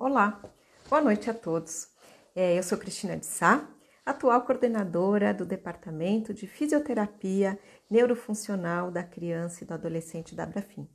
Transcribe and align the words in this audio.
Olá, 0.00 0.40
boa 0.88 1.02
noite 1.02 1.28
a 1.28 1.34
todos. 1.34 1.88
É, 2.32 2.56
eu 2.56 2.62
sou 2.62 2.78
Cristina 2.78 3.16
de 3.16 3.26
Sá, 3.26 3.68
atual 4.06 4.42
coordenadora 4.42 5.34
do 5.34 5.44
Departamento 5.44 6.32
de 6.32 6.46
Fisioterapia 6.46 7.58
Neurofuncional 7.90 8.92
da 8.92 9.02
Criança 9.02 9.64
e 9.64 9.66
do 9.66 9.74
Adolescente 9.74 10.36
da 10.36 10.44
Abrafim. 10.44 10.88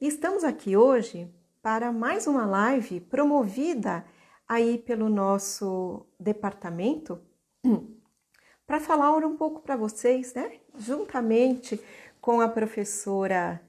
E 0.00 0.06
estamos 0.06 0.44
aqui 0.44 0.76
hoje 0.76 1.28
para 1.60 1.90
mais 1.90 2.28
uma 2.28 2.46
live 2.46 3.00
promovida 3.00 4.06
aí 4.46 4.78
pelo 4.78 5.08
nosso 5.08 6.06
departamento 6.18 7.20
para 8.64 8.78
falar 8.78 9.10
um 9.26 9.36
pouco 9.36 9.60
para 9.60 9.74
vocês, 9.74 10.34
né? 10.34 10.60
Juntamente 10.78 11.80
com 12.20 12.40
a 12.40 12.48
professora 12.48 13.60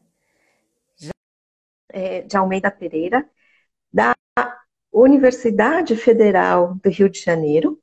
é, 1.90 2.22
de 2.22 2.38
Almeida 2.38 2.70
Pereira, 2.70 3.28
da 3.92 4.16
Universidade 5.02 5.96
Federal 5.96 6.76
do 6.84 6.90
Rio 6.90 7.10
de 7.10 7.20
Janeiro, 7.20 7.80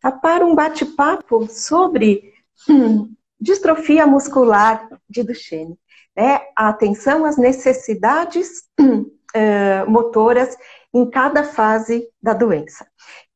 tá, 0.00 0.10
para 0.10 0.44
um 0.44 0.54
bate-papo 0.54 1.46
sobre 1.48 2.32
hum, 2.68 3.12
distrofia 3.40 4.06
muscular 4.06 4.88
de 5.08 5.22
Duchenne. 5.22 5.78
Né? 6.16 6.40
A 6.56 6.68
atenção 6.68 7.24
às 7.24 7.36
necessidades 7.36 8.64
hum, 8.80 9.02
uh, 9.34 9.90
motoras 9.90 10.56
em 10.92 11.08
cada 11.10 11.44
fase 11.44 12.08
da 12.22 12.32
doença. 12.32 12.86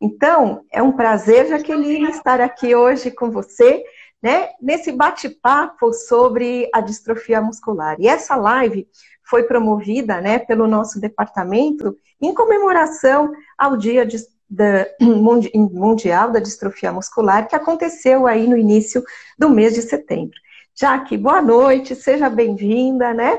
Então, 0.01 0.65
é 0.73 0.83
um 0.83 0.92
prazer, 0.92 1.48
Jaqueline, 1.48 2.11
estar 2.11 2.41
aqui 2.41 2.75
hoje 2.75 3.11
com 3.11 3.31
você, 3.31 3.84
né, 4.23 4.48
nesse 4.61 4.92
bate-papo 4.92 5.92
sobre 5.92 6.69
a 6.75 6.81
distrofia 6.81 7.41
muscular. 7.41 7.97
E 7.98 8.09
essa 8.09 8.37
live 8.37 8.87
foi 9.30 9.45
promovida, 9.45 10.20
né, 10.20 10.41
pelo 10.41 10.66
nosso 10.66 11.01
departamento 11.01 11.97
em 12.20 12.34
comemoração 12.34 13.33
ao 13.56 13.77
Dia 13.77 14.05
de, 14.05 14.19
da, 14.48 14.87
Mundial 15.01 16.33
da 16.33 16.41
Distrofia 16.41 16.92
Muscular, 16.92 17.47
que 17.47 17.55
aconteceu 17.55 18.27
aí 18.27 18.48
no 18.48 18.56
início 18.56 19.05
do 19.39 19.48
mês 19.48 19.73
de 19.73 19.83
setembro. 19.83 20.36
Jaque, 20.75 21.17
boa 21.17 21.41
noite, 21.41 21.95
seja 21.95 22.28
bem-vinda, 22.28 23.14
né? 23.14 23.39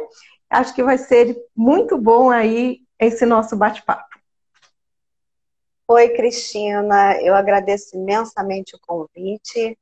Acho 0.50 0.74
que 0.74 0.84
vai 0.84 0.98
ser 0.98 1.36
muito 1.56 1.98
bom 1.98 2.30
aí 2.30 2.80
esse 2.98 3.26
nosso 3.26 3.58
bate-papo. 3.58 4.10
Oi, 5.88 6.10
Cristina, 6.10 7.20
eu 7.22 7.36
agradeço 7.36 7.98
imensamente 7.98 8.76
o 8.76 8.80
convite. 8.80 9.78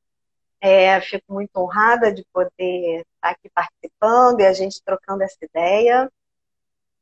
É, 0.59 0.99
fico 1.01 1.33
muito 1.33 1.55
honrada 1.57 2.11
de 2.11 2.25
poder 2.33 3.05
aqui 3.21 3.49
participando 3.49 4.41
e 4.41 4.45
a 4.45 4.53
gente 4.53 4.83
trocando 4.83 5.23
essa 5.23 5.37
ideia. 5.41 6.11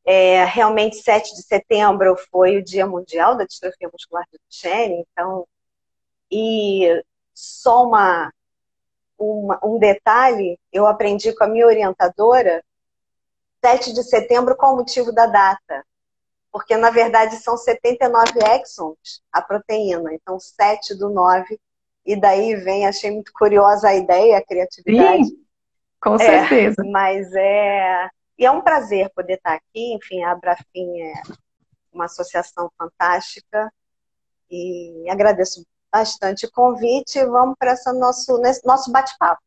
É, 0.05 0.45
realmente, 0.45 0.97
7 0.97 1.35
de 1.35 1.43
setembro 1.43 2.15
foi 2.31 2.57
o 2.57 2.63
Dia 2.63 2.87
Mundial 2.87 3.35
da 3.35 3.45
Distrofia 3.45 3.89
Muscular 3.91 4.25
do 4.31 4.39
Duchenne, 4.49 5.05
então, 5.11 5.45
e 6.31 7.03
só 7.33 7.83
uma, 7.83 8.31
uma, 9.17 9.59
um 9.61 9.77
detalhe, 9.77 10.57
eu 10.71 10.87
aprendi 10.87 11.33
com 11.35 11.43
a 11.43 11.47
minha 11.47 11.65
orientadora, 11.65 12.63
7 13.63 13.91
de 13.91 14.03
setembro, 14.03 14.55
qual 14.55 14.73
o 14.73 14.77
motivo 14.77 15.11
da 15.11 15.25
data? 15.25 15.85
Porque, 16.53 16.77
na 16.77 16.89
verdade, 16.89 17.35
são 17.35 17.57
79 17.57 18.31
exons 18.61 19.21
a 19.31 19.41
proteína, 19.41 20.13
então 20.13 20.39
7 20.39 20.95
do 20.95 21.09
9, 21.09 21.59
e 22.05 22.15
daí 22.15 22.55
vem, 22.55 22.87
achei 22.87 23.11
muito 23.11 23.33
curiosa 23.33 23.89
a 23.89 23.95
ideia, 23.95 24.37
a 24.37 24.45
criatividade. 24.45 25.25
Sim, 25.25 25.46
com 26.01 26.17
certeza. 26.17 26.81
É, 26.81 26.89
mas 26.89 27.33
é, 27.33 28.09
e 28.37 28.45
é 28.45 28.51
um 28.51 28.61
prazer 28.61 29.09
poder 29.15 29.33
estar 29.33 29.53
aqui. 29.53 29.93
Enfim, 29.93 30.23
a 30.23 30.31
Abrafim 30.31 31.01
é 31.01 31.13
uma 31.91 32.05
associação 32.05 32.71
fantástica 32.77 33.71
e 34.49 35.05
agradeço 35.09 35.65
bastante 35.91 36.45
o 36.45 36.51
convite. 36.51 37.23
Vamos 37.25 37.55
para 37.57 37.73
esse 37.73 37.91
nosso, 37.93 38.41
nosso 38.63 38.91
bate-papo. 38.91 39.41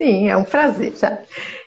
Sim, 0.00 0.28
é 0.28 0.36
um 0.36 0.44
prazer. 0.44 0.94
Já. 0.96 1.22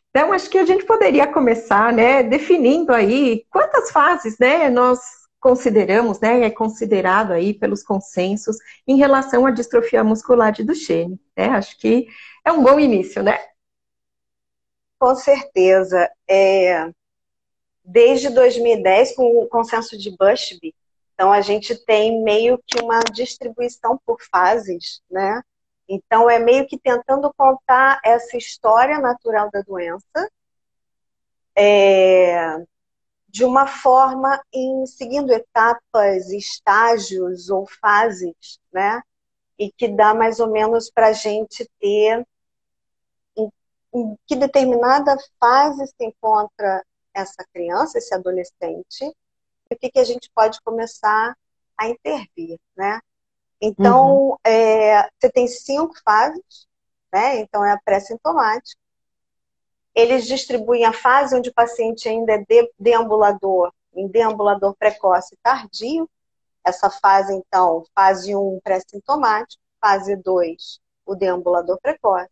Então, 0.09 0.34
acho 0.34 0.50
que 0.50 0.57
a 0.57 0.66
gente 0.66 0.85
poderia 0.85 1.28
começar, 1.28 1.94
né, 1.94 2.23
definindo 2.23 2.94
aí 2.94 3.46
quantas 3.51 3.91
fases, 3.91 4.38
né, 4.40 4.69
nós 4.69 5.00
consideramos, 5.40 6.19
né, 6.19 6.41
é 6.41 6.50
considerado 6.50 7.31
aí 7.31 7.53
pelos 7.53 7.84
consensos 7.84 8.57
em 8.88 8.97
relação 8.97 9.46
à 9.46 9.51
distrofia 9.51 10.03
muscular 10.03 10.51
de 10.51 10.63
Duchenne, 10.63 11.19
né? 11.38 11.50
Acho 11.50 11.78
que 11.78 12.07
é 12.44 12.51
um 12.51 12.63
bom 12.63 12.79
início, 12.79 13.22
né? 13.22 13.38
Com 15.00 15.16
certeza. 15.16 16.12
É, 16.28 16.90
desde 17.84 18.30
2010, 18.30 19.16
com 19.16 19.40
o 19.40 19.47
consenso 19.47 19.97
de 19.97 20.16
Bushby, 20.18 20.75
então 21.13 21.31
a 21.31 21.41
gente 21.41 21.75
tem 21.85 22.22
meio 22.22 22.62
que 22.66 22.80
uma 22.80 23.00
distribuição 23.12 24.00
por 24.06 24.22
fases, 24.22 25.02
né? 25.09 25.41
Então 25.90 26.30
é 26.30 26.38
meio 26.38 26.68
que 26.68 26.78
tentando 26.78 27.34
contar 27.35 28.00
essa 28.03 28.38
história 28.38 29.00
natural 29.00 29.50
da 29.52 29.62
doença 29.62 30.30
é, 31.56 32.58
de 33.28 33.44
uma 33.44 33.66
forma 33.66 34.40
em 34.53 34.85
seguindo 34.85 35.31
etapas, 35.31 36.29
estágios 36.29 37.50
ou 37.50 37.66
fases, 37.81 38.59
né? 38.72 39.02
E 39.58 39.72
que 39.72 39.88
dá 39.88 40.14
mais 40.14 40.40
ou 40.40 40.52
menos 40.52 40.91
para 40.91 41.08
a 41.08 41.14
gente 41.14 41.68
ter 41.79 42.24
em 43.93 44.17
que 44.25 44.35
determinada 44.35 45.17
fase 45.39 45.87
se 45.87 46.05
encontra 46.05 46.83
essa 47.13 47.43
criança, 47.53 47.97
esse 47.97 48.13
adolescente, 48.13 49.03
e 49.69 49.75
o 49.75 49.77
que, 49.77 49.89
que 49.89 49.99
a 49.99 50.03
gente 50.03 50.29
pode 50.33 50.61
começar 50.61 51.35
a 51.77 51.87
intervir, 51.87 52.59
né? 52.75 52.99
Então, 53.59 54.29
uhum. 54.29 54.37
é, 54.43 55.03
você 55.03 55.31
tem 55.31 55.47
cinco 55.47 55.93
fases, 56.03 56.67
né? 57.11 57.39
Então, 57.39 57.65
é 57.65 57.71
a 57.71 57.79
pré-sintomática. 57.83 58.79
Eles 59.95 60.25
distribuem 60.27 60.85
a 60.85 60.93
fase 60.93 61.35
onde 61.35 61.49
o 61.49 61.53
paciente 61.53 62.07
ainda 62.07 62.33
é 62.33 62.37
de, 62.37 62.71
deambulador, 62.77 63.73
em 63.93 64.07
deambulador 64.07 64.75
precoce 64.77 65.33
e 65.33 65.37
tardio. 65.41 66.07
Essa 66.63 66.89
fase, 66.89 67.33
então, 67.33 67.83
fase 67.95 68.35
1, 68.35 68.59
pré-sintomático. 68.63 69.61
Fase 69.81 70.15
2, 70.15 70.79
o 71.05 71.15
deambulador 71.15 71.79
precoce. 71.81 72.29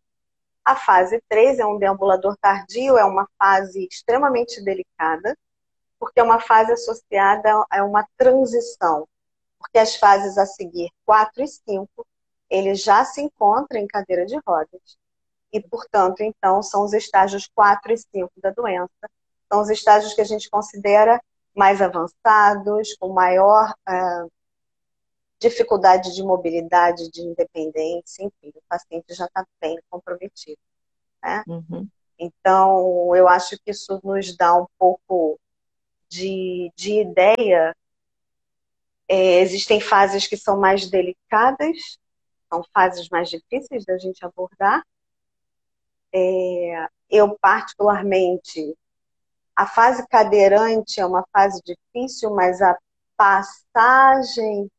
A 0.65 0.75
fase 0.75 1.21
3 1.29 1.59
é 1.59 1.65
um 1.65 1.77
deambulador 1.77 2.35
tardio, 2.37 2.97
é 2.97 3.05
uma 3.05 3.29
fase 3.37 3.87
extremamente 3.89 4.63
delicada, 4.63 5.37
porque 5.99 6.19
é 6.19 6.23
uma 6.23 6.39
fase 6.39 6.71
associada 6.71 7.63
a 7.69 7.83
uma 7.83 8.03
transição. 8.17 9.07
Porque 9.59 9.77
as 9.77 9.95
fases 9.95 10.39
a 10.39 10.45
seguir, 10.45 10.89
4 11.05 11.43
e 11.43 11.47
5, 11.47 12.07
ele 12.49 12.73
já 12.73 13.05
se 13.05 13.21
encontra 13.21 13.77
em 13.77 13.87
cadeira 13.87 14.25
de 14.25 14.39
rodas. 14.45 14.97
E, 15.53 15.61
portanto, 15.61 16.21
então, 16.21 16.63
são 16.63 16.83
os 16.83 16.93
estágios 16.93 17.47
4 17.53 17.93
e 17.93 17.97
5 17.97 18.31
da 18.37 18.49
doença. 18.49 19.09
São 19.51 19.61
os 19.61 19.69
estágios 19.69 20.13
que 20.13 20.21
a 20.21 20.25
gente 20.25 20.49
considera 20.49 21.21
mais 21.55 21.81
avançados, 21.81 22.95
com 22.99 23.13
maior 23.13 23.71
uh, 23.87 24.31
dificuldade 25.49 26.13
de 26.15 26.23
mobilidade, 26.23 27.09
de 27.11 27.21
independência, 27.21 28.23
enfim, 28.23 28.51
o 28.55 28.61
paciente 28.67 29.13
já 29.13 29.25
está 29.25 29.45
bem 29.61 29.79
comprometido. 29.89 30.57
Né? 31.23 31.43
Uhum. 31.47 31.87
Então, 32.17 33.15
eu 33.15 33.27
acho 33.27 33.55
que 33.59 33.69
isso 33.71 33.99
nos 34.03 34.35
dá 34.35 34.55
um 34.55 34.65
pouco 34.77 35.39
de, 36.09 36.71
de 36.75 37.01
ideia. 37.01 37.75
É, 39.07 39.41
existem 39.41 39.79
fases 39.79 40.25
que 40.25 40.35
são 40.35 40.57
mais 40.57 40.89
delicadas, 40.89 41.99
são 42.49 42.63
fases 42.73 43.07
mais 43.09 43.29
difíceis 43.29 43.85
da 43.85 43.97
gente 43.99 44.25
abordar. 44.25 44.83
É, 46.11 46.87
eu, 47.09 47.37
particularmente, 47.37 48.75
a 49.55 49.67
fase 49.67 50.07
cadeirante 50.07 50.99
é 50.99 51.05
uma 51.05 51.23
fase 51.31 51.61
difícil, 51.63 52.31
mas 52.33 52.61
a 52.61 52.75
passagem 53.15 54.71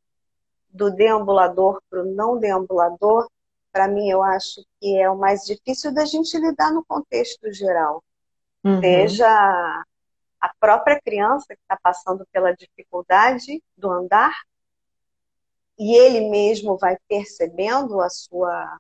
do 0.77 0.91
deambulador 0.91 1.81
para 1.89 2.03
o 2.03 2.15
não 2.15 2.39
deambulador, 2.39 3.29
para 3.73 3.89
mim, 3.89 4.09
eu 4.09 4.23
acho 4.23 4.65
que 4.81 4.97
é 4.99 5.11
o 5.11 5.19
mais 5.19 5.43
difícil 5.43 5.93
da 5.93 6.05
gente 6.05 6.37
lidar 6.39 6.73
no 6.73 6.85
contexto 6.85 7.53
geral. 7.53 8.03
Uhum. 8.65 8.81
Seja 8.81 9.85
a 10.41 10.55
própria 10.61 11.01
criança 11.01 11.47
que 11.49 11.61
está 11.61 11.79
passando 11.83 12.27
pela 12.33 12.55
dificuldade 12.55 13.63
do 13.77 13.91
andar, 13.91 14.35
e 15.79 15.95
ele 15.95 16.31
mesmo 16.31 16.79
vai 16.79 16.97
percebendo 17.09 18.01
a 18.01 18.09
sua 18.09 18.79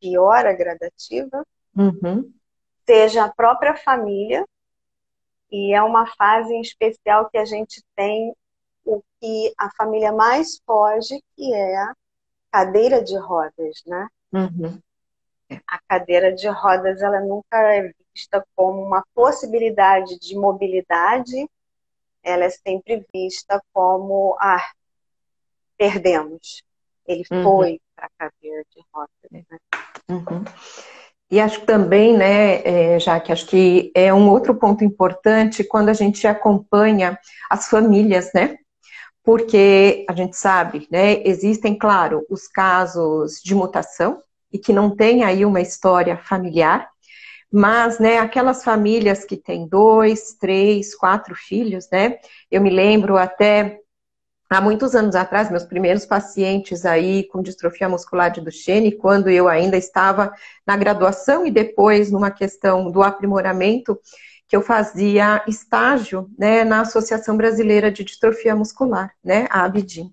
piora 0.00 0.52
gradativa, 0.52 1.44
uhum. 1.76 2.32
seja 2.86 3.24
a 3.24 3.32
própria 3.32 3.76
família, 3.76 4.46
e 5.50 5.74
é 5.74 5.82
uma 5.82 6.06
fase 6.06 6.52
em 6.54 6.60
especial 6.60 7.28
que 7.28 7.38
a 7.38 7.44
gente 7.44 7.82
tem 7.96 8.32
o 8.84 9.02
que 9.20 9.52
a 9.58 9.70
família 9.70 10.12
mais 10.12 10.60
foge, 10.66 11.22
que 11.36 11.54
é 11.54 11.76
a 11.76 11.94
cadeira 12.50 13.02
de 13.02 13.16
rodas, 13.16 13.82
né? 13.86 14.08
Uhum. 14.32 14.80
A 15.66 15.80
cadeira 15.88 16.32
de 16.32 16.48
rodas, 16.48 17.02
ela 17.02 17.20
nunca 17.20 17.58
é 17.74 17.92
vista 18.14 18.44
como 18.54 18.82
uma 18.82 19.04
possibilidade 19.14 20.18
de 20.18 20.36
mobilidade 20.36 21.48
ela 22.22 22.44
é 22.44 22.50
sempre 22.50 23.04
vista 23.12 23.62
como, 23.72 24.36
ah, 24.38 24.64
perdemos. 25.76 26.62
Ele 27.06 27.24
uhum. 27.30 27.42
foi 27.42 27.80
para 27.96 28.06
a 28.06 28.10
cadeia 28.18 28.64
de 28.74 28.82
rotas. 28.92 29.30
Né? 29.30 29.44
Uhum. 30.08 30.44
E 31.30 31.40
acho 31.40 31.64
também, 31.64 32.16
né, 32.16 32.62
é, 32.62 32.98
já 32.98 33.20
que 33.20 33.32
acho 33.32 33.46
que 33.46 33.92
é 33.94 34.12
um 34.12 34.28
outro 34.28 34.54
ponto 34.54 34.84
importante 34.84 35.62
quando 35.62 35.88
a 35.88 35.92
gente 35.92 36.26
acompanha 36.26 37.18
as 37.48 37.68
famílias, 37.68 38.32
né? 38.34 38.58
Porque 39.22 40.04
a 40.08 40.14
gente 40.14 40.36
sabe, 40.36 40.88
né, 40.90 41.22
existem, 41.26 41.76
claro, 41.76 42.24
os 42.30 42.48
casos 42.48 43.40
de 43.42 43.54
mutação 43.54 44.20
e 44.52 44.58
que 44.58 44.72
não 44.72 44.94
tem 44.94 45.22
aí 45.24 45.44
uma 45.44 45.60
história 45.60 46.16
familiar, 46.16 46.88
mas, 47.52 47.98
né, 47.98 48.18
aquelas 48.18 48.62
famílias 48.62 49.24
que 49.24 49.36
têm 49.36 49.66
dois, 49.68 50.34
três, 50.40 50.94
quatro 50.94 51.34
filhos, 51.34 51.88
né? 51.90 52.18
Eu 52.50 52.60
me 52.60 52.70
lembro 52.70 53.16
até 53.16 53.80
há 54.48 54.60
muitos 54.60 54.94
anos 54.94 55.14
atrás, 55.14 55.50
meus 55.50 55.64
primeiros 55.64 56.06
pacientes 56.06 56.84
aí 56.86 57.24
com 57.28 57.42
distrofia 57.42 57.88
muscular 57.88 58.30
de 58.30 58.40
Duchenne, 58.40 58.92
quando 58.92 59.28
eu 59.28 59.48
ainda 59.48 59.76
estava 59.76 60.32
na 60.66 60.76
graduação 60.76 61.46
e 61.46 61.50
depois 61.50 62.10
numa 62.10 62.30
questão 62.30 62.90
do 62.90 63.02
aprimoramento, 63.02 63.98
que 64.50 64.56
eu 64.56 64.62
fazia 64.62 65.44
estágio, 65.46 66.28
né, 66.36 66.64
na 66.64 66.80
Associação 66.80 67.36
Brasileira 67.36 67.88
de 67.88 68.02
Distrofia 68.02 68.56
Muscular, 68.56 69.14
né, 69.24 69.46
a 69.48 69.62
ABDIM. 69.62 70.12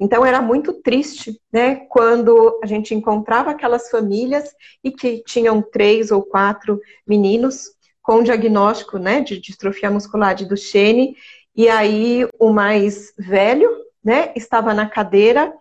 Então 0.00 0.26
era 0.26 0.42
muito 0.42 0.72
triste, 0.72 1.40
né, 1.52 1.76
quando 1.88 2.58
a 2.64 2.66
gente 2.66 2.96
encontrava 2.96 3.52
aquelas 3.52 3.88
famílias 3.88 4.50
e 4.82 4.90
que 4.90 5.22
tinham 5.24 5.62
três 5.62 6.10
ou 6.10 6.20
quatro 6.20 6.80
meninos 7.06 7.70
com 8.02 8.24
diagnóstico, 8.24 8.98
né, 8.98 9.20
de 9.20 9.40
distrofia 9.40 9.88
muscular 9.88 10.34
de 10.34 10.46
Duchenne, 10.46 11.14
e 11.54 11.68
aí 11.68 12.26
o 12.40 12.52
mais 12.52 13.12
velho, 13.16 13.70
né, 14.02 14.32
estava 14.34 14.74
na 14.74 14.88
cadeira 14.88 15.52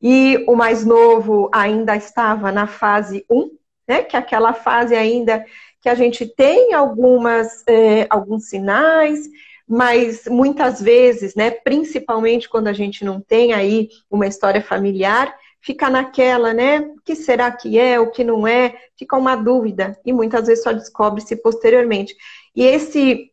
e 0.00 0.44
o 0.46 0.54
mais 0.54 0.84
novo 0.84 1.50
ainda 1.52 1.96
estava 1.96 2.52
na 2.52 2.68
fase 2.68 3.26
1, 3.28 3.50
né, 3.88 4.02
que 4.04 4.14
é 4.14 4.20
aquela 4.20 4.52
fase 4.52 4.94
ainda 4.94 5.44
que 5.86 5.90
a 5.90 5.94
gente 5.94 6.26
tem 6.26 6.74
algumas, 6.74 7.62
eh, 7.64 8.08
alguns 8.10 8.48
sinais, 8.48 9.20
mas 9.68 10.24
muitas 10.26 10.82
vezes, 10.82 11.36
né, 11.36 11.52
principalmente 11.52 12.48
quando 12.48 12.66
a 12.66 12.72
gente 12.72 13.04
não 13.04 13.20
tem 13.20 13.52
aí 13.52 13.90
uma 14.10 14.26
história 14.26 14.60
familiar, 14.60 15.32
fica 15.60 15.88
naquela, 15.88 16.52
né, 16.52 16.80
o 16.80 16.96
que 17.04 17.14
será 17.14 17.52
que 17.52 17.78
é, 17.78 18.00
o 18.00 18.10
que 18.10 18.24
não 18.24 18.48
é, 18.48 18.74
fica 18.98 19.16
uma 19.16 19.36
dúvida 19.36 19.96
e 20.04 20.12
muitas 20.12 20.48
vezes 20.48 20.64
só 20.64 20.72
descobre-se 20.72 21.36
posteriormente. 21.36 22.16
E 22.52 22.64
esse 22.64 23.30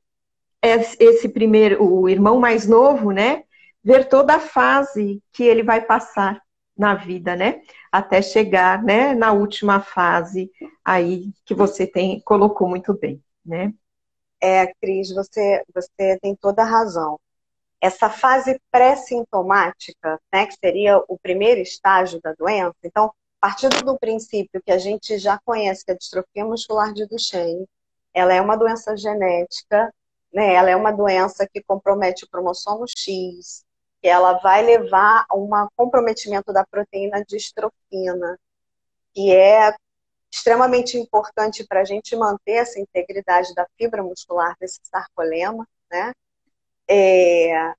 esse 0.99 1.27
primeiro, 1.29 1.83
o 1.83 2.07
irmão 2.07 2.39
mais 2.39 2.67
novo, 2.67 3.11
né, 3.11 3.43
ver 3.83 4.07
toda 4.07 4.35
a 4.35 4.39
fase 4.39 5.23
que 5.33 5.43
ele 5.43 5.63
vai 5.63 5.81
passar 5.81 6.39
na 6.77 6.95
vida, 6.95 7.35
né, 7.35 7.61
até 7.91 8.21
chegar, 8.21 8.81
né, 8.83 9.13
na 9.13 9.31
última 9.31 9.79
fase 9.81 10.51
aí 10.83 11.31
que 11.45 11.53
você 11.53 11.85
tem 11.85 12.19
colocou 12.21 12.67
muito 12.67 12.93
bem, 12.97 13.23
né? 13.45 13.73
É, 14.41 14.73
Cris, 14.81 15.11
você, 15.13 15.63
você 15.73 16.19
tem 16.19 16.35
toda 16.35 16.63
a 16.63 16.65
razão. 16.65 17.19
Essa 17.79 18.09
fase 18.09 18.59
pré-sintomática, 18.71 20.19
né, 20.33 20.45
que 20.47 20.55
seria 20.55 20.97
o 21.07 21.17
primeiro 21.17 21.61
estágio 21.61 22.19
da 22.21 22.33
doença, 22.33 22.75
então, 22.83 23.13
partindo 23.39 23.83
do 23.83 23.97
princípio 23.97 24.61
que 24.65 24.71
a 24.71 24.77
gente 24.77 25.17
já 25.17 25.39
conhece 25.45 25.85
que 25.85 25.91
a 25.91 25.97
distrofia 25.97 26.45
muscular 26.45 26.93
de 26.93 27.05
Duchenne, 27.05 27.67
ela 28.13 28.33
é 28.33 28.41
uma 28.41 28.55
doença 28.55 28.95
genética, 28.97 29.93
né, 30.33 30.53
ela 30.55 30.69
é 30.69 30.75
uma 30.75 30.91
doença 30.91 31.47
que 31.47 31.61
compromete 31.61 32.25
o 32.25 32.29
cromossomo 32.29 32.85
X, 32.87 33.63
ela 34.07 34.33
vai 34.39 34.63
levar 34.63 35.25
a 35.29 35.35
um 35.35 35.49
comprometimento 35.75 36.51
da 36.51 36.65
proteína 36.65 37.23
distrofina, 37.25 38.37
que 39.13 39.33
é 39.33 39.73
extremamente 40.31 40.97
importante 40.97 41.65
para 41.65 41.81
a 41.81 41.85
gente 41.85 42.15
manter 42.15 42.53
essa 42.53 42.79
integridade 42.79 43.53
da 43.53 43.67
fibra 43.77 44.01
muscular 44.01 44.55
desse 44.59 44.79
sarcolema, 44.83 45.67
né? 45.91 46.11
É, 46.89 47.73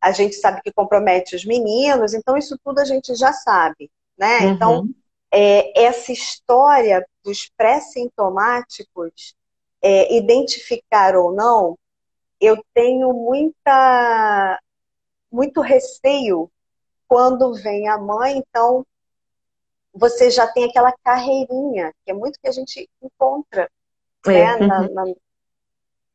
a 0.00 0.12
gente 0.12 0.36
sabe 0.36 0.60
que 0.62 0.72
compromete 0.72 1.34
os 1.34 1.44
meninos, 1.44 2.14
então 2.14 2.36
isso 2.36 2.58
tudo 2.62 2.80
a 2.80 2.84
gente 2.84 3.14
já 3.14 3.32
sabe, 3.32 3.90
né? 4.16 4.40
Uhum. 4.40 4.50
Então, 4.52 4.88
é, 5.32 5.84
essa 5.84 6.12
história 6.12 7.04
dos 7.24 7.50
pré-sintomáticos, 7.56 9.34
é, 9.82 10.14
identificar 10.16 11.16
ou 11.16 11.32
não, 11.32 11.78
eu 12.40 12.62
tenho 12.74 13.12
muita, 13.12 14.60
muito 15.36 15.60
receio 15.60 16.50
quando 17.06 17.52
vem 17.52 17.88
a 17.88 17.98
mãe, 17.98 18.38
então 18.38 18.86
você 19.92 20.30
já 20.30 20.46
tem 20.46 20.64
aquela 20.64 20.92
carreirinha, 21.04 21.92
que 22.04 22.10
é 22.10 22.14
muito 22.14 22.40
que 22.40 22.48
a 22.48 22.52
gente 22.52 22.88
encontra. 23.02 23.70
É. 24.26 24.30
Né, 24.30 24.66
na, 24.66 24.80
uhum. 24.80 24.94
na, 24.94 25.04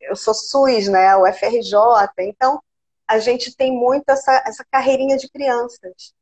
eu 0.01 0.15
sou 0.15 0.33
SUS, 0.33 0.87
né? 0.87 1.15
O 1.15 1.25
FRJ, 1.27 1.77
então 2.19 2.61
a 3.07 3.19
gente 3.19 3.55
tem 3.55 3.71
muito 3.71 4.09
essa, 4.09 4.43
essa 4.45 4.65
carreirinha 4.71 5.17
de 5.17 5.29
crianças. 5.29 6.13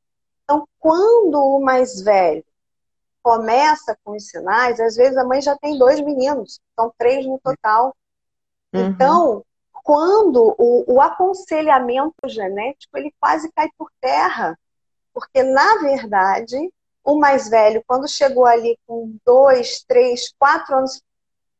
Então, 0.43 0.67
quando 0.77 1.35
o 1.35 1.61
mais 1.61 2.01
velho 2.01 2.43
começa 3.23 3.97
com 4.03 4.11
os 4.11 4.27
sinais, 4.27 4.79
às 4.79 4.95
vezes 4.95 5.17
a 5.17 5.23
mãe 5.23 5.41
já 5.41 5.57
tem 5.57 5.77
dois 5.77 6.01
meninos, 6.01 6.59
são 6.77 6.93
três 6.97 7.25
no 7.25 7.39
total. 7.39 7.95
Uhum. 8.73 8.87
Então, 8.87 9.45
quando 9.89 10.55
o, 10.59 10.93
o 10.93 11.01
aconselhamento 11.01 12.27
genético 12.27 12.95
ele 12.95 13.11
quase 13.19 13.51
cai 13.51 13.67
por 13.75 13.91
terra, 13.99 14.55
porque 15.11 15.41
na 15.41 15.77
verdade 15.77 16.71
o 17.03 17.15
mais 17.15 17.49
velho, 17.49 17.83
quando 17.87 18.07
chegou 18.07 18.45
ali 18.45 18.77
com 18.85 19.17
dois, 19.25 19.83
três, 19.87 20.31
quatro 20.37 20.75
anos, 20.75 21.01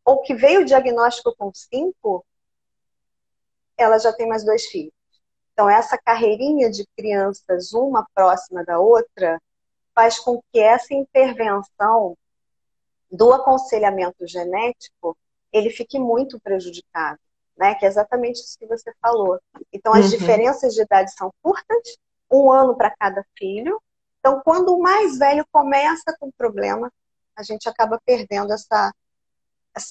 ou 0.05 0.21
que 0.21 0.35
veio 0.35 0.61
o 0.61 0.65
diagnóstico 0.65 1.35
com 1.35 1.51
cinco, 1.51 2.23
ela 3.75 3.97
já 3.97 4.13
tem 4.13 4.27
mais 4.27 4.45
dois 4.45 4.67
filhos. 4.67 4.93
Então, 5.53 5.67
essa 5.67 5.97
carreirinha 5.97 6.69
de 6.69 6.85
crianças, 6.95 7.73
uma 7.73 8.05
próxima 8.13 8.63
da 8.63 8.79
outra, 8.79 9.41
faz 9.95 10.19
com 10.19 10.39
que 10.53 10.59
essa 10.59 10.93
intervenção 10.93 12.15
do 13.11 13.33
aconselhamento 13.33 14.27
genético 14.27 15.17
ele 15.51 15.71
fique 15.71 15.97
muito 15.97 16.39
prejudicado, 16.39 17.19
né? 17.59 17.75
Que 17.75 17.85
é 17.85 17.89
exatamente 17.89 18.39
isso 18.39 18.57
que 18.57 18.65
você 18.65 18.91
falou. 19.01 19.39
Então, 19.71 19.94
as 19.94 20.06
uhum. 20.06 20.17
diferenças 20.17 20.73
de 20.73 20.81
idade 20.81 21.11
são 21.13 21.31
curtas, 21.44 21.97
um 22.31 22.51
ano 22.51 22.75
para 22.75 22.89
cada 22.92 23.23
filho, 23.37 23.80
então, 24.19 24.42
quando 24.44 24.75
o 24.75 24.81
mais 24.81 25.18
velho 25.18 25.45
começa 25.51 26.16
com 26.19 26.31
problema, 26.31 26.92
a 27.35 27.44
gente 27.44 27.69
acaba 27.69 27.99
perdendo 28.06 28.51
essa, 28.54 28.94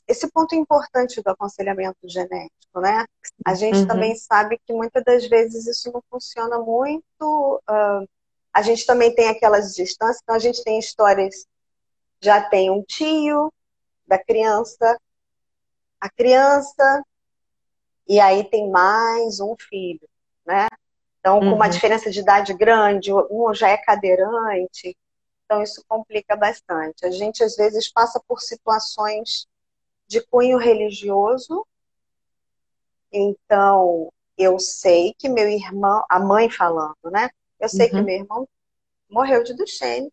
esse 0.06 0.30
ponto 0.30 0.54
importante 0.54 1.22
do 1.22 1.28
aconselhamento 1.28 1.98
genético, 2.04 2.80
né? 2.80 3.06
A 3.44 3.54
gente 3.54 3.80
uhum. 3.80 3.87
também 3.87 4.14
sabe 4.16 4.60
que 4.66 4.72
muitas 4.72 5.02
das 5.02 5.26
vezes 5.26 5.66
isso 5.66 5.90
não 5.90 6.02
funciona 6.10 6.58
muito. 6.58 7.62
Uh, 7.68 8.06
a 8.52 8.60
gente 8.60 8.84
também 8.84 9.14
tem 9.14 9.28
aquelas 9.28 9.75
distâncias, 9.75 10.20
então 10.22 10.34
a 10.34 10.38
gente 10.38 10.62
tem 10.62 10.78
histórias, 10.78 11.46
já 12.20 12.42
tem 12.42 12.70
um 12.70 12.82
tio 12.82 13.52
da 14.06 14.22
criança, 14.22 14.98
a 16.00 16.10
criança, 16.10 17.02
e 18.08 18.18
aí 18.18 18.42
tem 18.44 18.70
mais 18.70 19.38
um 19.38 19.54
filho, 19.56 20.08
né? 20.46 20.66
Então, 21.20 21.40
com 21.40 21.52
uma 21.52 21.66
uhum. 21.66 21.70
diferença 21.70 22.10
de 22.10 22.20
idade 22.20 22.54
grande, 22.54 23.12
um 23.12 23.52
já 23.52 23.68
é 23.68 23.76
cadeirante, 23.76 24.96
então 25.44 25.62
isso 25.62 25.84
complica 25.86 26.34
bastante. 26.34 27.04
A 27.04 27.10
gente 27.10 27.44
às 27.44 27.54
vezes 27.56 27.92
passa 27.92 28.18
por 28.26 28.40
situações 28.40 29.46
de 30.06 30.22
cunho 30.22 30.56
religioso. 30.56 31.66
Então, 33.12 34.12
eu 34.38 34.58
sei 34.58 35.14
que 35.18 35.28
meu 35.28 35.48
irmão, 35.48 36.04
a 36.08 36.18
mãe 36.18 36.48
falando, 36.48 37.10
né? 37.10 37.28
Eu 37.60 37.68
sei 37.68 37.86
uhum. 37.86 37.92
que 37.92 38.02
meu 38.02 38.14
irmão 38.16 38.48
morreu 39.10 39.42
de 39.42 39.54
Duchenne. 39.54 40.10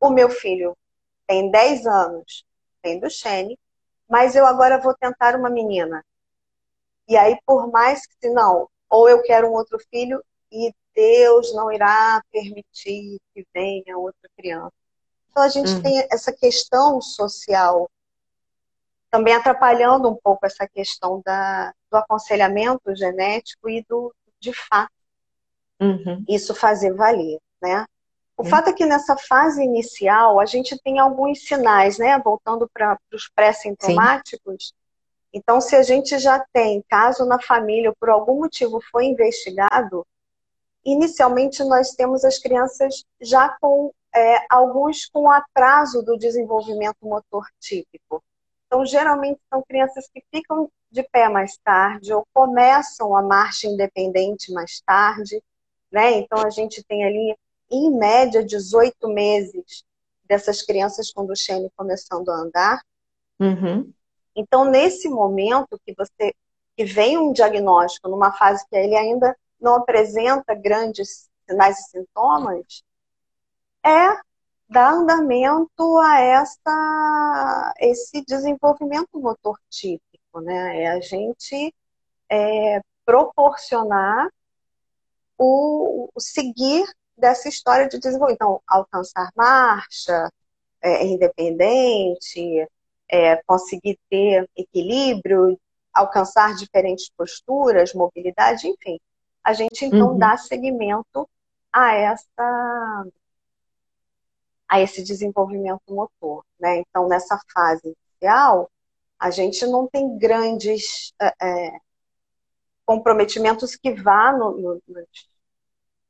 O 0.00 0.10
meu 0.10 0.28
filho 0.28 0.76
tem 1.26 1.50
10 1.50 1.86
anos, 1.86 2.44
tem 2.82 3.00
Duchenne, 3.00 3.58
mas 4.08 4.34
eu 4.34 4.46
agora 4.46 4.80
vou 4.80 4.94
tentar 4.94 5.36
uma 5.36 5.50
menina. 5.50 6.04
E 7.08 7.16
aí, 7.16 7.38
por 7.46 7.70
mais 7.70 8.06
que 8.06 8.28
não, 8.28 8.68
ou 8.90 9.08
eu 9.08 9.22
quero 9.22 9.48
um 9.48 9.52
outro 9.52 9.78
filho 9.90 10.22
e 10.52 10.72
Deus 10.94 11.54
não 11.54 11.70
irá 11.72 12.22
permitir 12.30 13.18
que 13.32 13.46
venha 13.54 13.96
outra 13.96 14.28
criança. 14.36 14.72
Então 15.30 15.42
a 15.42 15.48
gente 15.48 15.70
uhum. 15.70 15.82
tem 15.82 16.06
essa 16.10 16.32
questão 16.32 17.00
social 17.00 17.88
também 19.10 19.34
atrapalhando 19.34 20.08
um 20.08 20.16
pouco 20.16 20.44
essa 20.44 20.68
questão 20.68 21.22
da, 21.24 21.72
do 21.90 21.96
aconselhamento 21.96 22.94
genético 22.94 23.70
e 23.70 23.84
do 23.88 24.14
de 24.40 24.52
fato 24.52 24.92
uhum. 25.80 26.24
isso 26.28 26.54
fazer 26.54 26.92
valer, 26.94 27.38
né? 27.60 27.86
O 28.36 28.42
uhum. 28.42 28.48
fato 28.48 28.70
é 28.70 28.72
que 28.72 28.86
nessa 28.86 29.16
fase 29.16 29.62
inicial 29.62 30.38
a 30.38 30.46
gente 30.46 30.78
tem 30.78 30.98
alguns 30.98 31.44
sinais, 31.44 31.98
né? 31.98 32.18
Voltando 32.18 32.68
para 32.72 32.98
os 33.12 33.28
pré-sintomáticos, 33.34 34.72
Então, 35.32 35.60
se 35.60 35.76
a 35.76 35.82
gente 35.82 36.18
já 36.18 36.44
tem 36.52 36.82
caso 36.88 37.24
na 37.26 37.40
família, 37.40 37.92
por 37.98 38.08
algum 38.08 38.40
motivo 38.40 38.80
foi 38.90 39.06
investigado, 39.06 40.06
inicialmente 40.84 41.62
nós 41.64 41.90
temos 41.90 42.24
as 42.24 42.38
crianças 42.38 43.04
já 43.20 43.56
com 43.60 43.92
é, 44.14 44.46
alguns 44.48 45.06
com 45.06 45.30
atraso 45.30 46.02
do 46.02 46.16
desenvolvimento 46.16 46.96
motor 47.02 47.46
típico. 47.60 48.22
Então, 48.66 48.84
geralmente 48.84 49.40
são 49.50 49.62
crianças 49.62 50.08
que 50.12 50.22
ficam 50.32 50.70
de 50.90 51.02
pé 51.02 51.28
mais 51.28 51.56
tarde 51.58 52.12
ou 52.12 52.26
começam 52.32 53.14
a 53.14 53.22
marcha 53.22 53.66
independente 53.66 54.52
mais 54.52 54.80
tarde, 54.80 55.42
né? 55.90 56.12
Então, 56.12 56.38
a 56.38 56.50
gente 56.50 56.82
tem 56.84 57.04
ali, 57.04 57.36
em 57.70 57.90
média, 57.90 58.44
18 58.44 59.08
meses 59.08 59.84
dessas 60.24 60.62
crianças 60.62 61.12
com 61.12 61.26
Duchenne 61.26 61.70
começando 61.76 62.30
a 62.30 62.34
andar. 62.34 62.82
Uhum. 63.40 63.92
Então, 64.38 64.64
nesse 64.64 65.08
momento 65.08 65.80
que 65.84 65.92
você 65.94 66.32
que 66.76 66.84
vem 66.84 67.18
um 67.18 67.32
diagnóstico 67.32 68.08
numa 68.08 68.32
fase 68.32 68.64
que 68.68 68.76
ele 68.76 68.94
ainda 68.94 69.36
não 69.60 69.74
apresenta 69.74 70.54
grandes 70.54 71.28
sinais 71.44 71.76
e 71.80 71.90
sintomas, 71.90 72.84
é 73.84 74.16
dar 74.68 74.92
andamento 74.92 75.98
a 75.98 76.20
essa, 76.20 77.74
esse 77.80 78.24
desenvolvimento 78.24 79.18
motor 79.18 79.58
típico, 79.68 80.40
né? 80.40 80.82
É 80.82 80.90
a 80.90 81.00
gente 81.00 81.74
é, 82.30 82.80
proporcionar 83.04 84.28
o, 85.36 86.08
o, 86.14 86.20
seguir 86.20 86.86
dessa 87.16 87.48
história 87.48 87.88
de 87.88 87.98
desenvolvimento. 87.98 88.36
Então, 88.36 88.62
alcançar 88.68 89.32
marcha, 89.34 90.30
é, 90.80 91.04
independente, 91.06 92.68
é, 93.10 93.36
conseguir 93.44 93.98
ter 94.10 94.48
equilíbrio, 94.56 95.58
alcançar 95.92 96.54
diferentes 96.54 97.10
posturas, 97.16 97.94
mobilidade, 97.94 98.68
enfim. 98.68 98.98
A 99.42 99.52
gente 99.52 99.84
então 99.84 100.12
uhum. 100.12 100.18
dá 100.18 100.36
seguimento 100.36 101.28
a 101.72 101.94
essa 101.94 103.06
a 104.68 104.80
esse 104.80 105.02
desenvolvimento 105.02 105.80
motor. 105.88 106.44
Né? 106.60 106.78
Então, 106.80 107.08
nessa 107.08 107.40
fase 107.54 107.96
inicial, 108.12 108.70
a 109.18 109.30
gente 109.30 109.64
não 109.66 109.88
tem 109.88 110.18
grandes 110.18 111.14
é, 111.20 111.32
é 111.40 111.78
comprometimentos 112.84 113.76
que 113.76 113.92
vá 113.94 114.32
no, 114.32 114.56
no, 114.58 114.82
nos, 114.88 115.28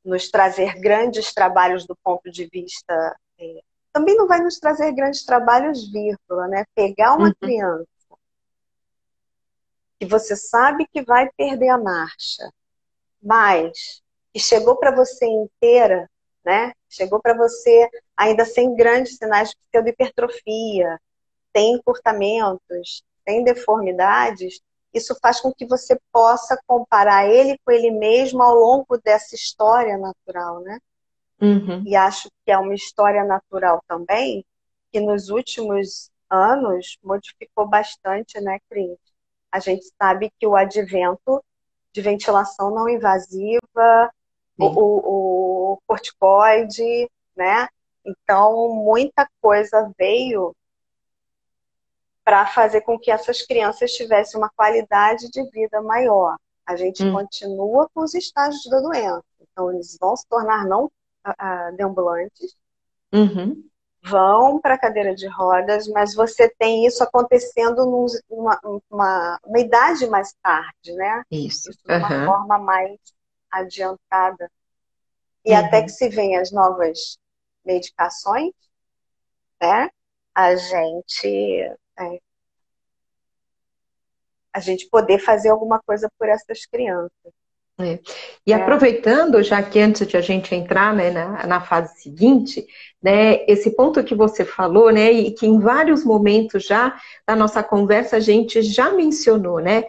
nos, 0.03 0.29
trazer 0.29 0.79
grandes 0.79 1.33
trabalhos 1.33 1.85
do 1.85 1.95
ponto 2.03 2.29
de 2.31 2.47
vista. 2.47 3.17
É, 3.37 3.61
também 3.99 4.15
não 4.15 4.27
vai 4.27 4.41
nos 4.41 4.59
trazer 4.59 4.91
grandes 4.93 5.23
trabalhos 5.23 5.91
vírgula, 5.91 6.47
né? 6.47 6.65
Pegar 6.73 7.15
uma 7.15 7.27
uhum. 7.27 7.33
criança 7.39 7.87
que 9.99 10.05
você 10.05 10.35
sabe 10.35 10.87
que 10.87 11.01
vai 11.03 11.29
perder 11.37 11.69
a 11.69 11.77
marcha, 11.77 12.49
mas 13.21 14.01
que 14.33 14.39
chegou 14.39 14.77
para 14.77 14.95
você 14.95 15.25
inteira 15.25 16.09
né? 16.43 16.73
Chegou 16.89 17.21
para 17.21 17.35
você 17.35 17.89
ainda 18.17 18.45
sem 18.45 18.75
grandes 18.75 19.17
sinais 19.17 19.49
de 19.49 19.57
pseudohipertrofia, 19.71 20.99
tem 21.53 21.73
encurtamentos, 21.73 23.03
tem 23.25 23.43
deformidades, 23.43 24.59
isso 24.93 25.15
faz 25.21 25.39
com 25.39 25.53
que 25.53 25.65
você 25.65 25.99
possa 26.11 26.59
comparar 26.65 27.27
ele 27.27 27.59
com 27.63 27.71
ele 27.71 27.91
mesmo 27.91 28.41
ao 28.41 28.55
longo 28.55 28.97
dessa 28.97 29.35
história 29.35 29.97
natural, 29.97 30.61
né? 30.61 30.79
Uhum. 31.41 31.83
E 31.85 31.95
acho 31.95 32.29
que 32.45 32.51
é 32.51 32.57
uma 32.57 32.73
história 32.73 33.23
natural 33.23 33.83
também, 33.87 34.45
que 34.91 34.99
nos 34.99 35.29
últimos 35.29 36.11
anos 36.29 36.97
modificou 37.03 37.67
bastante, 37.67 38.39
né, 38.41 38.59
Cris? 38.69 38.97
A 39.51 39.59
gente 39.59 39.85
sabe 39.97 40.31
que 40.39 40.45
o 40.45 40.55
advento 40.55 41.43
de 41.91 42.01
ventilação 42.01 42.73
não 42.73 42.87
invasiva, 42.87 44.11
o, 44.57 44.65
o, 44.65 45.73
o 45.73 45.81
corticoide, 45.87 47.09
né? 47.35 47.67
Então, 48.05 48.69
muita 48.69 49.27
coisa 49.41 49.91
veio 49.97 50.55
para 52.23 52.45
fazer 52.45 52.81
com 52.81 52.99
que 52.99 53.09
essas 53.09 53.41
crianças 53.41 53.91
tivessem 53.93 54.39
uma 54.39 54.49
qualidade 54.49 55.29
de 55.31 55.49
vida 55.49 55.81
maior. 55.81 56.37
A 56.65 56.75
gente 56.75 57.03
hum. 57.03 57.13
continua 57.13 57.89
com 57.93 58.01
os 58.01 58.13
estágios 58.13 58.63
da 58.69 58.79
doença. 58.79 59.23
Então, 59.41 59.71
eles 59.71 59.97
vão 59.99 60.15
se 60.15 60.27
tornar 60.27 60.67
não 60.67 60.91
uh, 61.27 61.75
deambulantes, 61.75 62.55
uhum. 63.13 63.63
vão 64.03 64.59
para 64.59 64.75
a 64.75 64.79
cadeira 64.79 65.15
de 65.15 65.27
rodas, 65.27 65.87
mas 65.87 66.13
você 66.13 66.49
tem 66.57 66.85
isso 66.85 67.03
acontecendo 67.03 67.85
numa, 68.29 68.59
numa, 68.89 69.39
uma 69.43 69.59
idade 69.59 70.07
mais 70.07 70.33
tarde, 70.41 70.93
né? 70.93 71.23
Isso. 71.31 71.69
isso 71.69 71.79
de 71.85 71.93
uma 71.93 72.11
uhum. 72.11 72.25
forma 72.25 72.59
mais 72.59 72.97
adiantada. 73.51 74.51
E 75.45 75.51
uhum. 75.51 75.57
até 75.57 75.83
que 75.83 75.89
se 75.89 76.09
venham 76.09 76.41
as 76.41 76.51
novas 76.51 77.17
medicações, 77.65 78.53
né? 79.61 79.89
A 80.33 80.55
gente 80.55 81.27
é, 81.99 82.19
a 84.53 84.59
gente 84.59 84.89
poder 84.89 85.19
fazer 85.19 85.49
alguma 85.49 85.81
coisa 85.81 86.09
por 86.17 86.27
essas 86.27 86.65
crianças. 86.65 87.33
É. 87.79 87.97
E 88.45 88.51
aproveitando, 88.51 89.41
já 89.41 89.63
que 89.63 89.79
antes 89.79 90.05
de 90.05 90.17
a 90.17 90.21
gente 90.21 90.53
entrar 90.53 90.93
né, 90.93 91.11
na, 91.11 91.47
na, 91.47 91.61
fase 91.61 91.97
seguinte, 92.01 92.67
né, 93.01 93.45
esse 93.47 93.73
ponto 93.73 94.03
que 94.03 94.13
você 94.13 94.43
falou, 94.43 94.91
né, 94.91 95.09
e 95.13 95.31
que 95.31 95.47
em 95.47 95.59
vários 95.59 96.03
momentos 96.03 96.65
já 96.65 96.99
da 97.25 97.37
nossa 97.37 97.63
conversa 97.63 98.17
a 98.17 98.19
gente 98.19 98.61
já 98.61 98.91
mencionou, 98.91 99.59
né, 99.59 99.85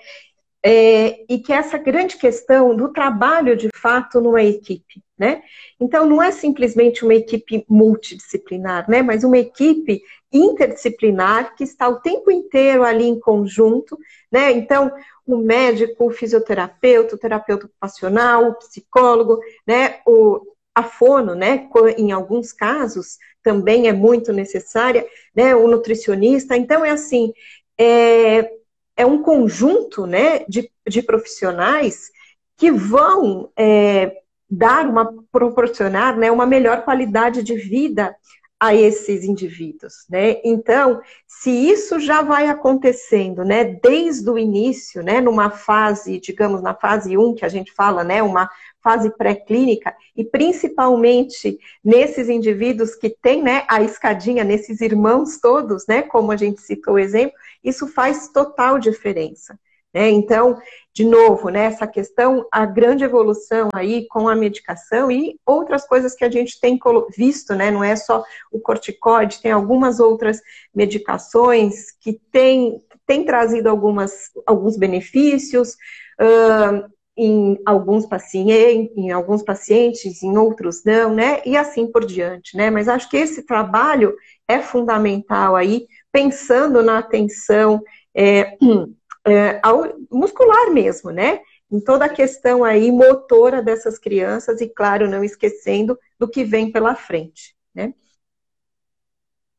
é, 0.62 1.24
e 1.28 1.38
que 1.38 1.52
é 1.52 1.56
essa 1.56 1.78
grande 1.78 2.16
questão 2.16 2.76
do 2.76 2.92
trabalho 2.92 3.56
de 3.56 3.68
fato 3.74 4.20
numa 4.20 4.42
equipe, 4.42 5.02
né? 5.18 5.42
Então 5.80 6.04
não 6.04 6.22
é 6.22 6.30
simplesmente 6.30 7.02
uma 7.02 7.14
equipe 7.14 7.64
multidisciplinar, 7.68 8.88
né? 8.88 9.02
Mas 9.02 9.24
uma 9.24 9.38
equipe 9.38 10.02
interdisciplinar 10.30 11.56
que 11.56 11.64
está 11.64 11.88
o 11.88 12.00
tempo 12.00 12.30
inteiro 12.30 12.84
ali 12.84 13.06
em 13.06 13.18
conjunto, 13.18 13.98
né? 14.30 14.52
Então 14.52 14.92
o 15.36 15.42
médico, 15.42 16.06
o 16.06 16.10
fisioterapeuta, 16.10 17.14
o 17.14 17.18
terapeuta 17.18 17.66
ocupacional, 17.66 18.48
o 18.48 18.54
psicólogo, 18.54 19.40
né? 19.66 20.00
O 20.06 20.40
a 20.72 20.84
fono, 20.84 21.34
né? 21.34 21.68
Em 21.98 22.12
alguns 22.12 22.52
casos 22.52 23.18
também 23.42 23.88
é 23.88 23.92
muito 23.92 24.32
necessária, 24.32 25.06
né? 25.34 25.54
O 25.54 25.66
nutricionista. 25.66 26.56
Então 26.56 26.84
é 26.84 26.90
assim. 26.90 27.32
É, 27.78 28.60
é 29.00 29.06
um 29.06 29.22
conjunto 29.22 30.06
né, 30.06 30.40
de, 30.46 30.70
de 30.86 31.00
profissionais 31.00 32.10
que 32.54 32.70
vão 32.70 33.50
é, 33.56 34.14
dar 34.50 34.86
uma, 34.86 35.10
proporcionar 35.32 36.18
né, 36.18 36.30
uma 36.30 36.44
melhor 36.44 36.84
qualidade 36.84 37.42
de 37.42 37.56
vida 37.56 38.14
a 38.60 38.74
esses 38.74 39.24
indivíduos, 39.24 40.04
né? 40.08 40.36
Então, 40.44 41.00
se 41.26 41.50
isso 41.50 41.98
já 41.98 42.20
vai 42.20 42.46
acontecendo, 42.46 43.42
né, 43.42 43.64
desde 43.64 44.28
o 44.28 44.36
início, 44.36 45.02
né, 45.02 45.18
numa 45.18 45.48
fase, 45.48 46.20
digamos, 46.20 46.60
na 46.60 46.74
fase 46.74 47.16
1 47.16 47.34
que 47.34 47.44
a 47.44 47.48
gente 47.48 47.72
fala, 47.72 48.04
né, 48.04 48.22
uma 48.22 48.50
fase 48.82 49.10
pré-clínica, 49.16 49.94
e 50.14 50.22
principalmente 50.24 51.58
nesses 51.82 52.28
indivíduos 52.28 52.94
que 52.94 53.08
têm, 53.08 53.42
né, 53.42 53.64
a 53.66 53.82
escadinha, 53.82 54.44
nesses 54.44 54.82
irmãos 54.82 55.38
todos, 55.40 55.86
né, 55.86 56.02
como 56.02 56.30
a 56.30 56.36
gente 56.36 56.60
citou 56.60 56.94
o 56.94 56.98
exemplo, 56.98 57.34
isso 57.64 57.86
faz 57.88 58.28
total 58.28 58.78
diferença. 58.78 59.58
Né? 59.92 60.08
Então, 60.10 60.56
de 60.92 61.04
novo, 61.04 61.48
né, 61.50 61.64
essa 61.64 61.86
questão, 61.86 62.46
a 62.50 62.66
grande 62.66 63.04
evolução 63.04 63.68
aí 63.72 64.06
com 64.08 64.28
a 64.28 64.34
medicação 64.34 65.10
e 65.10 65.38
outras 65.46 65.86
coisas 65.86 66.14
que 66.14 66.24
a 66.24 66.30
gente 66.30 66.58
tem 66.60 66.78
visto, 67.16 67.54
né, 67.54 67.70
não 67.70 67.82
é 67.84 67.94
só 67.94 68.24
o 68.50 68.58
corticoide, 68.58 69.40
tem 69.40 69.52
algumas 69.52 70.00
outras 70.00 70.40
medicações 70.74 71.92
que 72.00 72.20
têm, 72.32 72.82
têm 73.06 73.24
trazido 73.24 73.68
algumas, 73.68 74.30
alguns 74.46 74.76
benefícios, 74.76 75.76
uh, 76.20 76.90
em 77.16 77.60
alguns 77.66 78.06
pacientes, 78.06 78.96
em 78.96 79.10
alguns 79.10 79.42
pacientes, 79.42 80.22
em 80.22 80.38
outros 80.38 80.84
não, 80.84 81.14
né? 81.14 81.42
E 81.44 81.54
assim 81.54 81.86
por 81.86 82.06
diante, 82.06 82.56
né? 82.56 82.70
Mas 82.70 82.88
acho 82.88 83.10
que 83.10 83.16
esse 83.18 83.42
trabalho 83.42 84.16
é 84.48 84.60
fundamental 84.60 85.54
aí, 85.54 85.86
pensando 86.10 86.82
na 86.82 86.98
atenção 86.98 87.82
é, 88.14 88.56
é, 89.26 89.60
ao, 89.62 89.84
muscular 90.10 90.70
mesmo, 90.70 91.10
né? 91.10 91.40
Em 91.70 91.80
toda 91.80 92.06
a 92.06 92.08
questão 92.08 92.64
aí 92.64 92.90
motora 92.90 93.62
dessas 93.62 93.98
crianças 93.98 94.60
e, 94.60 94.68
claro, 94.68 95.08
não 95.08 95.22
esquecendo 95.22 95.98
do 96.18 96.28
que 96.28 96.44
vem 96.44 96.72
pela 96.72 96.94
frente, 96.94 97.54
né? 97.74 97.94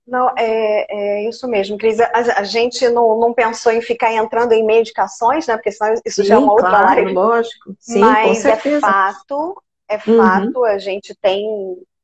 Não, 0.05 0.29
é, 0.37 0.85
é 0.89 1.29
isso 1.29 1.47
mesmo, 1.47 1.77
Cris. 1.77 1.99
A, 1.99 2.39
a, 2.39 2.43
gente 2.43 2.87
não, 2.89 3.17
não 3.17 3.33
pensou 3.33 3.71
em 3.71 3.81
ficar 3.81 4.11
entrando 4.11 4.51
em 4.51 4.65
medicações, 4.65 5.47
né? 5.47 5.55
Porque 5.55 5.71
senão 5.71 5.93
isso 6.05 6.21
Sim, 6.21 6.27
já 6.27 6.35
é 6.35 6.37
uma 6.37 6.51
outra 6.51 6.69
claro, 6.69 6.89
área. 6.89 7.13
lógico. 7.13 7.75
Sim, 7.79 7.99
Mas 7.99 8.43
é 8.43 8.57
fato, 8.79 9.63
é 9.87 9.95
uhum. 9.95 10.17
fato, 10.17 10.59
uhum. 10.59 10.65
a 10.65 10.77
gente 10.79 11.15
tem 11.21 11.47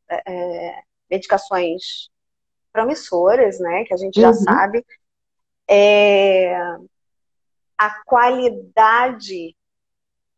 é, 0.10 0.22
é, 0.26 0.80
medicações 1.10 2.10
promissoras, 2.72 3.60
né? 3.60 3.84
Que 3.84 3.94
a 3.94 3.98
gente 3.98 4.22
já 4.22 4.30
uhum. 4.30 4.36
sabe. 4.36 4.86
É, 5.68 6.56
a 7.78 8.04
qualidade 8.04 9.56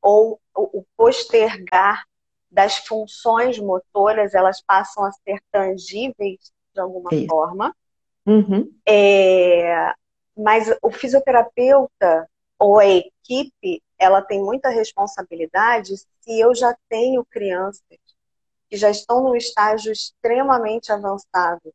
ou 0.01 0.39
o 0.55 0.83
postergar 0.97 2.03
das 2.51 2.77
funções 2.77 3.59
motoras, 3.59 4.33
elas 4.33 4.61
passam 4.61 5.03
a 5.03 5.11
ser 5.11 5.41
tangíveis 5.51 6.51
de 6.73 6.81
alguma 6.81 7.09
Isso. 7.13 7.27
forma. 7.27 7.75
Uhum. 8.25 8.71
É, 8.87 9.93
mas 10.35 10.73
o 10.81 10.91
fisioterapeuta 10.91 12.29
ou 12.57 12.79
a 12.79 12.85
equipe, 12.85 13.81
ela 13.97 14.21
tem 14.21 14.41
muita 14.41 14.69
responsabilidade 14.69 15.95
se 15.97 16.39
eu 16.39 16.53
já 16.53 16.75
tenho 16.89 17.25
crianças 17.25 17.83
que 18.69 18.77
já 18.77 18.89
estão 18.89 19.23
num 19.23 19.35
estágio 19.35 19.91
extremamente 19.91 20.91
avançado 20.91 21.73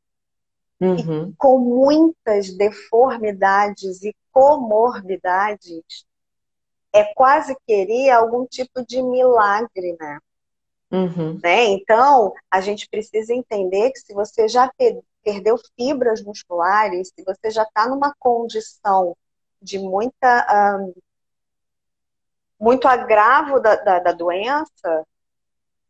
uhum. 0.80 1.30
e 1.30 1.34
com 1.36 1.58
muitas 1.58 2.56
deformidades 2.56 4.02
e 4.02 4.14
comorbidades, 4.32 6.04
é 6.92 7.04
quase 7.14 7.56
querer 7.66 8.10
algum 8.10 8.46
tipo 8.46 8.84
de 8.86 9.02
milagre, 9.02 9.96
né? 9.98 10.18
Uhum. 10.90 11.40
né? 11.42 11.64
Então, 11.64 12.32
a 12.50 12.60
gente 12.60 12.88
precisa 12.88 13.34
entender 13.34 13.90
que 13.90 13.98
se 13.98 14.14
você 14.14 14.46
já 14.46 14.70
perdeu 15.24 15.58
fibras 15.76 16.22
musculares, 16.22 17.08
se 17.08 17.24
você 17.24 17.50
já 17.50 17.64
está 17.64 17.88
numa 17.88 18.14
condição 18.18 19.16
de 19.60 19.78
muita 19.78 20.78
um, 20.78 20.94
muito 22.60 22.86
agravo 22.86 23.58
da, 23.58 23.74
da, 23.76 23.98
da, 23.98 24.12
doença, 24.12 25.06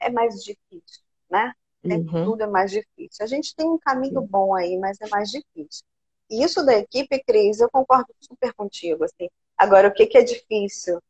é 0.01 0.11
mais 0.11 0.37
difícil, 0.43 1.03
né? 1.31 1.53
É, 1.85 1.97
uhum. 1.97 2.25
Tudo 2.25 2.43
é 2.43 2.47
mais 2.47 2.71
difícil. 2.71 3.25
A 3.25 3.27
gente 3.27 3.55
tem 3.55 3.69
um 3.69 3.79
caminho 3.79 4.21
bom 4.23 4.55
aí, 4.55 4.77
mas 4.79 5.01
é 5.01 5.09
mais 5.09 5.31
difícil. 5.31 5.85
E 6.31 6.43
isso 6.43 6.65
da 6.65 6.75
equipe, 6.79 7.23
Cris, 7.23 7.61
eu 7.61 7.71
concordo 7.71 8.09
super 8.21 8.53
contigo. 8.55 9.05
Assim. 9.05 9.29
Agora, 9.57 9.89
o 9.89 9.93
que, 9.93 10.07
que 10.07 10.19
é 10.19 10.23
difícil? 10.23 11.01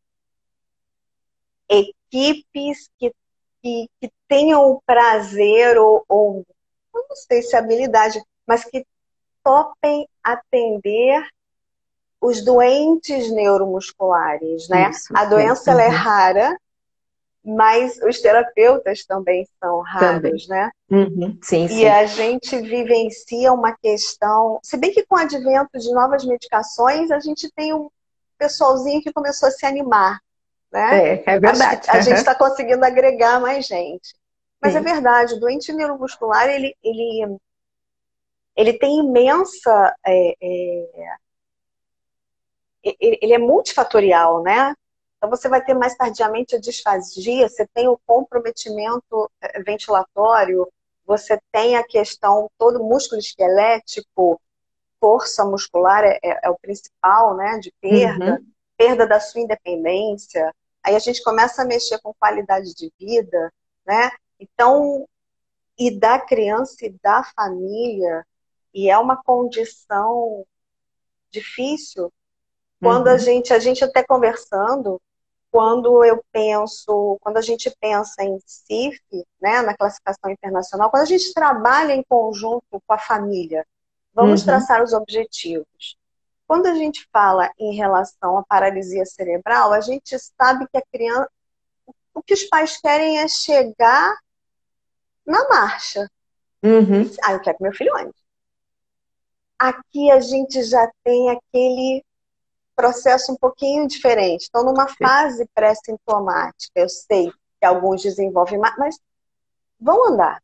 Equipes 1.69 2.91
que, 2.99 3.15
que, 3.63 3.89
que 4.01 4.13
tenham 4.29 4.71
o 4.71 4.83
prazer 4.85 5.79
ou, 5.79 6.05
ou, 6.09 6.45
não 6.93 7.17
sei 7.17 7.43
se 7.43 7.57
habilidade, 7.57 8.21
mas 8.47 8.65
que 8.65 8.85
topem 9.43 10.09
atender 10.23 11.27
os 12.21 12.43
doentes 12.43 13.31
neuromusculares, 13.31 14.69
né? 14.69 14.91
Isso, 14.91 15.15
a 15.15 15.25
doença 15.27 15.71
ela 15.71 15.83
é 15.83 15.89
rara, 15.89 16.59
mas 17.45 17.99
os 17.99 18.21
terapeutas 18.21 19.05
também 19.05 19.47
são 19.63 19.81
raros, 19.81 20.47
também. 20.47 20.49
né? 20.49 20.71
Uhum. 20.91 21.39
Sim, 21.43 21.67
e 21.67 21.69
sim. 21.69 21.87
a 21.87 22.07
gente 22.07 22.57
vivencia 22.61 23.53
uma 23.53 23.77
questão, 23.77 24.59
se 24.63 24.79
bem 24.79 24.93
que 24.93 25.05
com 25.05 25.17
o 25.17 25.19
advento 25.19 25.79
de 25.79 25.93
novas 25.93 26.25
medicações, 26.25 27.11
a 27.11 27.21
gente 27.21 27.51
tem 27.55 27.75
um 27.75 27.91
pessoalzinho 28.39 29.03
que 29.03 29.13
começou 29.13 29.49
a 29.49 29.53
se 29.53 29.67
animar, 29.67 30.19
né? 30.73 31.17
É, 31.17 31.23
é 31.27 31.39
verdade. 31.39 31.91
A, 31.91 31.95
a 31.95 32.01
gente 32.01 32.17
está 32.17 32.35
conseguindo 32.35 32.85
agregar 32.85 33.39
mais 33.41 33.67
gente. 33.67 34.15
Mas 34.61 34.73
sim. 34.73 34.79
é 34.79 34.83
verdade, 34.83 35.35
o 35.35 35.41
doente 35.41 35.73
neuromuscular, 35.73 36.49
ele, 36.49 36.75
ele, 36.83 37.37
ele 38.57 38.73
tem 38.79 39.01
imensa... 39.01 39.95
É, 40.07 40.35
é, 40.43 41.15
ele 43.01 43.33
é 43.33 43.39
multifatorial, 43.39 44.43
né? 44.43 44.75
Então, 45.25 45.35
você 45.35 45.49
vai 45.49 45.65
ter 45.65 45.73
mais 45.73 45.97
tardiamente 45.97 46.55
a 46.55 46.61
disfagia, 46.61 47.49
você 47.49 47.67
tem 47.73 47.89
o 47.89 47.99
comprometimento 48.07 49.31
eh, 49.41 49.63
ventilatório, 49.63 50.71
você 51.07 51.41
tem 51.51 51.77
a 51.77 51.83
questão 51.83 52.51
todo 52.59 52.85
músculo 52.85 53.19
esquelético, 53.19 54.39
força 55.01 55.43
muscular 55.47 56.05
é, 56.05 56.19
é, 56.23 56.41
é 56.43 56.51
o 56.51 56.59
principal, 56.59 57.35
né, 57.37 57.59
de 57.59 57.73
perda, 57.81 58.33
uhum. 58.33 58.47
perda 58.77 59.07
da 59.07 59.19
sua 59.19 59.41
independência. 59.41 60.55
Aí 60.83 60.95
a 60.95 60.99
gente 60.99 61.23
começa 61.23 61.63
a 61.63 61.67
mexer 61.67 61.99
com 62.03 62.13
qualidade 62.13 62.75
de 62.75 62.93
vida, 63.01 63.51
né? 63.87 64.11
Então, 64.39 65.09
e 65.79 65.91
da 65.91 66.19
criança 66.19 66.85
e 66.85 66.91
da 67.03 67.25
família, 67.35 68.27
e 68.75 68.91
é 68.91 68.99
uma 68.99 69.17
condição 69.17 70.45
difícil. 71.31 72.13
Quando 72.79 73.07
uhum. 73.07 73.15
a 73.15 73.17
gente, 73.17 73.55
a 73.55 73.59
gente 73.59 73.83
até 73.83 74.03
conversando, 74.03 75.01
quando 75.55 76.05
eu 76.05 76.21
penso, 76.33 77.17
quando 77.21 77.37
a 77.37 77.41
gente 77.41 77.73
pensa 77.81 78.25
em 78.25 78.41
CIF, 78.45 79.01
né, 79.41 79.63
na 79.63 79.73
classificação 79.77 80.29
internacional, 80.29 80.91
quando 80.91 81.05
a 81.05 81.07
gente 81.07 81.33
trabalha 81.33 81.93
em 81.93 82.03
conjunto 82.03 82.65
com 82.85 82.93
a 82.93 82.99
família, 82.99 83.65
vamos 84.13 84.41
uhum. 84.41 84.47
traçar 84.47 84.83
os 84.83 84.93
objetivos. 84.93 85.97
Quando 86.45 86.67
a 86.67 86.75
gente 86.75 87.09
fala 87.13 87.53
em 87.57 87.73
relação 87.73 88.37
à 88.37 88.43
paralisia 88.43 89.07
cerebral, 89.07 89.73
a 89.73 89.81
gente 89.81 90.19
sabe 90.37 90.67
que 90.67 90.77
a 90.77 90.83
criança, 90.93 91.31
o 92.13 92.21
que 92.21 92.35
os 92.35 92.43
pais 92.47 92.77
querem 92.81 93.21
é 93.21 93.29
chegar 93.29 94.13
na 95.25 95.49
marcha. 95.49 96.11
Uhum. 96.65 97.09
Ah, 97.23 97.35
eu 97.35 97.41
quero 97.41 97.59
que 97.59 97.63
meu 97.63 97.73
filho 97.73 97.97
ande. 97.97 98.13
Aqui 99.57 100.11
a 100.11 100.19
gente 100.19 100.65
já 100.65 100.91
tem 101.05 101.31
aquele 101.31 102.05
processo 102.75 103.33
um 103.33 103.37
pouquinho 103.37 103.87
diferente. 103.87 104.43
Estão 104.43 104.65
numa 104.65 104.89
fase 104.89 105.49
pré-sintomática. 105.55 106.73
Eu 106.75 106.89
sei 106.89 107.31
que 107.61 107.67
alguns 107.67 108.03
desenvolvem, 108.03 108.59
mas 108.59 108.99
vão 109.81 110.13
andar. 110.13 110.43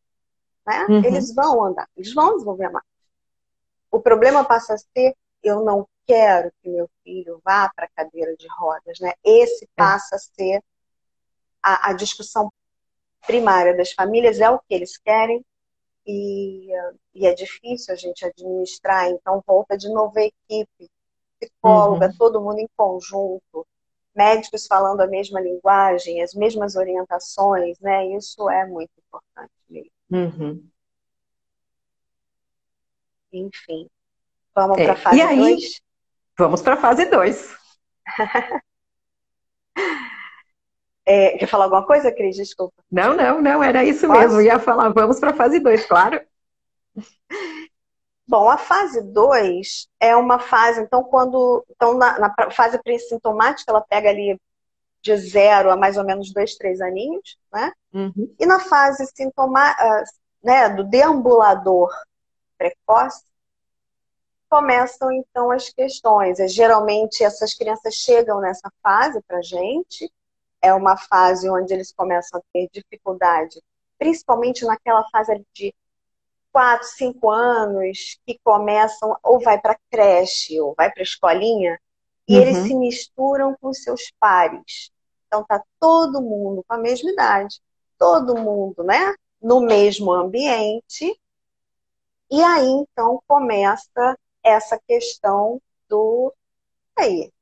Né? 0.67 0.87
Uhum. 0.89 1.05
Eles 1.05 1.35
vão 1.35 1.65
andar, 1.65 1.89
eles 1.97 2.13
vão 2.15 2.35
desenvolver 2.35 2.71
marcha. 2.71 2.87
O 3.91 4.01
problema 4.01 4.45
passa 4.45 4.75
a 4.75 4.79
ser: 4.79 5.17
eu 5.43 5.65
não 5.65 5.87
quero 6.07 6.53
que 6.63 6.69
meu 6.69 6.89
filho 7.03 7.41
vá 7.45 7.71
para 7.75 7.87
a 7.87 7.91
cadeira 7.91 8.37
de 8.37 8.47
rodas. 8.59 8.99
Né? 9.01 9.13
Esse 9.25 9.65
é. 9.65 9.69
passa 9.75 10.17
a 10.17 10.19
ser 10.19 10.63
a, 11.63 11.91
a 11.91 11.93
discussão 11.93 12.53
primária 13.27 13.77
das 13.77 13.93
famílias: 13.93 14.41
é 14.41 14.49
o 14.49 14.59
que 14.59 14.75
eles 14.75 14.97
querem, 14.99 15.45
e, 16.07 16.71
e, 17.15 17.27
é 17.27 17.35
difícil 17.35 17.93
a 17.93 17.97
gente 17.97 18.25
administrar, 18.25 19.09
então 19.11 19.43
volta 19.47 19.77
de 19.77 19.89
novo 19.89 20.19
a 20.19 20.23
equipe 20.23 20.91
psicóloga, 21.41 22.07
uhum. 22.07 22.17
todo 22.17 22.41
mundo 22.41 22.59
em 22.59 22.69
conjunto, 22.77 23.67
médicos 24.15 24.67
falando 24.67 25.01
a 25.01 25.07
mesma 25.07 25.41
linguagem, 25.41 26.23
as 26.23 26.35
mesmas 26.35 26.77
orientações, 26.77 27.79
né? 27.81 28.07
Isso 28.17 28.49
é 28.51 28.67
muito 28.67 28.91
importante 28.99 29.53
mesmo. 29.69 29.91
Uhum. 30.11 30.69
Enfim. 33.33 33.89
Vamos 34.55 34.79
é. 34.79 34.85
para 34.85 34.93
a 34.93 34.97
fase 34.97 35.37
2? 35.37 35.83
Vamos 36.37 36.63
para 36.63 36.75
a 36.75 36.77
fase 36.77 37.05
2. 37.07 37.57
é, 41.07 41.39
quer 41.39 41.47
falar 41.47 41.65
alguma 41.65 41.87
coisa, 41.87 42.13
Cris? 42.13 42.37
Desculpa. 42.37 42.83
Não, 42.91 43.17
não, 43.17 43.41
não, 43.41 43.63
era 43.63 43.85
isso 43.85 44.07
Posso? 44.07 44.21
mesmo. 44.21 44.41
Eu 44.41 44.47
ia 44.47 44.59
falar, 44.59 44.89
vamos 44.91 45.21
para 45.21 45.31
a 45.31 45.35
fase 45.35 45.61
2, 45.61 45.87
claro. 45.87 46.21
Bom, 48.31 48.49
a 48.49 48.57
fase 48.57 49.03
2 49.03 49.89
é 49.99 50.15
uma 50.15 50.39
fase, 50.39 50.81
então, 50.81 51.03
quando. 51.03 51.67
Então, 51.69 51.95
na, 51.95 52.17
na 52.17 52.51
fase 52.53 52.81
pré-sintomática, 52.81 53.73
ela 53.73 53.81
pega 53.81 54.09
ali 54.09 54.41
de 55.03 55.17
zero 55.17 55.69
a 55.69 55.77
mais 55.77 55.97
ou 55.97 56.05
menos 56.05 56.33
dois, 56.33 56.55
três 56.55 56.81
aninhos, 56.81 57.37
né? 57.53 57.73
Uhum. 57.93 58.33
E 58.39 58.47
na 58.47 58.61
fase 58.61 59.05
sintomática, 59.13 59.83
ah, 59.83 60.05
né, 60.45 60.69
do 60.69 60.85
deambulador 60.85 61.91
precoce, 62.57 63.25
começam 64.49 65.11
então 65.11 65.51
as 65.51 65.69
questões. 65.69 66.39
É, 66.39 66.47
geralmente 66.47 67.25
essas 67.25 67.53
crianças 67.53 67.95
chegam 67.95 68.41
nessa 68.41 68.71
fase 68.81 69.21
para 69.27 69.43
gente, 69.43 70.09
é 70.63 70.73
uma 70.73 70.97
fase 70.97 71.51
onde 71.51 71.75
eles 71.75 71.93
começam 71.93 72.39
a 72.39 72.43
ter 72.53 72.69
dificuldade, 72.73 73.61
principalmente 73.99 74.65
naquela 74.65 75.03
fase 75.11 75.45
de 75.53 75.75
quatro, 76.53 76.87
cinco 76.89 77.31
anos 77.31 78.19
que 78.27 78.39
começam 78.43 79.17
ou 79.23 79.41
vai 79.41 79.61
para 79.61 79.79
creche 79.91 80.61
ou 80.61 80.75
vai 80.77 80.91
para 80.91 81.03
escolinha 81.03 81.81
e 82.29 82.37
uhum. 82.37 82.43
eles 82.43 82.57
se 82.59 82.75
misturam 82.75 83.57
com 83.61 83.73
seus 83.73 84.13
pares. 84.19 84.91
Então 85.27 85.45
tá 85.45 85.63
todo 85.79 86.21
mundo 86.21 86.65
com 86.67 86.75
a 86.75 86.79
mesma 86.79 87.11
idade, 87.11 87.61
todo 87.99 88.37
mundo, 88.37 88.83
né, 88.83 89.15
no 89.41 89.61
mesmo 89.61 90.13
ambiente. 90.13 91.19
E 92.31 92.43
aí 92.43 92.69
então 92.69 93.23
começa 93.27 94.19
essa 94.43 94.79
questão 94.87 95.61
do 95.89 96.33
aí. 96.97 97.33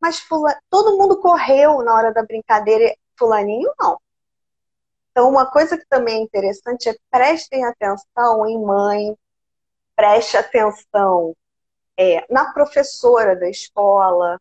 Mas 0.00 0.18
fula... 0.20 0.58
todo 0.70 0.96
mundo 0.96 1.20
correu 1.20 1.82
na 1.82 1.94
hora 1.94 2.12
da 2.12 2.22
brincadeira, 2.22 2.94
fulaninho 3.18 3.72
não. 3.78 4.00
Então, 5.10 5.28
uma 5.28 5.50
coisa 5.50 5.76
que 5.76 5.86
também 5.88 6.16
é 6.16 6.22
interessante 6.22 6.88
é 6.88 6.96
prestem 7.10 7.64
atenção 7.64 8.46
em 8.46 8.60
mãe, 8.62 9.16
preste 9.96 10.36
atenção 10.36 11.34
é, 11.96 12.24
na 12.32 12.52
professora 12.52 13.36
da 13.36 13.48
escola, 13.48 14.40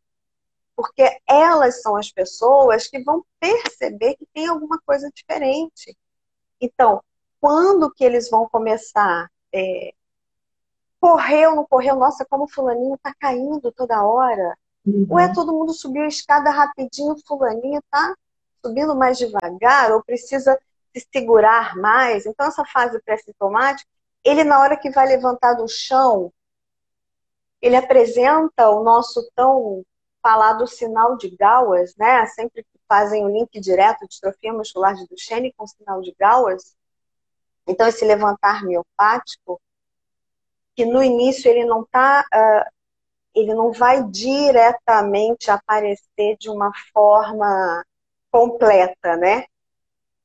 porque 0.76 1.20
elas 1.28 1.82
são 1.82 1.96
as 1.96 2.12
pessoas 2.12 2.88
que 2.88 3.04
vão 3.04 3.26
perceber 3.40 4.16
que 4.16 4.26
tem 4.34 4.48
alguma 4.48 4.80
coisa 4.86 5.12
diferente. 5.14 5.98
Então, 6.62 7.04
quando 7.42 7.92
que 7.92 8.04
eles 8.04 8.30
vão 8.30 8.48
começar? 8.48 9.30
É, 9.54 9.94
correu, 11.00 11.56
não 11.56 11.66
correu? 11.66 11.96
Nossa, 11.96 12.26
como 12.26 12.44
o 12.44 12.50
fulaninho 12.50 12.96
está 12.96 13.14
caindo 13.14 13.72
toda 13.72 14.06
hora. 14.06 14.58
Uhum. 14.86 15.08
Ou 15.10 15.20
é 15.20 15.34
todo 15.34 15.54
mundo 15.54 15.74
subiu 15.74 16.04
a 16.04 16.08
escada 16.08 16.50
rapidinho, 16.50 17.16
fulaninho 17.26 17.82
tá 17.90 18.16
subindo 18.62 18.96
mais 18.96 19.18
devagar, 19.18 19.92
ou 19.92 20.04
precisa 20.04 20.60
se 20.96 21.08
segurar 21.12 21.76
mais. 21.76 22.26
Então, 22.26 22.48
essa 22.48 22.66
fase 22.66 23.00
pré-sintomática, 23.02 23.90
ele 24.24 24.44
na 24.44 24.60
hora 24.60 24.78
que 24.78 24.90
vai 24.90 25.08
levantar 25.08 25.54
do 25.54 25.68
chão, 25.68 26.32
ele 27.62 27.76
apresenta 27.76 28.70
o 28.70 28.84
nosso 28.84 29.30
tão 29.36 29.84
falado 30.22 30.68
sinal 30.68 31.18
de 31.18 31.36
Gauss, 31.36 31.96
né? 31.98 32.26
Sempre 32.28 32.64
que 32.64 32.80
fazem 32.88 33.24
o 33.26 33.30
link 33.30 33.60
direto 33.60 34.02
de 34.02 34.08
distrofia 34.08 34.54
muscular 34.54 34.96
de 34.96 35.08
Duchenne 35.08 35.54
com 35.54 35.68
sinal 35.68 36.02
de 36.02 36.14
Gauss. 36.20 36.76
Então, 37.68 37.88
esse 37.88 38.04
levantar 38.06 38.64
miopático, 38.64 39.62
que 40.76 40.86
no 40.86 41.04
início 41.04 41.50
ele 41.50 41.66
não 41.66 41.84
está 41.84 42.26
uh, 42.34 42.80
ele 43.36 43.54
não 43.54 43.72
vai 43.72 44.04
diretamente 44.04 45.52
aparecer 45.52 46.38
de 46.40 46.50
uma 46.50 46.72
forma 46.94 47.86
completa, 48.32 49.16
né? 49.18 49.46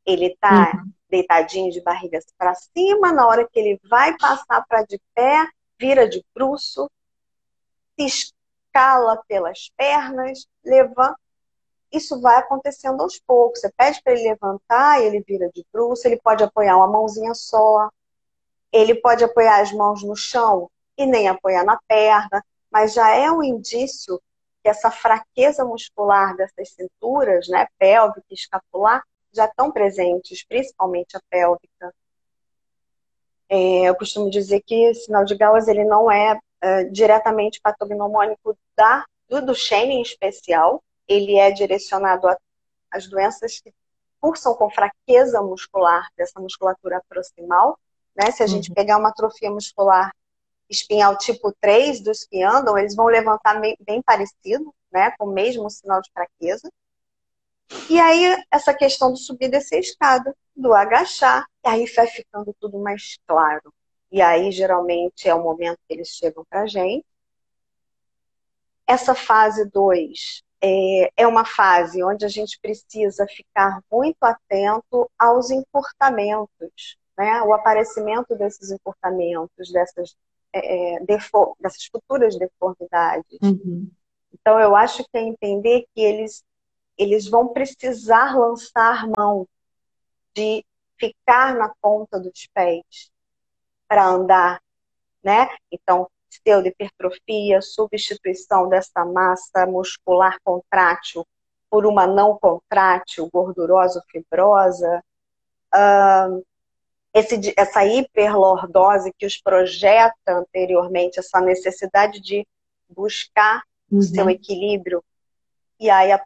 Ele 0.05 0.27
está 0.27 0.73
uhum. 0.75 0.91
deitadinho 1.09 1.71
de 1.71 1.81
barriga 1.81 2.19
para 2.37 2.55
cima, 2.55 3.13
na 3.13 3.27
hora 3.27 3.49
que 3.51 3.59
ele 3.59 3.81
vai 3.89 4.17
passar 4.17 4.65
para 4.69 4.83
de 4.83 5.01
pé, 5.15 5.47
vira 5.79 6.09
de 6.09 6.25
bruço, 6.35 6.91
se 7.99 8.07
escala 8.07 9.23
pelas 9.27 9.71
pernas, 9.77 10.47
levanta. 10.65 11.19
Isso 11.93 12.21
vai 12.21 12.37
acontecendo 12.37 13.01
aos 13.03 13.21
poucos. 13.21 13.61
Você 13.61 13.71
pede 13.77 14.03
para 14.03 14.13
ele 14.15 14.29
levantar, 14.29 15.01
ele 15.01 15.23
vira 15.27 15.49
de 15.55 15.65
bruço, 15.73 16.07
ele 16.07 16.21
pode 16.21 16.43
apoiar 16.43 16.77
uma 16.77 16.89
mãozinha 16.89 17.35
só, 17.35 17.89
ele 18.73 18.97
pode 18.97 19.23
apoiar 19.23 19.61
as 19.61 19.73
mãos 19.73 20.03
no 20.03 20.17
chão 20.17 20.69
e 20.99 21.07
nem 21.07 21.29
apoiar 21.29 21.65
na 21.65 21.79
perna 21.87 22.43
mas 22.75 22.93
já 22.93 23.09
é 23.15 23.31
um 23.31 23.41
indício 23.41 24.21
que 24.65 24.69
essa 24.71 24.91
fraqueza 24.91 25.63
muscular 25.63 26.35
dessas 26.37 26.71
cinturas, 26.71 27.47
né, 27.49 27.69
pélvica 27.79 28.25
e 28.31 28.35
escapular, 28.35 29.05
já 29.31 29.45
estão 29.45 29.71
presentes, 29.71 30.43
principalmente 30.47 31.15
a 31.15 31.21
pélvica. 31.29 31.95
É, 33.47 33.83
eu 33.83 33.95
costumo 33.95 34.31
dizer 34.31 34.63
que 34.67 34.91
o 34.91 34.95
sinal 34.95 35.25
de 35.27 35.37
Gauss 35.37 35.69
ele 35.69 35.85
não 35.85 36.11
é, 36.11 36.41
é 36.63 36.85
diretamente 36.85 37.61
patognomônico 37.61 38.57
da, 38.75 39.05
do 39.29 39.45
Duchenne 39.45 39.97
em 39.97 40.03
especial, 40.03 40.83
ele 41.07 41.37
é 41.37 41.51
direcionado 41.51 42.27
às 42.91 43.07
doenças 43.07 43.61
que 43.61 43.71
cursam 44.19 44.55
com 44.55 44.71
fraqueza 44.71 45.43
muscular 45.43 46.09
dessa 46.17 46.41
musculatura 46.41 47.03
proximal. 47.07 47.79
Né? 48.17 48.31
Se 48.31 48.43
a 48.43 48.47
gente 48.47 48.71
uhum. 48.71 48.75
pegar 48.75 48.97
uma 48.97 49.11
atrofia 49.11 49.51
muscular 49.51 50.11
espinhal 50.69 51.17
tipo 51.19 51.53
3 51.61 52.01
dos 52.03 52.25
que 52.25 52.43
andam, 52.43 52.77
eles 52.79 52.95
vão 52.95 53.07
levantar 53.07 53.61
bem 53.61 54.03
parecido, 54.03 54.75
né, 54.93 55.13
com 55.19 55.27
o 55.27 55.33
mesmo 55.33 55.69
sinal 55.71 56.01
de 56.01 56.11
fraqueza. 56.13 56.71
E 57.89 57.99
aí, 57.99 58.45
essa 58.51 58.75
questão 58.75 59.11
do 59.11 59.17
subir 59.17 59.47
e 59.47 59.49
descer 59.49 59.77
a 59.77 59.81
escada, 59.81 60.37
do 60.55 60.73
agachar, 60.73 61.47
e 61.65 61.69
aí 61.69 61.87
vai 61.95 62.07
ficando 62.07 62.55
tudo 62.61 62.79
mais 62.79 63.19
claro. 63.27 63.73
E 64.11 64.23
aí, 64.23 64.53
geralmente, 64.53 65.29
é 65.29 65.35
o 65.35 65.43
momento 65.43 65.79
que 65.89 65.95
eles 65.95 66.09
chegam 66.09 66.45
para 66.49 66.63
a 66.63 66.67
gente. 66.67 67.05
Essa 68.87 69.15
fase 69.15 69.69
2 69.71 70.43
é, 70.63 71.11
é 71.17 71.27
uma 71.27 71.45
fase 71.45 72.03
onde 72.03 72.25
a 72.25 72.29
gente 72.29 72.59
precisa 72.61 73.27
ficar 73.27 73.81
muito 73.91 74.23
atento 74.23 75.11
aos 75.19 75.51
encurtamentos, 75.51 76.97
né? 77.19 77.43
o 77.43 77.53
aparecimento 77.53 78.35
desses 78.37 78.71
encurtamentos, 78.71 79.73
dessas 79.73 80.17
é, 80.55 80.95
é 80.95 81.01
dessas 81.05 81.85
futuras 81.87 82.39
deformidades. 82.39 83.39
Uhum. 83.43 83.91
Então, 84.33 84.61
eu 84.61 84.75
acho 84.77 85.03
que 85.05 85.17
é 85.17 85.23
entender 85.23 85.87
que 85.95 86.01
eles, 86.01 86.45
eles 86.99 87.29
vão 87.29 87.49
precisar 87.49 88.37
lançar 88.37 89.07
mão 89.17 89.49
de 90.35 90.65
ficar 90.99 91.55
na 91.55 91.73
ponta 91.81 92.19
dos 92.19 92.47
pés 92.53 93.11
para 93.89 94.07
andar, 94.07 94.61
né? 95.23 95.49
Então, 95.71 96.09
pseudohipertrofia, 96.29 97.63
substituição 97.63 98.69
dessa 98.69 99.05
massa 99.05 99.67
muscular 99.67 100.39
contrátil 100.43 101.25
por 101.71 101.87
uma 101.87 102.07
não 102.07 102.39
contrátil, 102.39 103.29
gordurosa 103.33 103.99
ou 103.99 104.05
fibrosa, 104.11 105.03
uh, 105.75 106.45
esse, 107.15 107.55
essa 107.57 107.85
hiperlordose 107.85 109.13
que 109.17 109.25
os 109.25 109.41
projeta 109.41 110.15
anteriormente, 110.27 111.21
essa 111.21 111.41
necessidade 111.41 112.21
de 112.21 112.45
buscar 112.89 113.63
uhum. 113.91 114.01
o 114.01 114.03
seu 114.03 114.29
equilíbrio, 114.29 115.03
e 115.79 115.89
aí 115.89 116.11
a, 116.11 116.21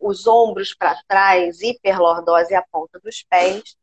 os 0.00 0.26
ombros 0.26 0.74
para 0.74 1.00
trás, 1.06 1.62
hiperlordose 1.62 2.52
e 2.52 2.56
a 2.56 2.62
ponta 2.62 2.98
dos 2.98 3.22
pés. 3.22 3.76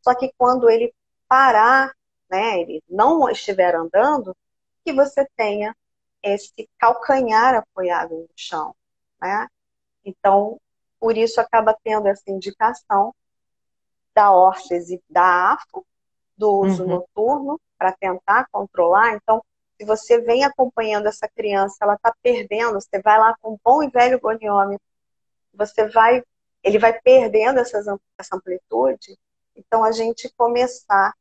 Só 0.00 0.14
que 0.14 0.32
quando 0.38 0.70
ele 0.70 0.94
parar, 1.28 1.92
né, 2.30 2.60
ele 2.60 2.82
não 2.88 3.28
estiver 3.28 3.74
andando, 3.74 4.36
que 4.84 4.92
você 4.92 5.26
tenha 5.36 5.74
esse 6.22 6.68
calcanhar 6.78 7.54
apoiado 7.54 8.14
no 8.14 8.28
chão, 8.36 8.74
né? 9.20 9.48
Então, 10.04 10.60
por 11.00 11.16
isso 11.16 11.40
acaba 11.40 11.76
tendo 11.82 12.06
essa 12.06 12.30
indicação 12.30 13.14
da 14.14 14.30
órtese 14.30 15.02
da 15.10 15.52
AFO, 15.52 15.84
do 16.36 16.60
uso 16.60 16.82
uhum. 16.82 16.88
noturno 16.88 17.60
para 17.78 17.92
tentar 17.92 18.46
controlar. 18.50 19.14
Então, 19.14 19.42
se 19.78 19.84
você 19.84 20.20
vem 20.20 20.44
acompanhando 20.44 21.06
essa 21.06 21.28
criança, 21.28 21.76
ela 21.82 21.94
está 21.94 22.14
perdendo, 22.22 22.74
você 22.74 23.00
vai 23.02 23.18
lá 23.18 23.36
com 23.40 23.54
um 23.54 23.58
bom 23.64 23.82
e 23.82 23.88
velho 23.88 24.20
goniômetro, 24.20 24.84
você 25.52 25.88
vai, 25.88 26.22
ele 26.62 26.78
vai 26.78 26.98
perdendo 27.00 27.60
essas, 27.60 27.86
essa 28.18 28.36
amplitude. 28.36 29.18
Então, 29.56 29.84
a 29.84 29.92
gente 29.92 30.32
começar 30.36 31.12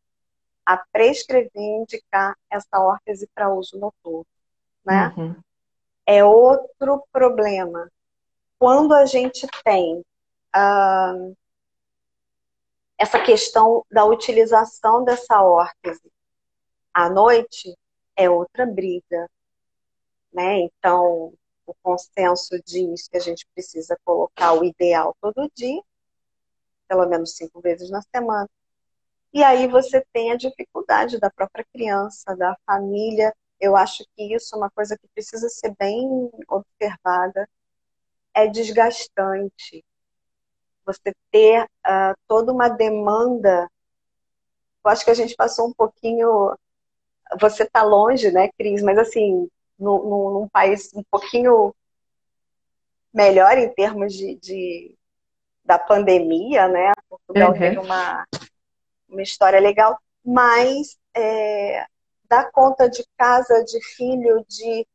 a 0.66 0.78
prescrever 0.92 1.52
e 1.56 1.82
indicar 1.82 2.36
essa 2.50 2.80
órtese 2.80 3.28
para 3.34 3.54
uso 3.54 3.78
noturno, 3.78 4.26
né? 4.86 5.14
Uhum. 5.18 5.36
É 6.06 6.24
outro 6.24 7.04
problema. 7.12 7.90
Quando 8.58 8.94
a 8.94 9.06
gente 9.06 9.48
tem 9.64 10.04
uh, 10.56 11.36
essa 13.04 13.22
questão 13.22 13.86
da 13.92 14.06
utilização 14.06 15.04
dessa 15.04 15.44
órtese 15.44 16.10
à 16.94 17.10
noite 17.10 17.78
é 18.16 18.30
outra 18.30 18.66
briga, 18.66 19.30
né? 20.32 20.60
Então, 20.62 21.34
o 21.66 21.74
consenso 21.84 22.58
diz 22.64 23.10
que 23.10 23.18
a 23.18 23.20
gente 23.20 23.46
precisa 23.54 24.00
colocar 24.06 24.54
o 24.54 24.64
ideal 24.64 25.14
todo 25.20 25.52
dia, 25.54 25.82
pelo 26.88 27.06
menos 27.06 27.36
cinco 27.36 27.60
vezes 27.60 27.90
na 27.90 28.02
semana. 28.04 28.50
E 29.34 29.44
aí 29.44 29.68
você 29.68 30.02
tem 30.14 30.32
a 30.32 30.38
dificuldade 30.38 31.20
da 31.20 31.30
própria 31.30 31.66
criança, 31.74 32.34
da 32.38 32.56
família. 32.66 33.36
Eu 33.60 33.76
acho 33.76 34.06
que 34.16 34.34
isso 34.34 34.56
é 34.56 34.58
uma 34.58 34.72
coisa 34.72 34.98
que 34.98 35.10
precisa 35.10 35.50
ser 35.50 35.76
bem 35.78 36.32
observada. 36.48 37.50
É 38.34 38.48
desgastante 38.48 39.84
você 40.86 41.14
ter 41.32 41.64
uh, 41.64 42.16
toda 42.28 42.52
uma 42.52 42.70
demanda. 42.70 43.70
Eu 44.84 44.92
acho 44.92 45.04
que 45.04 45.12
a 45.12 45.16
gente 45.16 45.36
passou 45.36 45.68
um 45.68 45.74
pouquinho. 45.74 46.56
Você 47.40 47.64
está 47.64 47.84
longe, 47.84 48.32
né, 48.32 48.50
Cris? 48.58 48.82
Mas 48.82 48.98
assim, 48.98 49.50
no, 49.80 50.04
no, 50.04 50.40
num 50.40 50.48
país 50.48 50.92
um 50.94 51.04
pouquinho 51.04 51.74
melhor 53.14 53.58
em 53.58 53.70
termos 53.74 54.14
de, 54.14 54.36
de 54.36 54.98
da 55.64 55.80
pandemia, 55.80 56.68
né? 56.68 56.92
Portugal 57.10 57.52
uhum. 57.52 57.60
teve 57.60 57.78
uma, 57.78 58.26
uma 59.08 59.22
história 59.22 59.60
legal, 59.60 59.98
mas 60.26 60.98
é, 61.16 61.86
dar 62.28 62.52
conta 62.52 62.90
de 62.90 63.06
casa, 63.18 63.64
de 63.64 63.82
filho, 63.96 64.44
de 64.48 64.86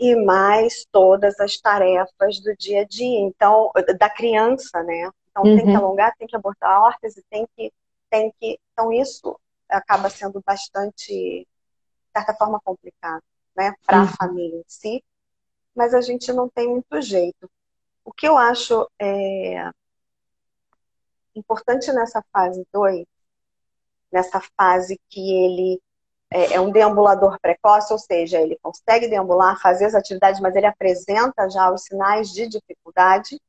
e 0.00 0.16
mais 0.16 0.86
todas 0.90 1.38
as 1.38 1.58
tarefas 1.58 2.40
do 2.40 2.56
dia 2.56 2.80
a 2.80 2.84
dia, 2.84 3.20
então 3.20 3.70
da 3.98 4.08
criança, 4.08 4.82
né? 4.82 5.10
Então 5.30 5.44
uhum. 5.44 5.56
tem 5.56 5.66
que 5.66 5.70
uhum. 5.72 5.76
alongar, 5.76 6.16
tem 6.16 6.26
que 6.26 6.34
abortar 6.34 6.70
a 6.70 6.82
órtese, 6.86 7.22
tem 7.28 7.46
que 7.54 7.70
tem 8.08 8.32
que, 8.40 8.58
então 8.72 8.92
isso 8.92 9.38
acaba 9.68 10.10
sendo 10.10 10.42
bastante 10.44 11.06
de 11.06 11.46
certa 12.12 12.34
forma 12.34 12.60
complicado, 12.64 13.22
né, 13.56 13.72
para 13.86 13.98
uhum. 13.98 14.04
a 14.04 14.08
família 14.08 14.58
em 14.58 14.64
si, 14.66 15.04
mas 15.74 15.94
a 15.94 16.00
gente 16.00 16.32
não 16.32 16.48
tem 16.48 16.66
muito 16.66 17.00
jeito. 17.00 17.48
O 18.04 18.12
que 18.12 18.26
eu 18.26 18.36
acho 18.36 18.90
é, 18.98 19.70
importante 21.36 21.92
nessa 21.92 22.24
fase 22.32 22.66
2, 22.72 23.06
nessa 24.10 24.40
fase 24.56 25.00
que 25.08 25.20
ele 25.20 25.80
é, 26.32 26.54
é, 26.54 26.60
um 26.60 26.70
deambulador 26.70 27.38
precoce, 27.40 27.92
ou 27.92 27.98
seja, 27.98 28.40
ele 28.40 28.56
consegue 28.62 29.08
deambular, 29.08 29.60
fazer 29.60 29.86
as 29.86 29.94
atividades, 29.94 30.40
mas 30.40 30.54
ele 30.54 30.66
apresenta 30.66 31.50
já 31.50 31.70
os 31.72 31.82
sinais 31.82 32.30
de 32.30 32.46
dificuldade. 32.46 33.40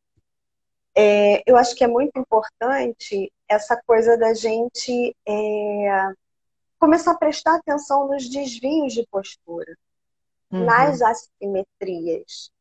É, 0.96 1.44
eu 1.46 1.56
acho 1.56 1.76
que 1.76 1.84
é 1.84 1.88
muito 1.88 2.18
importante 2.18 3.32
essa 3.48 3.80
coisa 3.86 4.18
da 4.18 4.34
gente 4.34 5.16
é, 5.28 6.12
começar 6.80 7.12
a 7.12 7.18
prestar 7.18 7.56
atenção 7.56 8.08
nos 8.08 8.28
desvios 8.28 8.94
de 8.94 9.06
postura, 9.12 9.78
uhum. 10.52 10.66
nas 10.66 11.02
assimetrias. 11.02 12.52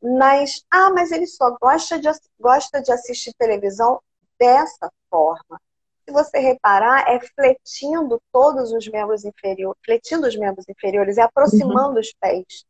nas. 0.00 0.64
Ah, 0.70 0.90
mas 0.90 1.10
ele 1.10 1.26
só 1.26 1.50
gosta 1.60 1.98
de, 1.98 2.08
gosta 2.38 2.80
de 2.80 2.92
assistir 2.92 3.34
televisão 3.34 4.00
dessa 4.38 4.90
forma. 5.10 5.60
Se 6.08 6.12
você 6.12 6.38
reparar, 6.38 7.06
é 7.06 7.20
fletindo 7.20 8.18
todos 8.32 8.72
os 8.72 8.88
membros 8.88 9.26
inferiores, 9.26 9.78
fletindo 9.84 10.26
os 10.26 10.34
membros 10.34 10.66
inferiores 10.66 11.18
e 11.18 11.20
aproximando 11.20 11.96
uhum. 11.96 12.00
os 12.00 12.14
pés 12.14 12.64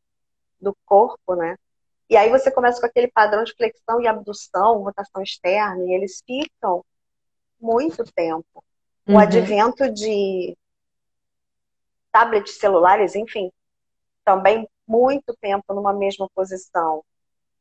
do 0.60 0.76
corpo, 0.84 1.36
né? 1.36 1.56
E 2.10 2.16
aí 2.16 2.30
você 2.30 2.50
começa 2.50 2.80
com 2.80 2.86
aquele 2.86 3.06
padrão 3.06 3.44
de 3.44 3.54
flexão 3.54 4.00
e 4.00 4.08
abdução, 4.08 4.82
rotação 4.82 5.22
externa, 5.22 5.84
e 5.84 5.94
eles 5.94 6.20
ficam 6.26 6.84
muito 7.60 8.02
tempo. 8.12 8.64
Uhum. 9.06 9.14
O 9.14 9.18
advento 9.20 9.88
de 9.88 10.58
tablets 12.10 12.58
celulares, 12.58 13.14
enfim, 13.14 13.52
também 14.24 14.68
muito 14.84 15.32
tempo 15.40 15.72
numa 15.72 15.92
mesma 15.92 16.28
posição, 16.34 17.04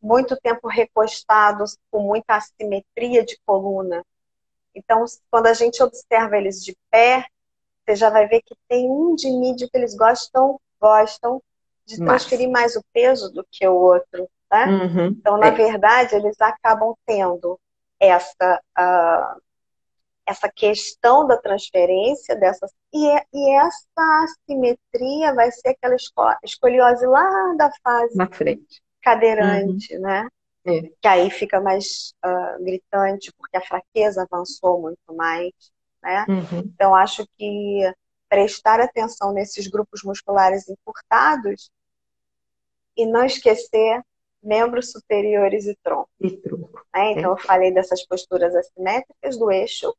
muito 0.02 0.36
tempo 0.38 0.68
recostados 0.68 1.78
com 1.92 2.00
muita 2.00 2.36
assimetria 2.36 3.24
de 3.24 3.40
coluna. 3.46 4.04
Então, 4.78 5.04
quando 5.32 5.48
a 5.48 5.54
gente 5.54 5.82
observa 5.82 6.38
eles 6.38 6.64
de 6.64 6.78
pé, 6.92 7.26
você 7.86 7.96
já 7.96 8.10
vai 8.10 8.28
ver 8.28 8.42
que 8.42 8.56
tem 8.68 8.90
um 8.90 9.16
de 9.16 9.30
mídia 9.32 9.68
que 9.70 9.78
eles 9.78 9.96
gostam, 9.96 10.60
gostam 10.80 11.42
de 11.86 11.98
transferir 11.98 12.50
mais 12.50 12.76
o 12.76 12.84
peso 12.94 13.32
do 13.32 13.46
que 13.50 13.68
o 13.68 13.74
outro, 13.74 14.30
né? 14.52 14.66
Uhum. 14.66 15.06
Então, 15.08 15.38
na 15.38 15.48
é. 15.48 15.52
verdade, 15.52 16.16
eles 16.16 16.40
acabam 16.42 16.94
tendo 17.06 17.60
essa 18.00 18.62
uh, 18.78 19.42
essa 20.28 20.52
questão 20.54 21.26
da 21.26 21.38
transferência 21.38 22.36
dessas 22.36 22.70
e, 22.94 23.08
é, 23.10 23.24
e 23.34 23.56
essa 23.56 24.26
assimetria 24.26 25.34
vai 25.34 25.50
ser 25.52 25.70
aquela 25.70 25.96
escoliose 26.44 27.06
lá 27.08 27.56
da 27.58 27.72
fase 27.82 28.16
na 28.18 28.28
frente 28.28 28.82
cadeirante, 29.02 29.96
uhum. 29.96 30.02
né? 30.02 30.28
É. 30.68 30.82
Que 31.02 31.08
aí 31.08 31.30
fica 31.30 31.62
mais 31.62 32.14
uh, 32.26 32.64
gritante 32.64 33.32
porque 33.38 33.56
a 33.56 33.62
fraqueza 33.62 34.28
avançou 34.30 34.82
muito 34.82 35.16
mais, 35.16 35.54
né? 36.04 36.26
Uhum. 36.28 36.60
Então 36.60 36.94
acho 36.94 37.26
que 37.38 37.82
prestar 38.28 38.82
atenção 38.82 39.32
nesses 39.32 39.68
grupos 39.68 40.04
musculares 40.04 40.68
encurtados 40.68 41.72
e 42.98 43.06
não 43.06 43.24
esquecer 43.24 44.04
membros 44.44 44.92
superiores 44.92 45.66
e 45.66 45.76
tronco. 45.84 46.10
E 46.20 46.36
tronco. 46.38 46.86
Né? 46.94 47.12
Então, 47.12 47.32
é. 47.32 47.34
eu 47.34 47.38
falei 47.38 47.72
dessas 47.72 48.06
posturas 48.06 48.56
assimétricas 48.56 49.38
do 49.38 49.52
eixo 49.52 49.96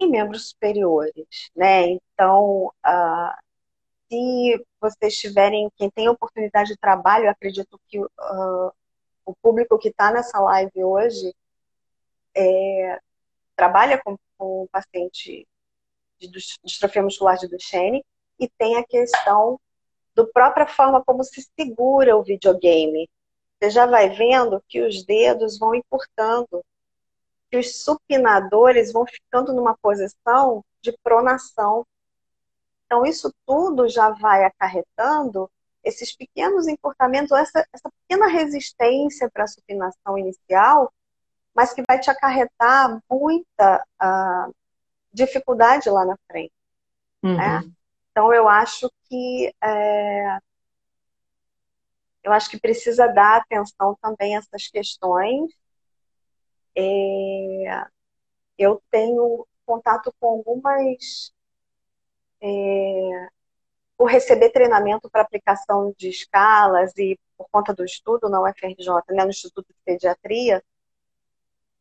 e 0.00 0.06
membros 0.06 0.50
superiores, 0.50 1.50
né? 1.54 1.88
Então, 1.88 2.72
uh, 2.86 3.44
se 4.08 4.64
vocês 4.90 5.16
tiverem, 5.16 5.70
quem 5.76 5.90
tem 5.90 6.08
oportunidade 6.08 6.70
de 6.70 6.76
trabalho, 6.76 7.30
acredito 7.30 7.80
que 7.88 7.98
uh, 7.98 8.72
o 9.24 9.34
público 9.40 9.78
que 9.78 9.88
está 9.88 10.12
nessa 10.12 10.38
live 10.38 10.84
hoje 10.84 11.34
é, 12.36 12.98
trabalha 13.56 14.00
com, 14.02 14.16
com 14.36 14.68
paciente 14.70 15.46
de 16.18 16.28
distrofia 16.62 17.02
muscular 17.02 17.38
de 17.38 17.48
Duchenne 17.48 18.04
e 18.38 18.48
tem 18.48 18.76
a 18.76 18.84
questão 18.84 19.58
do 20.14 20.26
própria 20.26 20.66
forma 20.66 21.02
como 21.04 21.24
se 21.24 21.46
segura 21.58 22.16
o 22.16 22.22
videogame. 22.22 23.08
Você 23.58 23.70
já 23.70 23.86
vai 23.86 24.10
vendo 24.10 24.62
que 24.68 24.82
os 24.82 25.04
dedos 25.04 25.58
vão 25.58 25.74
encurtando, 25.74 26.64
que 27.50 27.56
os 27.56 27.82
supinadores 27.82 28.92
vão 28.92 29.06
ficando 29.06 29.52
numa 29.52 29.76
posição 29.78 30.64
de 30.80 30.92
pronação. 31.02 31.86
Então, 32.86 33.04
isso 33.04 33.32
tudo 33.46 33.88
já 33.88 34.10
vai 34.10 34.44
acarretando 34.44 35.50
esses 35.82 36.14
pequenos 36.16 36.66
encurtamentos, 36.66 37.32
essa, 37.32 37.66
essa 37.72 37.90
pequena 37.90 38.26
resistência 38.26 39.30
para 39.30 39.44
a 39.44 39.48
supinação 39.48 40.16
inicial, 40.16 40.92
mas 41.54 41.72
que 41.72 41.82
vai 41.86 41.98
te 41.98 42.10
acarretar 42.10 43.00
muita 43.10 43.84
uh, 44.02 44.54
dificuldade 45.12 45.90
lá 45.90 46.04
na 46.04 46.16
frente. 46.30 46.52
Uhum. 47.22 47.36
Né? 47.36 47.62
Então, 48.10 48.32
eu 48.32 48.48
acho 48.48 48.90
que 49.08 49.52
é, 49.62 50.38
eu 52.22 52.32
acho 52.32 52.48
que 52.48 52.58
precisa 52.58 53.06
dar 53.08 53.36
atenção 53.36 53.96
também 54.00 54.36
a 54.36 54.38
essas 54.38 54.68
questões 54.68 55.52
é, 56.76 57.86
eu 58.58 58.82
tenho 58.90 59.46
contato 59.64 60.12
com 60.18 60.26
algumas. 60.26 61.32
É, 62.46 63.28
por 63.96 64.10
receber 64.10 64.50
treinamento 64.50 65.08
para 65.10 65.22
aplicação 65.22 65.94
de 65.96 66.08
escalas 66.10 66.92
e 66.98 67.18
por 67.38 67.48
conta 67.50 67.72
do 67.72 67.84
estudo 67.84 68.28
na 68.28 68.42
UFRJ, 68.42 68.86
né, 69.10 69.24
no 69.24 69.30
Instituto 69.30 69.68
de 69.68 69.80
Pediatria. 69.84 70.62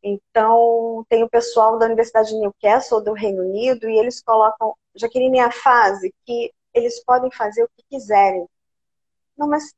Então, 0.02 1.06
tem 1.10 1.24
o 1.24 1.30
pessoal 1.30 1.78
da 1.78 1.86
Universidade 1.86 2.30
de 2.30 2.40
Newcastle, 2.40 3.04
do 3.04 3.14
Reino 3.14 3.44
Unido, 3.44 3.90
e 3.90 3.98
eles 3.98 4.22
colocam, 4.22 4.76
Jaqueline, 4.96 5.40
a 5.40 5.52
fase 5.52 6.14
que 6.26 6.54
eles 6.74 7.04
podem 7.04 7.32
fazer 7.32 7.64
o 7.64 7.70
que 7.76 7.84
quiserem. 7.90 8.48
Não, 9.38 9.48
mas, 9.48 9.74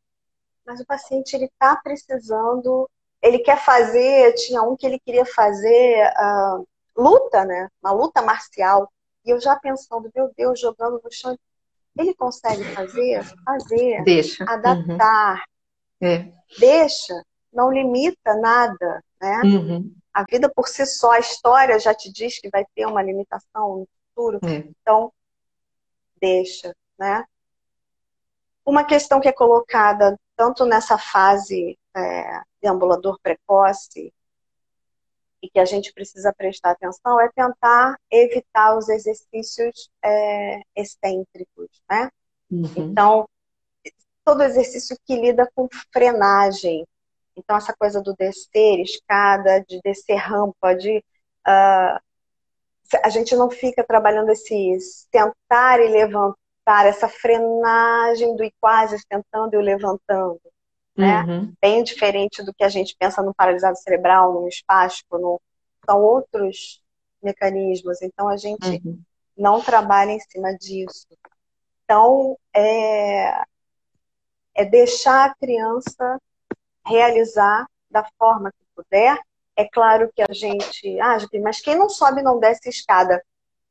mas 0.65 0.79
o 0.79 0.85
paciente 0.85 1.35
ele 1.35 1.45
está 1.45 1.75
precisando 1.77 2.89
ele 3.25 3.39
quer 3.39 3.57
fazer, 3.57 4.33
tinha 4.33 4.61
um 4.61 4.75
que 4.75 4.85
ele 4.85 4.99
queria 4.99 5.25
fazer 5.25 6.13
uh, 6.13 6.67
luta, 6.95 7.43
né? 7.43 7.69
Uma 7.81 7.91
luta 7.91 8.21
marcial. 8.21 8.91
E 9.25 9.31
eu 9.31 9.39
já 9.41 9.55
pensando, 9.55 10.11
meu 10.15 10.31
Deus, 10.38 10.59
jogando 10.59 11.01
no 11.03 11.11
chão. 11.11 11.38
Ele 11.97 12.13
consegue 12.13 12.63
fazer? 12.75 13.23
Fazer. 13.43 14.03
Deixa. 14.03 14.43
Adaptar. 14.43 15.43
Uhum. 16.01 16.07
É. 16.07 16.31
Deixa. 16.59 17.13
Não 17.51 17.71
limita 17.71 18.35
nada, 18.35 19.03
né? 19.19 19.41
Uhum. 19.43 19.95
A 20.13 20.23
vida 20.23 20.51
por 20.53 20.67
si 20.67 20.85
só, 20.85 21.11
a 21.11 21.19
história 21.19 21.79
já 21.79 21.93
te 21.93 22.11
diz 22.11 22.39
que 22.39 22.49
vai 22.49 22.65
ter 22.75 22.85
uma 22.85 23.01
limitação 23.01 23.79
no 23.79 23.88
futuro. 24.13 24.39
É. 24.45 24.57
Então, 24.81 25.11
deixa, 26.19 26.75
né? 26.99 27.23
Uma 28.65 28.83
questão 28.83 29.19
que 29.19 29.27
é 29.27 29.33
colocada 29.33 30.19
tanto 30.35 30.65
nessa 30.65 30.97
fase 30.97 31.77
é, 31.95 32.41
deambulador 32.61 33.19
precoce 33.21 34.13
e 35.45 35.49
que 35.49 35.60
a 35.60 35.65
gente 35.65 35.93
precisa 35.93 36.34
prestar 36.34 36.71
atenção 36.71 37.19
é 37.21 37.29
tentar 37.36 37.95
evitar 38.10 38.75
os 38.75 38.89
exercícios 38.89 39.89
é, 40.03 40.62
excêntricos, 40.75 41.69
né? 41.89 42.10
Uhum. 42.49 42.71
Então, 42.77 43.29
todo 44.23 44.41
exercício 44.41 44.97
que 45.05 45.15
lida 45.15 45.47
com 45.53 45.67
frenagem. 45.93 46.86
Então, 47.38 47.58
essa 47.58 47.75
coisa 47.77 48.01
do 48.01 48.15
descer 48.15 48.79
escada, 48.79 49.63
de 49.67 49.79
descer 49.84 50.15
rampa, 50.15 50.73
de. 50.73 50.97
Uh, 51.47 51.99
a 53.03 53.10
gente 53.10 53.36
não 53.36 53.49
fica 53.49 53.84
trabalhando 53.84 54.29
esse 54.29 54.79
sentar 55.12 55.79
e 55.79 55.88
levantar, 55.89 56.86
essa 56.86 57.08
frenagem 57.08 58.36
do 58.36 58.43
ir 58.43 58.53
quase 58.60 58.97
tentando 59.08 59.53
e 59.53 59.58
o 59.58 59.62
levantando 59.62 60.39
né? 60.95 61.23
Uhum. 61.23 61.53
Bem 61.62 61.84
diferente 61.84 62.41
do 62.43 62.53
que 62.53 62.63
a 62.63 62.69
gente 62.69 62.95
pensa 62.97 63.21
no 63.21 63.34
paralisado 63.34 63.77
cerebral, 63.77 64.34
no 64.34 64.47
espástico, 64.47 65.17
no... 65.17 65.41
são 65.86 66.01
outros 66.01 66.81
mecanismos. 67.21 68.01
Então 68.01 68.29
a 68.29 68.38
gente 68.38 68.81
uhum. 68.86 68.99
não 69.38 69.62
trabalha 69.62 70.12
em 70.12 70.19
cima 70.19 70.53
disso. 70.55 71.08
Então 71.84 72.38
é, 72.53 73.43
é 74.55 74.65
deixar 74.65 75.29
a 75.29 75.36
criança 75.36 76.19
realizar 76.86 77.67
da 77.89 78.08
forma 78.17 78.51
que 78.51 78.65
puder. 78.75 79.19
É 79.58 79.65
claro 79.67 80.12
que 80.13 80.21
a 80.21 80.34
gente, 80.34 80.99
ah, 80.99 81.17
mas 81.41 81.62
quem 81.62 81.75
não 81.77 81.89
sobe 81.89 82.21
não 82.21 82.39
desce 82.39 82.69
escada. 82.69 83.23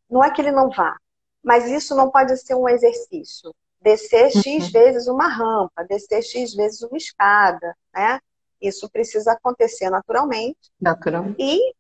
Não 0.09 0.23
é 0.23 0.31
que 0.31 0.41
ele 0.41 0.53
não 0.53 0.71
vá, 0.71 0.97
mas 1.43 1.67
isso 1.67 1.95
não 1.95 2.11
pode 2.11 2.37
ser 2.37 2.55
um 2.55 2.69
exercício 2.69 3.55
descer 3.85 4.31
X 4.31 4.47
uhum. 4.47 4.71
vezes 4.71 5.07
uma 5.07 5.29
rampa, 5.29 5.85
descer 5.85 6.23
X 6.23 6.55
vezes 6.55 6.81
uma 6.81 6.97
escada, 6.97 7.77
né? 7.95 8.19
Isso 8.61 8.89
precisa 8.89 9.33
acontecer 9.33 9.91
naturalmente. 9.91 10.71
Naturalmente. 10.81 11.37
E 11.39 11.75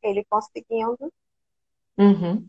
ele 0.00 0.24
conseguindo. 0.30 1.12
Uhum. 1.98 2.48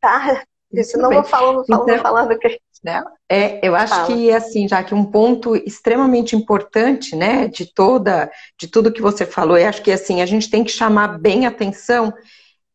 Tá? 0.00 0.44
Senão 0.82 1.12
eu 1.12 1.20
vou 1.20 1.30
falando, 1.30 1.66
falando, 1.66 1.90
então, 1.90 2.02
falando. 2.02 2.38
Que... 2.38 2.58
Né? 2.82 3.04
É, 3.28 3.66
eu 3.66 3.74
acho 3.74 3.94
Fala. 3.94 4.06
que, 4.06 4.32
assim, 4.32 4.66
já 4.66 4.82
que 4.82 4.94
um 4.94 5.04
ponto 5.04 5.56
extremamente 5.56 6.36
importante, 6.36 7.14
né, 7.14 7.48
de 7.48 7.66
toda, 7.66 8.30
de 8.58 8.68
tudo 8.68 8.92
que 8.92 9.02
você 9.02 9.26
falou, 9.26 9.58
eu 9.58 9.68
acho 9.68 9.82
que, 9.82 9.90
assim, 9.90 10.22
a 10.22 10.26
gente 10.26 10.48
tem 10.48 10.64
que 10.64 10.70
chamar 10.70 11.18
bem 11.18 11.44
atenção 11.44 12.14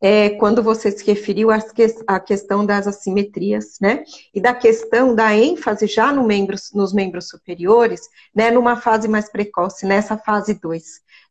é, 0.05 0.31
quando 0.31 0.61
você 0.61 0.91
se 0.91 1.05
referiu 1.05 1.47
à 1.49 2.19
questão 2.19 2.65
das 2.65 2.87
assimetrias, 2.87 3.77
né? 3.79 4.03
E 4.35 4.41
da 4.41 4.53
questão 4.53 5.15
da 5.15 5.33
ênfase 5.33 5.87
já 5.87 6.11
no 6.11 6.27
membros, 6.27 6.71
nos 6.73 6.91
membros 6.91 7.29
superiores, 7.29 8.01
né? 8.35 8.51
Numa 8.51 8.75
fase 8.75 9.07
mais 9.07 9.31
precoce, 9.31 9.85
nessa 9.85 10.17
fase 10.17 10.55
2. 10.55 10.83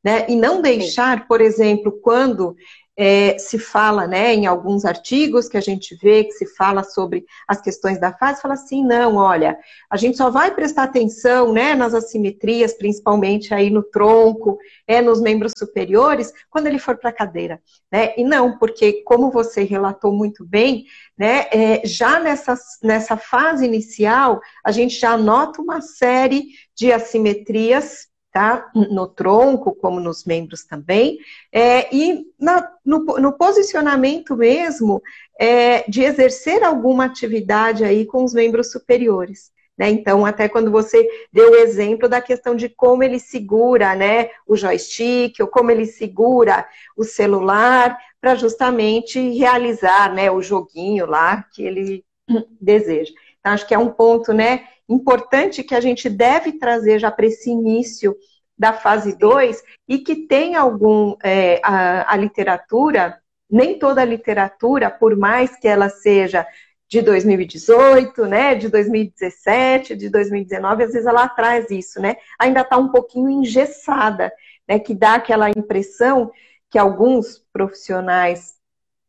Né? 0.03 0.27
E 0.27 0.35
não 0.35 0.63
deixar, 0.63 1.29
por 1.29 1.43
exemplo, 1.43 1.93
quando 2.03 2.57
é, 2.97 3.39
se 3.39 3.59
fala, 3.59 4.07
né, 4.07 4.35
em 4.35 4.47
alguns 4.47 4.85
artigos 4.85 5.49
que 5.49 5.57
a 5.57 5.61
gente 5.61 5.97
vê 5.97 6.25
que 6.25 6.33
se 6.33 6.47
fala 6.55 6.85
sobre 6.85 7.25
as 7.49 7.61
questões 7.61 7.99
da 7.99 8.13
fase, 8.13 8.43
fala 8.43 8.55
assim, 8.55 8.85
não, 8.85 9.17
olha, 9.17 9.59
a 9.91 9.97
gente 9.97 10.17
só 10.17 10.31
vai 10.31 10.55
prestar 10.55 10.85
atenção, 10.85 11.53
né, 11.53 11.75
nas 11.75 11.95
assimetrias, 11.95 12.75
principalmente 12.75 13.55
aí 13.55 13.71
no 13.71 13.83
tronco, 13.83 14.59
é 14.87 15.01
nos 15.01 15.21
membros 15.23 15.53
superiores, 15.57 16.33
quando 16.51 16.67
ele 16.67 16.79
for 16.79 16.99
para 16.99 17.11
a 17.11 17.15
cadeira, 17.15 17.61
né? 17.91 18.13
E 18.17 18.25
não, 18.25 18.59
porque 18.59 19.03
como 19.05 19.31
você 19.31 19.63
relatou 19.63 20.13
muito 20.13 20.45
bem, 20.45 20.85
né, 21.17 21.47
é, 21.51 21.87
já 21.87 22.21
nessa, 22.21 22.55
nessa 22.83 23.17
fase 23.17 23.65
inicial, 23.65 24.41
a 24.65 24.71
gente 24.71 24.99
já 24.99 25.17
nota 25.17 25.63
uma 25.63 25.81
série 25.81 26.45
de 26.75 26.93
assimetrias 26.93 28.12
tá? 28.33 28.71
No 28.75 29.07
tronco, 29.07 29.75
como 29.75 30.01
nos 30.01 30.25
membros 30.25 30.65
também, 30.65 31.19
é, 31.53 31.95
e 31.95 32.25
na, 32.41 32.67
no, 32.85 33.05
no, 33.05 33.33
posicionamento 33.35 34.35
mesmo 34.35 35.03
é, 35.39 35.89
de 35.89 36.03
exercer 36.03 36.65
alguma 36.65 37.05
atividade 37.05 37.85
aí 37.85 38.07
com 38.07 38.25
os 38.25 38.33
membros 38.33 38.73
superiores. 38.73 39.53
Né? 39.77 39.91
Então, 39.91 40.25
até 40.25 40.49
quando 40.49 40.71
você 40.71 41.07
deu 41.33 41.53
o 41.53 41.57
exemplo 41.57 42.09
da 42.09 42.21
questão 42.21 42.55
de 42.55 42.69
como 42.69 43.03
ele 43.03 43.19
segura 43.19 43.95
né, 43.95 44.31
o 44.47 44.57
joystick, 44.57 45.39
ou 45.41 45.47
como 45.47 45.71
ele 45.71 45.87
segura 45.87 46.67
o 46.97 47.05
celular, 47.05 47.99
para 48.21 48.35
justamente 48.35 49.19
realizar 49.31 50.13
né, 50.15 50.31
o 50.31 50.41
joguinho 50.41 51.07
lá 51.07 51.45
que 51.53 51.63
ele 51.63 52.05
deseja. 52.61 53.13
Então, 53.41 53.53
acho 53.53 53.67
que 53.67 53.75
é 53.75 53.79
um 53.79 53.91
ponto, 53.91 54.33
né, 54.33 54.65
importante 54.93 55.63
que 55.63 55.75
a 55.75 55.81
gente 55.81 56.09
deve 56.09 56.53
trazer 56.53 56.99
já 56.99 57.11
para 57.11 57.27
esse 57.27 57.51
início 57.51 58.17
da 58.59 58.73
fase 58.73 59.17
2 59.17 59.63
e 59.89 59.99
que 59.99 60.15
tem 60.15 60.55
algum 60.55 61.17
é, 61.23 61.61
a, 61.65 62.13
a, 62.13 62.17
literatura, 62.17 63.19
nem 63.51 63.79
toda 63.79 64.03
a 64.03 64.05
literatura, 64.05 64.91
por 64.91 65.17
mais 65.17 65.57
que 65.57 65.67
ela 65.67 65.89
seja 65.89 66.47
de 66.89 67.01
2018, 67.01 68.27
né, 68.27 68.55
de 68.55 68.69
2017, 68.69 69.97
de 69.97 70.11
2019, 70.11 70.85
às 70.85 70.93
vezes 70.93 71.07
ela 71.07 71.27
traz 71.27 71.71
isso, 71.71 72.01
né? 72.01 72.17
Ainda 72.39 72.61
está 72.61 72.77
um 72.77 72.89
pouquinho 72.89 73.31
engessada, 73.31 74.31
né? 74.69 74.79
Que 74.79 74.95
dá 74.95 75.15
aquela 75.15 75.49
impressão 75.49 76.31
que 76.71 76.79
alguns 76.79 77.39
profissionais 77.51 78.57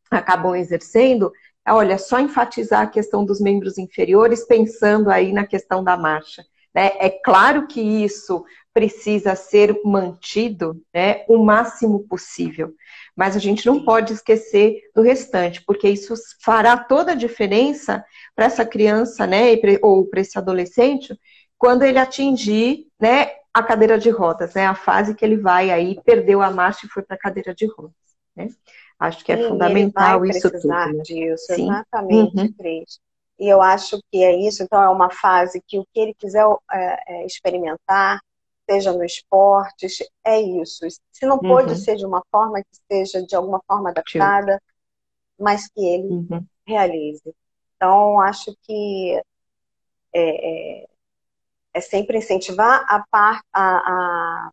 acabam 0.10 0.56
exercendo 0.56 1.32
olha, 1.68 1.98
só 1.98 2.20
enfatizar 2.20 2.82
a 2.82 2.90
questão 2.90 3.24
dos 3.24 3.40
membros 3.40 3.78
inferiores, 3.78 4.46
pensando 4.46 5.10
aí 5.10 5.32
na 5.32 5.46
questão 5.46 5.84
da 5.84 5.96
marcha. 5.96 6.44
Né? 6.74 6.92
É 7.00 7.10
claro 7.10 7.68
que 7.68 7.80
isso 7.80 8.44
precisa 8.74 9.36
ser 9.36 9.80
mantido 9.86 10.82
né, 10.94 11.24
o 11.28 11.44
máximo 11.44 12.08
possível, 12.08 12.74
mas 13.16 13.36
a 13.36 13.40
gente 13.40 13.66
não 13.68 13.86
pode 13.86 14.14
esquecer 14.14 14.82
do 14.96 15.04
restante, 15.04 15.64
porque 15.64 15.88
isso 15.88 16.16
fará 16.44 16.76
toda 16.76 17.12
a 17.12 17.16
diferença 17.16 18.04
para 18.36 18.46
essa 18.46 18.66
criança, 18.66 19.28
né, 19.28 19.54
ou 19.84 20.08
para 20.08 20.22
esse 20.22 20.38
adolescente, 20.40 21.16
quando 21.56 21.84
ele 21.84 22.00
atingir, 22.00 22.88
né, 23.00 23.30
a 23.54 23.62
cadeira 23.62 24.00
de 24.00 24.10
rodas, 24.10 24.56
né, 24.56 24.66
a 24.66 24.74
fase 24.74 25.14
que 25.14 25.24
ele 25.24 25.38
vai 25.38 25.70
aí 25.70 26.02
perdeu 26.04 26.42
a 26.42 26.50
marcha 26.50 26.88
e 26.88 26.90
foi 26.90 27.04
para 27.04 27.16
a 27.16 27.20
cadeira 27.20 27.54
de 27.54 27.68
rodas, 27.68 27.94
né? 28.36 28.48
Acho 29.00 29.24
que 29.24 29.32
é 29.32 29.38
Sim, 29.38 29.50
fundamental 29.50 30.26
isso 30.26 30.52
tudo. 30.52 30.68
Né? 30.68 30.94
disso, 31.04 31.54
Sim. 31.54 31.70
exatamente, 31.70 32.38
uhum. 32.38 32.54
Cris. 32.54 33.00
E 33.40 33.48
eu 33.48 33.62
acho 33.62 34.00
que 34.12 34.24
é 34.24 34.36
isso, 34.36 34.64
então 34.64 34.82
é 34.82 34.90
uma 34.90 35.10
fase 35.10 35.62
que 35.68 35.78
o 35.80 35.86
que 35.92 36.00
ele 36.00 36.14
quiser 36.14 36.46
é, 36.72 37.16
é, 37.16 37.26
experimentar, 37.26 38.20
seja 38.70 38.94
no 38.94 39.04
esporte, 39.04 39.88
é 40.24 40.40
isso. 40.40 40.88
Se 41.12 41.26
não 41.26 41.40
pode 41.40 41.72
uhum. 41.72 41.76
ser 41.76 41.96
de 41.96 42.06
uma 42.06 42.24
forma 42.32 42.62
que 42.62 42.78
seja 42.90 43.26
de 43.26 43.36
alguma 43.36 43.62
forma 43.68 43.90
adaptada, 43.90 44.62
mas 45.38 45.68
que 45.68 45.86
ele 45.86 46.08
uhum. 46.08 46.46
realize. 46.66 47.36
Então, 47.76 48.22
acho 48.22 48.56
que 48.62 49.22
é, 50.14 50.82
é, 50.84 50.88
é 51.74 51.82
sempre 51.82 52.18
incentivar 52.18 52.86
a, 52.88 53.04
par, 53.10 53.42
a, 53.52 53.78
a 53.78 54.52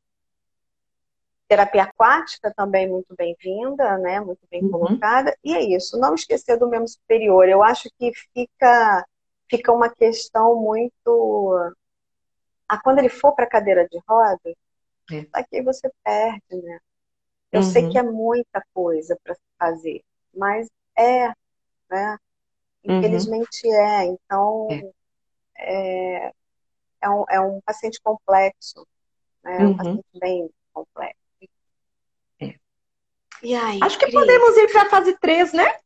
Terapia 1.50 1.82
aquática 1.82 2.54
também 2.54 2.88
muito 2.88 3.12
bem-vinda, 3.16 3.98
né? 3.98 4.20
Muito 4.20 4.46
bem 4.48 4.62
uhum. 4.62 4.70
colocada. 4.70 5.36
E 5.42 5.52
é 5.52 5.60
isso, 5.60 5.98
não 5.98 6.14
esquecer 6.14 6.56
do 6.56 6.68
membro 6.68 6.86
superior. 6.86 7.48
Eu 7.48 7.60
acho 7.60 7.90
que 7.98 8.12
fica, 8.32 9.04
fica 9.50 9.72
uma 9.72 9.90
questão 9.92 10.54
muito. 10.54 11.74
Ah, 12.68 12.80
quando 12.80 13.00
ele 13.00 13.08
for 13.08 13.32
para 13.34 13.46
a 13.46 13.48
cadeira 13.48 13.88
de 13.88 14.00
rodas, 14.08 14.54
é. 15.10 15.26
aqui 15.32 15.60
você 15.60 15.90
perde, 16.04 16.62
né? 16.62 16.78
Eu 17.50 17.62
uhum. 17.62 17.66
sei 17.66 17.88
que 17.88 17.98
é 17.98 18.02
muita 18.04 18.64
coisa 18.72 19.18
para 19.20 19.36
fazer, 19.58 20.04
mas 20.32 20.68
é, 20.96 21.30
né? 21.90 22.16
Uhum. 22.84 22.98
Infelizmente 22.98 23.66
uhum. 23.66 23.74
é. 23.74 24.04
Então, 24.04 24.68
é. 25.56 26.26
é, 26.28 26.32
é, 27.02 27.10
um, 27.10 27.24
é 27.28 27.40
um 27.40 27.60
paciente 27.62 28.00
complexo, 28.00 28.86
né? 29.42 29.56
É 29.56 29.62
um 29.64 29.70
uhum. 29.70 29.76
paciente 29.76 30.06
bem 30.14 30.48
complexo. 30.72 31.19
Aí, 33.42 33.78
Acho 33.82 33.98
que 33.98 34.06
Cris? 34.06 34.14
podemos 34.14 34.56
ir 34.56 34.70
para 34.72 34.82
a 34.82 34.90
fase 34.90 35.16
3, 35.18 35.52
né? 35.52 35.78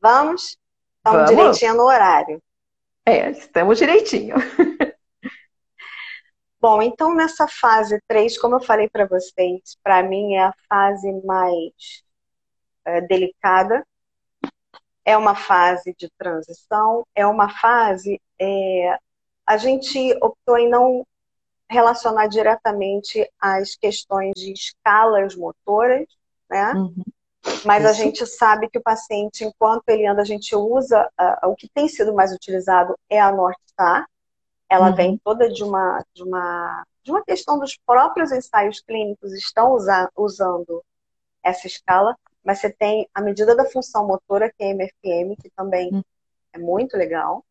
Vamos? 0.00 0.58
Estamos 0.98 1.30
Vamos. 1.30 1.30
direitinho 1.30 1.74
no 1.74 1.84
horário. 1.84 2.42
É, 3.04 3.30
estamos 3.30 3.78
direitinho. 3.78 4.36
Bom, 6.60 6.80
então 6.80 7.12
nessa 7.14 7.48
fase 7.48 8.00
3, 8.06 8.38
como 8.38 8.54
eu 8.56 8.60
falei 8.60 8.88
para 8.88 9.04
vocês, 9.06 9.76
para 9.82 10.02
mim 10.02 10.34
é 10.34 10.44
a 10.44 10.54
fase 10.68 11.10
mais 11.24 12.04
é, 12.84 13.00
delicada, 13.00 13.84
é 15.04 15.16
uma 15.16 15.34
fase 15.34 15.92
de 15.98 16.08
transição, 16.16 17.04
é 17.16 17.26
uma 17.26 17.48
fase. 17.48 18.20
É, 18.40 18.96
a 19.44 19.56
gente 19.56 20.16
optou 20.22 20.56
em 20.56 20.68
não 20.68 21.04
relacionar 21.72 22.26
diretamente 22.26 23.26
às 23.40 23.74
questões 23.74 24.32
de 24.36 24.52
escalas 24.52 25.34
motoras, 25.34 26.06
né? 26.48 26.72
Uhum. 26.74 27.02
Mas 27.64 27.84
a 27.84 27.92
gente 27.92 28.24
sabe 28.26 28.68
que 28.68 28.78
o 28.78 28.82
paciente, 28.82 29.44
enquanto 29.44 29.88
ele 29.88 30.06
anda, 30.06 30.22
a 30.22 30.24
gente 30.24 30.54
usa, 30.54 31.10
uh, 31.18 31.48
o 31.48 31.56
que 31.56 31.68
tem 31.68 31.88
sido 31.88 32.14
mais 32.14 32.32
utilizado 32.32 32.94
é 33.10 33.18
a 33.20 33.32
North 33.32 33.58
Star. 33.68 34.06
Ela 34.70 34.90
uhum. 34.90 34.94
vem 34.94 35.20
toda 35.24 35.48
de 35.48 35.64
uma, 35.64 36.04
de, 36.14 36.22
uma, 36.22 36.84
de 37.02 37.10
uma 37.10 37.24
questão 37.24 37.58
dos 37.58 37.76
próprios 37.84 38.30
ensaios 38.30 38.80
clínicos 38.80 39.32
estão 39.32 39.72
usa, 39.72 40.08
usando 40.16 40.84
essa 41.42 41.66
escala, 41.66 42.16
mas 42.44 42.60
você 42.60 42.70
tem 42.70 43.08
a 43.12 43.20
medida 43.20 43.56
da 43.56 43.64
função 43.64 44.06
motora, 44.06 44.52
que 44.52 44.62
é 44.62 44.72
MFM, 44.72 45.36
que 45.40 45.50
também 45.56 45.90
uhum. 45.92 46.02
é 46.52 46.58
muito 46.58 46.96
legal. 46.96 47.44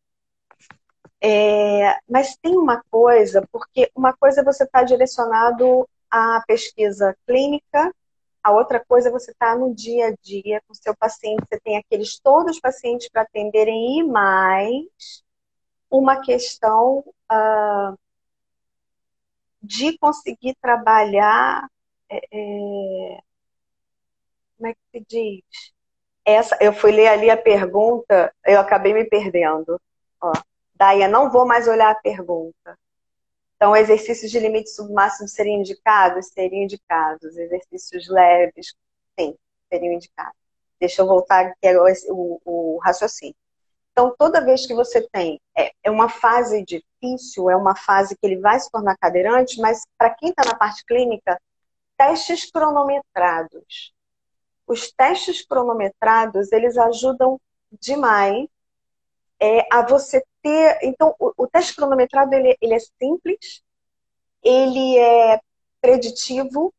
É, 1.24 2.00
mas 2.08 2.36
tem 2.36 2.56
uma 2.58 2.82
coisa, 2.90 3.46
porque 3.52 3.88
uma 3.94 4.12
coisa 4.12 4.40
é 4.40 4.44
você 4.44 4.64
está 4.64 4.82
direcionado 4.82 5.88
à 6.10 6.42
pesquisa 6.48 7.16
clínica, 7.24 7.94
a 8.42 8.50
outra 8.50 8.84
coisa 8.84 9.08
é 9.08 9.12
você 9.12 9.30
está 9.30 9.56
no 9.56 9.72
dia 9.72 10.08
a 10.08 10.14
dia 10.20 10.60
com 10.66 10.72
o 10.72 10.76
seu 10.76 10.96
paciente, 10.96 11.44
você 11.48 11.60
tem 11.60 11.76
aqueles 11.76 12.18
todos 12.18 12.56
os 12.56 12.60
pacientes 12.60 13.08
para 13.08 13.22
atenderem 13.22 14.00
e 14.00 14.02
mais 14.02 15.22
uma 15.88 16.20
questão 16.20 17.04
uh, 17.30 17.96
de 19.62 19.96
conseguir 19.98 20.56
trabalhar. 20.60 21.68
É, 22.10 22.16
é, 22.16 23.20
como 24.56 24.66
é 24.68 24.74
que 24.74 24.80
se 24.90 25.04
diz? 25.08 25.72
Essa, 26.24 26.58
eu 26.60 26.72
fui 26.72 26.90
ler 26.90 27.08
ali 27.08 27.30
a 27.30 27.36
pergunta, 27.36 28.34
eu 28.44 28.58
acabei 28.58 28.92
me 28.92 29.04
perdendo. 29.04 29.80
Ó. 30.20 30.32
Daí, 30.82 31.06
não 31.06 31.30
vou 31.30 31.46
mais 31.46 31.68
olhar 31.68 31.92
a 31.92 31.94
pergunta. 31.94 32.76
Então, 33.54 33.76
exercícios 33.76 34.32
de 34.32 34.40
limite 34.40 34.68
submáximo 34.68 35.28
seriam 35.28 35.60
indicados? 35.60 36.26
Seriam 36.26 36.64
indicados. 36.64 37.36
Exercícios 37.36 38.08
leves, 38.08 38.74
sim, 39.16 39.36
seriam 39.72 39.94
indicados. 39.94 40.34
Deixa 40.80 41.02
eu 41.02 41.06
voltar 41.06 41.46
aqui 41.46 41.68
o, 42.10 42.40
o 42.44 42.80
raciocínio. 42.82 43.36
Então, 43.92 44.12
toda 44.18 44.44
vez 44.44 44.66
que 44.66 44.74
você 44.74 45.08
tem 45.12 45.40
é, 45.56 45.70
é, 45.84 45.88
uma 45.88 46.08
fase 46.08 46.64
difícil, 46.64 47.48
é 47.48 47.54
uma 47.54 47.76
fase 47.76 48.16
que 48.16 48.26
ele 48.26 48.40
vai 48.40 48.58
se 48.58 48.68
tornar 48.68 48.96
cadeirante, 48.96 49.60
mas 49.60 49.86
para 49.96 50.10
quem 50.10 50.30
está 50.30 50.44
na 50.44 50.56
parte 50.56 50.84
clínica, 50.84 51.40
testes 51.96 52.50
cronometrados. 52.50 53.94
Os 54.66 54.90
testes 54.90 55.46
cronometrados, 55.46 56.50
eles 56.50 56.76
ajudam 56.76 57.40
demais 57.70 58.48
é, 59.42 59.66
a 59.72 59.82
você 59.82 60.24
ter. 60.40 60.78
Então, 60.82 61.16
o, 61.18 61.32
o 61.36 61.46
teste 61.48 61.74
cronometrado 61.74 62.32
ele, 62.32 62.56
ele 62.60 62.74
é 62.74 62.78
simples, 62.78 63.60
ele 64.40 64.96
é 64.98 65.40
preditivo 65.80 66.72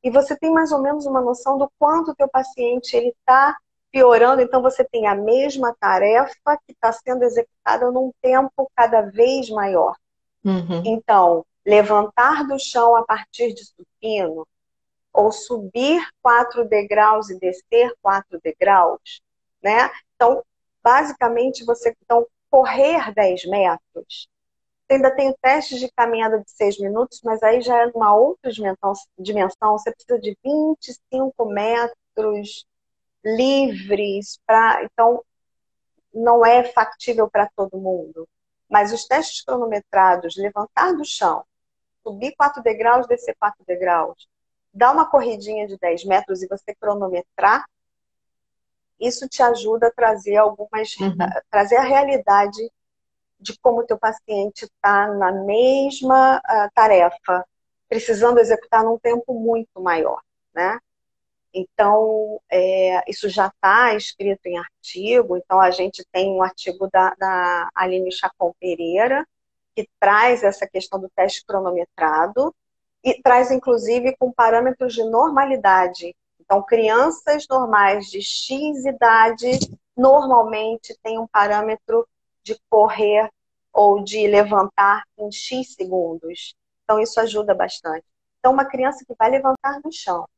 e 0.00 0.10
você 0.10 0.36
tem 0.36 0.52
mais 0.52 0.70
ou 0.70 0.80
menos 0.80 1.06
uma 1.06 1.20
noção 1.20 1.58
do 1.58 1.68
quanto 1.76 2.12
o 2.12 2.14
teu 2.14 2.28
paciente 2.28 2.96
ele 2.96 3.08
está 3.08 3.56
piorando. 3.90 4.40
Então, 4.40 4.62
você 4.62 4.84
tem 4.84 5.08
a 5.08 5.14
mesma 5.16 5.74
tarefa 5.80 6.56
que 6.64 6.72
está 6.72 6.92
sendo 6.92 7.24
executada 7.24 7.90
num 7.90 8.12
tempo 8.22 8.70
cada 8.76 9.02
vez 9.02 9.50
maior. 9.50 9.96
Uhum. 10.44 10.82
Então, 10.84 11.44
levantar 11.66 12.46
do 12.46 12.58
chão 12.60 12.94
a 12.94 13.04
partir 13.04 13.52
de 13.54 13.64
supino 13.64 14.46
ou 15.12 15.32
subir 15.32 16.06
quatro 16.22 16.64
degraus 16.64 17.30
e 17.30 17.38
descer 17.38 17.92
quatro 18.02 18.38
degraus, 18.42 19.22
né? 19.62 19.90
Então, 20.14 20.42
basicamente, 20.84 21.64
você 21.64 21.96
então 22.02 22.26
correr 22.50 23.12
10 23.14 23.46
metros. 23.46 24.28
Você 24.86 24.96
ainda 24.96 25.10
tem 25.16 25.34
testes 25.40 25.80
de 25.80 25.90
caminhada 25.90 26.38
de 26.38 26.50
6 26.50 26.78
minutos, 26.78 27.20
mas 27.24 27.42
aí 27.42 27.62
já 27.62 27.82
é 27.82 27.86
uma 27.94 28.14
outra 28.14 28.52
dimensão, 28.52 28.92
dimensão. 29.18 29.78
Você 29.78 29.90
precisa 29.90 30.20
de 30.20 30.36
25 30.44 31.46
metros 31.46 32.66
livres 33.24 34.38
para. 34.46 34.84
Então, 34.84 35.24
não 36.12 36.44
é 36.44 36.64
factível 36.64 37.28
para 37.28 37.48
todo 37.56 37.80
mundo. 37.80 38.28
Mas 38.68 38.92
os 38.92 39.06
testes 39.06 39.42
cronometrados, 39.42 40.36
levantar 40.36 40.92
do 40.92 41.04
chão, 41.04 41.44
subir 42.02 42.34
4 42.36 42.62
degraus, 42.62 43.06
descer 43.06 43.34
4 43.38 43.64
degraus, 43.66 44.28
dar 44.72 44.92
uma 44.92 45.08
corridinha 45.10 45.66
de 45.66 45.78
10 45.78 46.04
metros 46.04 46.42
e 46.42 46.48
você 46.48 46.74
cronometrar, 46.74 47.64
isso 49.06 49.28
te 49.28 49.42
ajuda 49.42 49.88
a 49.88 49.92
trazer 49.92 50.36
algumas, 50.36 50.96
uhum. 50.96 51.16
trazer 51.50 51.76
a 51.76 51.82
realidade 51.82 52.70
de 53.38 53.58
como 53.60 53.80
o 53.80 53.86
teu 53.86 53.98
paciente 53.98 54.64
está 54.64 55.08
na 55.08 55.30
mesma 55.30 56.38
uh, 56.38 56.70
tarefa, 56.74 57.44
precisando 57.88 58.38
executar 58.38 58.82
num 58.82 58.98
tempo 58.98 59.34
muito 59.34 59.80
maior, 59.80 60.20
né? 60.54 60.78
Então, 61.54 62.40
é, 62.50 63.08
isso 63.08 63.28
já 63.28 63.46
está 63.46 63.94
escrito 63.94 64.46
em 64.46 64.58
artigo. 64.58 65.36
Então, 65.36 65.60
a 65.60 65.70
gente 65.70 66.04
tem 66.10 66.32
um 66.32 66.42
artigo 66.42 66.88
da, 66.90 67.14
da 67.14 67.70
Aline 67.74 68.10
Chacon 68.10 68.52
Pereira, 68.58 69.24
que 69.76 69.88
traz 70.00 70.42
essa 70.42 70.66
questão 70.66 70.98
do 71.00 71.08
teste 71.14 71.44
cronometrado 71.46 72.52
e 73.04 73.22
traz, 73.22 73.52
inclusive, 73.52 74.16
com 74.18 74.32
parâmetros 74.32 74.94
de 74.94 75.04
normalidade. 75.04 76.16
Então, 76.44 76.62
crianças 76.62 77.46
normais 77.48 78.10
de 78.10 78.20
X 78.20 78.84
idade 78.84 79.58
normalmente 79.96 80.96
têm 81.02 81.18
um 81.18 81.26
parâmetro 81.26 82.06
de 82.42 82.60
correr 82.68 83.30
ou 83.72 84.04
de 84.04 84.26
levantar 84.26 85.02
em 85.18 85.32
X 85.32 85.74
segundos. 85.74 86.54
Então, 86.84 87.00
isso 87.00 87.18
ajuda 87.18 87.54
bastante. 87.54 88.04
Então, 88.38 88.52
uma 88.52 88.66
criança 88.66 89.04
que 89.06 89.14
vai 89.18 89.30
levantar 89.30 89.80
no 89.82 89.90
chão, 89.90 90.28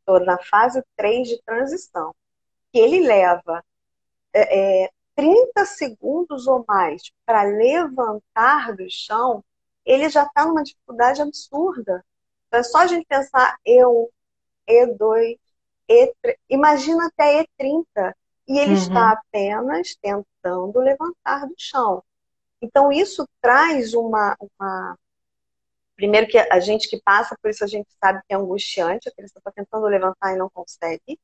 estou 0.00 0.20
na 0.20 0.38
fase 0.38 0.82
3 0.96 1.28
de 1.28 1.42
transição, 1.42 2.14
que 2.72 2.78
ele 2.78 3.06
leva 3.06 3.62
é, 4.32 4.84
é, 4.84 4.90
30 5.14 5.66
segundos 5.66 6.46
ou 6.46 6.64
mais 6.66 7.02
para 7.26 7.42
levantar 7.42 8.74
do 8.74 8.88
chão, 8.88 9.44
ele 9.84 10.08
já 10.08 10.24
está 10.24 10.46
numa 10.46 10.62
dificuldade 10.62 11.20
absurda. 11.20 12.02
Então, 12.46 12.60
é 12.60 12.62
só 12.62 12.78
a 12.78 12.86
gente 12.86 13.06
pensar 13.06 13.58
E1, 13.66 14.08
E2, 14.68 15.38
E3, 15.90 16.36
imagina 16.48 17.06
até 17.06 17.44
E30, 17.44 18.14
e 18.46 18.58
ele 18.58 18.72
uhum. 18.72 18.78
está 18.78 19.12
apenas 19.12 19.96
tentando 19.96 20.78
levantar 20.80 21.46
do 21.46 21.54
chão. 21.56 22.02
Então, 22.60 22.90
isso 22.90 23.26
traz 23.40 23.94
uma, 23.94 24.36
uma 24.40 24.96
Primeiro 25.98 26.28
que 26.28 26.38
a 26.38 26.60
gente 26.60 26.88
que 26.88 27.02
passa 27.02 27.36
por 27.42 27.50
isso, 27.50 27.64
a 27.64 27.66
gente 27.66 27.88
sabe 28.00 28.20
que 28.20 28.32
é 28.32 28.36
angustiante, 28.36 29.08
a 29.08 29.12
criança 29.12 29.34
está 29.36 29.50
tentando 29.50 29.84
levantar 29.86 30.32
e 30.32 30.38
não 30.38 30.48
consegue. 30.48 31.18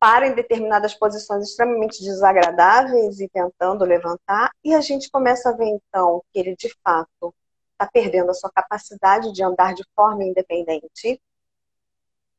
Para 0.00 0.26
em 0.26 0.34
determinadas 0.34 0.94
posições 0.94 1.50
extremamente 1.50 2.02
desagradáveis 2.02 3.20
e 3.20 3.28
tentando 3.28 3.84
levantar. 3.84 4.50
E 4.64 4.74
a 4.74 4.80
gente 4.80 5.10
começa 5.10 5.50
a 5.50 5.52
ver, 5.52 5.66
então, 5.66 6.24
que 6.32 6.40
ele, 6.40 6.56
de 6.56 6.74
fato, 6.82 7.34
está 7.72 7.86
perdendo 7.92 8.30
a 8.30 8.34
sua 8.34 8.50
capacidade 8.50 9.30
de 9.32 9.42
andar 9.44 9.74
de 9.74 9.84
forma 9.94 10.24
independente. 10.24 11.20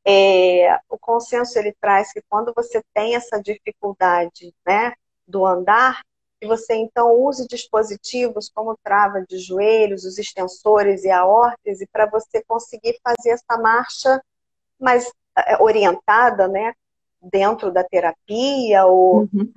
É, 0.06 0.78
o 0.88 0.98
consenso, 0.98 1.58
ele 1.58 1.74
traz 1.80 2.12
que 2.12 2.22
quando 2.28 2.52
você 2.54 2.82
tem 2.92 3.14
essa 3.14 3.40
dificuldade 3.40 4.54
né, 4.66 4.92
do 5.26 5.46
andar, 5.46 6.02
que 6.40 6.46
você 6.46 6.74
então 6.74 7.10
use 7.18 7.48
dispositivos 7.48 8.50
como 8.54 8.76
trava 8.82 9.24
de 9.26 9.38
joelhos, 9.38 10.04
os 10.04 10.18
extensores 10.18 11.04
e 11.04 11.10
a 11.10 11.24
órtese 11.24 11.88
para 11.90 12.06
você 12.06 12.42
conseguir 12.46 12.98
fazer 13.02 13.30
essa 13.30 13.58
marcha 13.58 14.22
mais 14.78 15.10
eh, 15.38 15.62
orientada, 15.62 16.46
né, 16.46 16.74
dentro 17.22 17.72
da 17.72 17.82
terapia 17.82 18.84
ou 18.84 19.22
uhum. 19.22 19.52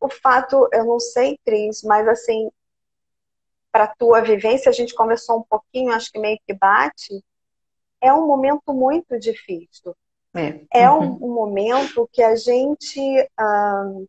o 0.00 0.08
fato, 0.08 0.68
eu 0.72 0.84
não 0.84 0.98
sei, 0.98 1.38
Cris, 1.44 1.82
mas 1.84 2.08
assim, 2.08 2.50
para 3.70 3.86
tua 3.86 4.20
vivência, 4.20 4.68
a 4.68 4.72
gente 4.72 4.94
conversou 4.94 5.38
um 5.38 5.42
pouquinho, 5.42 5.92
acho 5.92 6.10
que 6.10 6.18
meio 6.18 6.38
que 6.46 6.54
bate, 6.54 7.22
é 8.00 8.12
um 8.12 8.26
momento 8.26 8.72
muito 8.72 9.18
difícil. 9.18 9.94
É, 10.34 10.82
é 10.82 10.90
um, 10.90 11.14
um, 11.14 11.32
momento 11.32 12.08
que 12.12 12.22
a 12.22 12.36
gente 12.36 13.00
uh, 13.40 14.06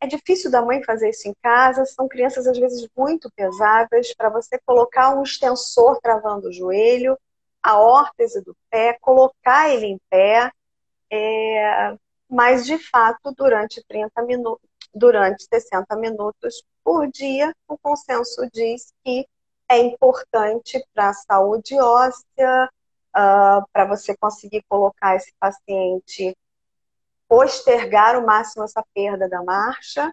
é 0.00 0.06
difícil 0.06 0.50
da 0.52 0.62
mãe 0.62 0.84
fazer 0.84 1.10
isso 1.10 1.28
em 1.28 1.34
casa, 1.42 1.84
são 1.84 2.08
crianças 2.08 2.46
às 2.46 2.56
vezes 2.56 2.88
muito 2.96 3.30
pesadas. 3.34 4.14
Para 4.14 4.28
você 4.28 4.58
colocar 4.64 5.16
um 5.16 5.22
extensor 5.24 6.00
travando 6.00 6.48
o 6.48 6.52
joelho, 6.52 7.18
a 7.62 7.78
órtese 7.78 8.40
do 8.42 8.56
pé, 8.70 8.96
colocar 9.00 9.68
ele 9.68 9.86
em 9.86 10.00
pé, 10.08 10.50
é... 11.10 11.96
mas 12.28 12.64
de 12.64 12.78
fato 12.78 13.32
durante 13.36 13.82
30 13.88 14.22
minutos, 14.22 14.68
durante 14.94 15.44
60 15.44 15.96
minutos 15.96 16.62
por 16.84 17.08
dia, 17.08 17.52
o 17.68 17.76
consenso 17.78 18.48
diz 18.52 18.92
que 19.04 19.26
é 19.72 19.78
importante 19.78 20.84
para 20.94 21.10
a 21.10 21.14
saúde 21.14 21.78
óssea, 21.80 22.70
uh, 23.16 23.66
para 23.72 23.86
você 23.86 24.16
conseguir 24.16 24.62
colocar 24.68 25.16
esse 25.16 25.32
paciente 25.38 26.36
postergar 27.32 28.18
o 28.18 28.26
máximo 28.26 28.62
essa 28.62 28.84
perda 28.94 29.26
da 29.26 29.42
marcha, 29.42 30.12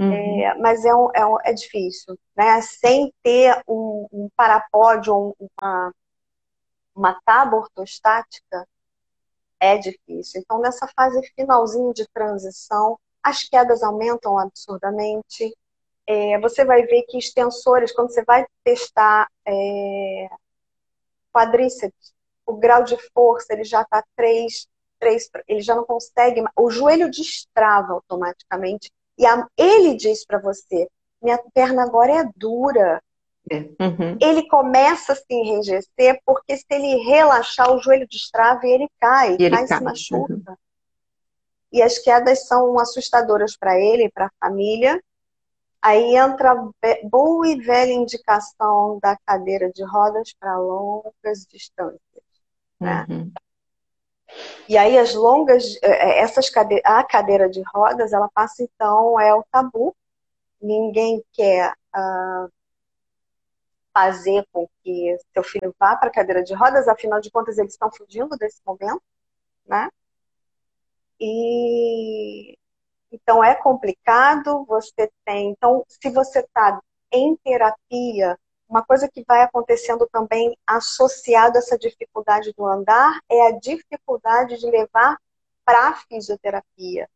uhum. 0.00 0.42
é, 0.42 0.54
mas 0.54 0.82
é, 0.82 0.94
um, 0.94 1.10
é, 1.14 1.26
um, 1.26 1.36
é, 1.44 1.52
difícil, 1.52 2.18
né? 2.34 2.62
Sem 2.62 3.12
ter 3.22 3.62
um, 3.68 4.08
um 4.10 4.28
parapódio, 4.34 5.36
uma, 5.38 5.92
uma 6.94 7.20
tábua 7.22 7.60
ortostática, 7.60 8.66
é 9.60 9.76
difícil. 9.76 10.40
Então, 10.40 10.58
nessa 10.58 10.88
fase 10.96 11.20
finalzinho 11.36 11.92
de 11.92 12.08
transição, 12.08 12.98
as 13.22 13.44
quedas 13.44 13.82
aumentam 13.82 14.38
absurdamente. 14.38 15.54
É, 16.10 16.38
você 16.40 16.64
vai 16.64 16.86
ver 16.86 17.02
que 17.02 17.18
extensores, 17.18 17.92
quando 17.92 18.10
você 18.10 18.24
vai 18.24 18.46
testar 18.64 19.28
é, 19.46 20.28
quadríceps, 21.32 22.14
o 22.46 22.54
grau 22.54 22.82
de 22.82 22.96
força 23.12 23.52
ele 23.52 23.64
já 23.64 23.82
está 23.82 24.02
3 24.16 24.66
três, 24.98 25.30
ele 25.46 25.60
já 25.60 25.74
não 25.74 25.84
consegue, 25.84 26.42
o 26.56 26.70
joelho 26.70 27.10
destrava 27.10 27.92
automaticamente. 27.92 28.90
E 29.16 29.26
a, 29.26 29.46
ele 29.56 29.96
diz 29.96 30.24
para 30.26 30.38
você: 30.38 30.88
minha 31.22 31.38
perna 31.54 31.84
agora 31.84 32.12
é 32.12 32.30
dura. 32.36 33.02
É. 33.50 33.56
Uhum. 33.56 34.18
Ele 34.20 34.46
começa 34.46 35.12
a 35.12 35.16
se 35.16 35.24
enrijecer 35.30 36.20
porque 36.24 36.54
se 36.54 36.66
ele 36.70 37.02
relaxar, 37.04 37.72
o 37.72 37.80
joelho 37.80 38.06
destrava 38.06 38.66
e 38.66 38.70
ele 38.70 38.88
cai, 39.00 39.36
e 39.38 39.44
ele 39.44 39.56
cai, 39.56 39.66
cai. 39.66 39.78
se 39.78 39.84
machuca. 39.84 40.34
Uhum. 40.34 40.56
E 41.72 41.82
as 41.82 41.98
quedas 41.98 42.46
são 42.46 42.78
assustadoras 42.78 43.56
para 43.56 43.78
ele 43.78 44.04
e 44.04 44.10
para 44.10 44.26
a 44.26 44.30
família. 44.40 45.02
Aí 45.80 46.16
entra 46.16 46.52
a 46.52 47.08
boa 47.08 47.48
e 47.48 47.60
velha 47.60 47.92
indicação 47.92 48.98
da 49.00 49.16
cadeira 49.24 49.70
de 49.70 49.84
rodas 49.84 50.34
para 50.34 50.56
longas 50.58 51.46
distâncias. 51.48 52.00
Né? 52.80 53.06
Uhum. 53.08 53.32
E 54.68 54.76
aí 54.76 54.98
as 54.98 55.14
longas, 55.14 55.76
eh, 55.82 55.88
eh, 55.90 56.18
essas 56.20 56.50
cade 56.50 56.80
a 56.84 57.02
cadeira 57.04 57.48
de 57.48 57.62
rodas, 57.74 58.12
ela 58.12 58.28
passa 58.28 58.62
então 58.62 59.18
é 59.20 59.34
o 59.34 59.44
tabu. 59.50 59.96
Ninguém 60.60 61.24
quer 61.32 61.72
uh, 61.96 62.52
fazer 63.94 64.46
com 64.52 64.68
que 64.82 65.16
seu 65.32 65.42
filho 65.44 65.74
vá 65.78 65.96
para 65.96 66.08
a 66.08 66.12
cadeira 66.12 66.42
de 66.42 66.54
rodas, 66.54 66.88
afinal 66.88 67.20
de 67.20 67.30
contas 67.30 67.58
eles 67.58 67.72
estão 67.72 67.90
fugindo 67.90 68.36
desse 68.36 68.60
momento, 68.66 69.02
né? 69.66 69.88
E 71.20 72.57
então 73.10 73.42
é 73.42 73.54
complicado. 73.54 74.64
Você 74.66 75.10
tem, 75.24 75.50
então 75.50 75.84
se 75.88 76.10
você 76.10 76.40
está 76.40 76.80
em 77.12 77.36
terapia 77.36 78.38
uma 78.68 78.84
coisa 78.84 79.08
que 79.08 79.24
vai 79.26 79.42
acontecendo 79.42 80.06
também 80.12 80.54
associado 80.66 81.56
a 81.56 81.58
essa 81.58 81.78
dificuldade 81.78 82.52
do 82.56 82.66
andar 82.66 83.18
é 83.30 83.46
a 83.46 83.58
dificuldade 83.58 84.58
de 84.58 84.70
levar 84.70 85.16
para 85.64 85.88
a 85.88 85.94
fisioterapia. 85.94 87.08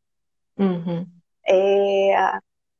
Uhum. 0.59 1.07
É, 1.47 2.39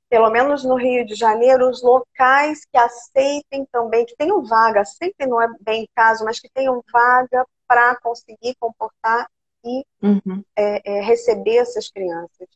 pelo 0.09 0.31
menos 0.31 0.65
no 0.65 0.77
Rio 0.77 1.05
de 1.05 1.15
Janeiro, 1.15 1.69
os 1.69 1.83
locais 1.83 2.65
que 2.65 2.79
aceitem 2.79 3.67
também, 3.71 4.07
que 4.07 4.17
tenham 4.17 4.43
vaga, 4.43 4.85
sempre 4.85 5.27
não 5.27 5.41
é 5.41 5.49
bem 5.61 5.87
caso, 5.95 6.25
mas 6.25 6.41
que 6.41 6.49
tenham 6.51 6.83
vaga 6.91 7.47
para 7.67 7.97
conseguir 8.01 8.55
comportar 8.59 9.29
e 9.65 9.85
uhum. 10.03 10.43
é, 10.57 10.97
é, 10.97 11.01
receber 11.03 11.57
essas 11.57 11.91
crianças. 11.91 12.49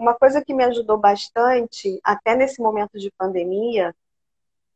Uma 0.00 0.14
coisa 0.14 0.42
que 0.42 0.54
me 0.54 0.64
ajudou 0.64 0.96
bastante, 0.96 2.00
até 2.02 2.34
nesse 2.34 2.58
momento 2.62 2.98
de 2.98 3.12
pandemia, 3.18 3.94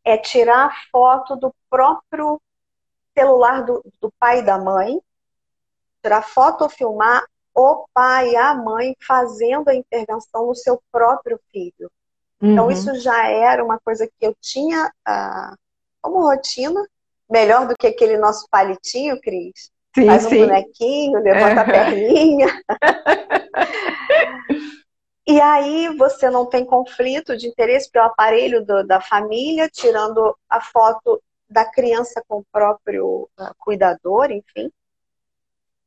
é 0.05 0.18
tirar 0.18 0.70
foto 0.93 1.35
do 1.35 1.51
próprio 1.70 2.39
celular 3.16 3.64
do, 3.64 3.83
do 4.03 4.12
pai 4.20 4.41
e 4.41 4.43
da 4.43 4.59
mãe, 4.59 5.01
tirar 6.03 6.20
foto 6.20 6.64
ou 6.64 6.68
filmar 6.68 7.25
o 7.55 7.87
pai 7.95 8.33
e 8.33 8.37
a 8.37 8.55
mãe 8.55 8.95
fazendo 9.01 9.70
a 9.70 9.75
intervenção 9.75 10.47
no 10.47 10.55
seu 10.55 10.79
próprio 10.93 11.41
filho. 11.51 11.91
Então, 12.43 12.66
uhum. 12.66 12.70
isso 12.70 12.95
já 12.97 13.27
era 13.27 13.64
uma 13.64 13.81
coisa 13.81 14.07
que 14.07 14.27
eu 14.27 14.37
tinha 14.43 14.93
ah, 15.07 15.57
como 16.03 16.20
rotina, 16.20 16.87
melhor 17.31 17.66
do 17.66 17.75
que 17.75 17.87
aquele 17.87 18.18
nosso 18.18 18.47
palitinho, 18.51 19.18
Cris. 19.22 19.72
Sim, 19.95 20.07
Faz 20.07 20.27
um 20.27 20.29
sim. 20.29 20.39
bonequinho, 20.41 21.18
levanta 21.20 21.62
a 21.62 21.64
perninha. 21.64 22.49
e 25.27 25.41
aí 25.41 25.89
você 25.97 26.29
não 26.29 26.47
tem 26.47 26.64
conflito 26.64 27.37
de 27.37 27.49
interesse 27.49 27.91
pelo 27.91 28.07
aparelho 28.07 28.64
do, 28.64 28.87
da 28.87 29.01
família, 29.01 29.70
tirando 29.70 30.37
a 30.49 30.61
foto 30.61 31.22
da 31.49 31.64
criança 31.64 32.22
com 32.29 32.39
o 32.39 32.47
próprio 32.53 33.29
uh, 33.39 33.55
cuidador, 33.59 34.31
enfim. 34.31 34.70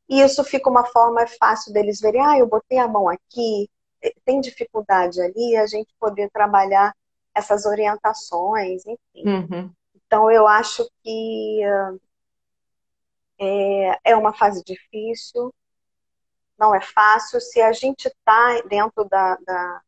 E 0.10 0.22
isso 0.22 0.44
fica 0.44 0.70
uma 0.70 0.86
forma 0.86 1.26
fácil 1.28 1.74
deles 1.74 2.00
verem, 2.00 2.22
ah, 2.22 2.40
eu 2.40 2.48
botei 2.48 2.80
a 2.80 2.88
mão 2.88 3.10
aqui, 3.10 3.70
eh, 4.02 4.14
tem 4.24 4.40
dificuldade 4.40 5.22
ali, 5.22 5.56
a 5.58 5.68
gente 5.68 5.94
poder 6.00 6.30
trabalhar 6.32 6.96
essas 7.36 7.66
orientações, 7.66 8.84
enfim. 8.86 9.28
Uhum. 9.28 9.72
Então, 9.94 10.32
eu 10.32 10.48
acho 10.48 10.90
que 11.04 11.62
uh, 11.66 12.00
é, 13.40 14.12
é 14.12 14.16
uma 14.16 14.34
fase 14.34 14.64
difícil, 14.64 15.54
não 16.58 16.74
é 16.74 16.82
fácil. 16.82 17.40
Se 17.40 17.62
a 17.62 17.72
gente 17.72 18.08
está 18.08 18.62
dentro 18.68 19.06
da, 19.06 19.36
da 19.46 19.82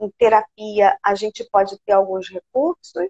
em 0.00 0.10
terapia, 0.10 0.96
a 1.02 1.14
gente 1.14 1.44
pode 1.50 1.78
ter 1.80 1.92
alguns 1.92 2.28
recursos. 2.28 3.08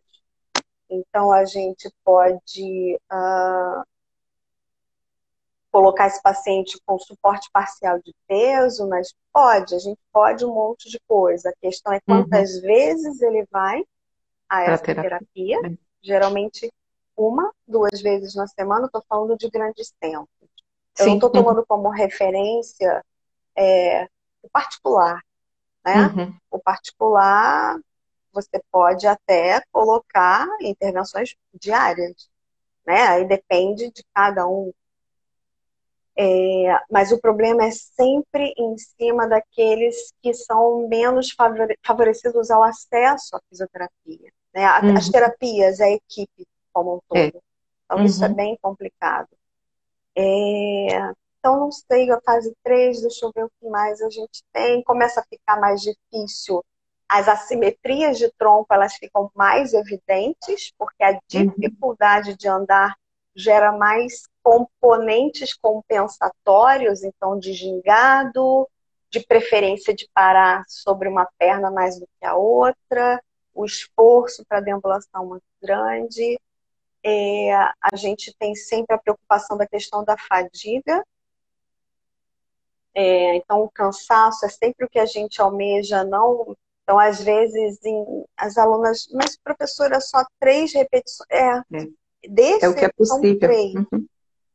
Então, 0.88 1.30
a 1.30 1.44
gente 1.44 1.92
pode 2.02 2.98
uh, 3.12 3.84
colocar 5.70 6.06
esse 6.06 6.22
paciente 6.22 6.80
com 6.86 6.98
suporte 6.98 7.50
parcial 7.52 7.98
de 7.98 8.14
peso, 8.26 8.88
mas 8.88 9.14
pode, 9.32 9.74
a 9.74 9.78
gente 9.78 10.00
pode 10.10 10.44
um 10.44 10.54
monte 10.54 10.88
de 10.88 10.98
coisa. 11.06 11.50
A 11.50 11.56
questão 11.60 11.92
é 11.92 12.00
quantas 12.00 12.54
uhum. 12.54 12.62
vezes 12.62 13.20
ele 13.20 13.46
vai 13.50 13.84
a 14.48 14.62
essa 14.62 14.82
terapia. 14.82 15.60
terapia. 15.60 15.78
Geralmente 16.00 16.72
uma, 17.14 17.52
duas 17.66 18.00
vezes 18.00 18.34
na 18.34 18.46
semana, 18.46 18.86
estou 18.86 19.04
falando 19.08 19.36
de 19.36 19.50
grandes 19.50 19.92
tempos. 20.00 20.28
Eu 20.98 21.04
Sim. 21.04 21.10
não 21.10 21.14
estou 21.16 21.30
tomando 21.30 21.64
como 21.66 21.88
referência 21.90 23.04
é, 23.56 24.04
o 24.42 24.48
particular. 24.50 25.22
Né? 25.84 26.06
Uhum. 26.06 26.34
O 26.50 26.58
particular, 26.58 27.78
você 28.32 28.62
pode 28.70 29.06
até 29.06 29.62
colocar 29.72 30.46
intervenções 30.60 31.34
diárias. 31.54 32.28
Né? 32.86 33.02
Aí 33.02 33.24
depende 33.26 33.90
de 33.90 34.04
cada 34.14 34.46
um. 34.46 34.72
É, 36.16 36.80
mas 36.90 37.12
o 37.12 37.20
problema 37.20 37.64
é 37.64 37.70
sempre 37.70 38.52
em 38.56 38.76
cima 38.76 39.28
daqueles 39.28 40.12
que 40.20 40.34
são 40.34 40.88
menos 40.88 41.34
favorecidos 41.84 42.50
ao 42.50 42.64
acesso 42.64 43.36
à 43.36 43.40
fisioterapia. 43.48 44.32
Né? 44.52 44.66
Uhum. 44.80 44.96
As 44.96 45.08
terapias, 45.08 45.80
a 45.80 45.88
equipe 45.88 46.46
como 46.72 46.96
um 46.96 47.00
todo. 47.08 47.18
É. 47.18 47.40
Então, 47.84 47.98
uhum. 47.98 48.04
isso 48.04 48.24
é 48.24 48.28
uhum. 48.28 48.34
bem 48.34 48.58
complicado. 48.60 49.28
É... 50.18 51.12
Então, 51.38 51.60
não 51.60 51.70
sei, 51.70 52.10
a 52.10 52.20
fase 52.20 52.52
3, 52.64 53.02
deixa 53.02 53.24
eu 53.24 53.32
ver 53.34 53.44
o 53.44 53.50
que 53.60 53.68
mais 53.68 54.02
a 54.02 54.10
gente 54.10 54.42
tem. 54.52 54.82
Começa 54.82 55.20
a 55.20 55.24
ficar 55.24 55.60
mais 55.60 55.80
difícil. 55.80 56.64
As 57.08 57.28
assimetrias 57.28 58.18
de 58.18 58.30
tronco, 58.36 58.66
elas 58.70 58.94
ficam 58.94 59.30
mais 59.34 59.72
evidentes, 59.72 60.72
porque 60.76 61.02
a 61.02 61.12
uhum. 61.12 61.18
dificuldade 61.28 62.30
uhum. 62.30 62.36
de 62.36 62.48
andar 62.48 62.96
gera 63.34 63.70
mais 63.70 64.24
componentes 64.42 65.54
compensatórios, 65.54 67.04
então 67.04 67.38
de 67.38 67.52
gingado, 67.52 68.68
de 69.10 69.20
preferência 69.20 69.94
de 69.94 70.08
parar 70.12 70.64
sobre 70.66 71.08
uma 71.08 71.26
perna 71.38 71.70
mais 71.70 71.98
do 71.98 72.06
que 72.18 72.26
a 72.26 72.34
outra, 72.34 73.22
o 73.54 73.64
esforço 73.64 74.44
para 74.46 74.58
a 74.58 74.60
deambulação 74.60 75.24
muito 75.26 75.44
grande, 75.62 76.38
é, 77.04 77.54
a 77.54 77.96
gente 77.96 78.34
tem 78.38 78.54
sempre 78.54 78.94
a 78.94 78.98
preocupação 78.98 79.56
da 79.56 79.66
questão 79.66 80.04
da 80.04 80.16
fadiga. 80.16 81.04
É, 82.94 83.36
então, 83.36 83.62
o 83.62 83.70
cansaço 83.70 84.44
é 84.44 84.48
sempre 84.48 84.84
o 84.84 84.88
que 84.88 84.98
a 84.98 85.06
gente 85.06 85.40
almeja, 85.40 86.04
não. 86.04 86.56
Então, 86.82 86.98
às 86.98 87.22
vezes, 87.22 87.78
em, 87.84 88.24
as 88.36 88.56
alunas, 88.56 89.08
mas 89.12 89.36
professora, 89.36 90.00
só 90.00 90.24
três 90.40 90.72
repetições. 90.72 91.28
É, 91.30 91.58
é. 91.58 91.88
Desse, 92.28 92.64
é 92.64 92.68
o 92.68 92.74
que 92.74 92.84
é 92.84 92.90
possível. 92.90 93.38
três. 93.38 93.74
Uhum. 93.74 94.06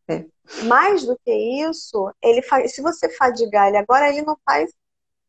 É. 0.09 0.25
Mais 0.65 1.05
do 1.05 1.17
que 1.23 1.31
isso, 1.31 2.11
ele 2.21 2.41
faz, 2.41 2.75
se 2.75 2.81
você 2.81 3.09
fadigar 3.09 3.69
ele 3.69 3.77
agora, 3.77 4.09
ele 4.09 4.21
não 4.23 4.37
faz 4.45 4.69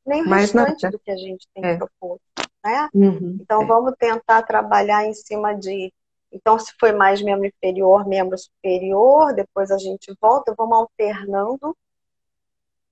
nem 0.05 0.23
o 0.23 0.29
Mais 0.29 0.51
restante 0.51 0.83
nada. 0.83 0.97
do 0.97 1.03
que 1.03 1.11
a 1.11 1.17
gente 1.17 1.47
tem 1.55 1.65
é. 1.65 1.77
proposto. 1.77 2.23
Né? 2.65 2.89
Uhum. 2.93 3.39
Então, 3.41 3.63
é. 3.63 3.67
vamos 3.67 3.95
tentar 3.99 4.43
trabalhar 4.43 5.05
em 5.05 5.15
cima 5.15 5.55
de 5.55 5.93
então, 6.35 6.59
se 6.59 6.75
foi 6.81 6.91
mais 6.91 7.23
membro 7.23 7.47
inferior, 7.47 8.07
membro 8.09 8.37
superior, 8.37 9.33
depois 9.33 9.71
a 9.71 9.79
gente 9.79 10.13
volta, 10.21 10.53
vamos 10.59 10.79
alternando. 10.79 11.77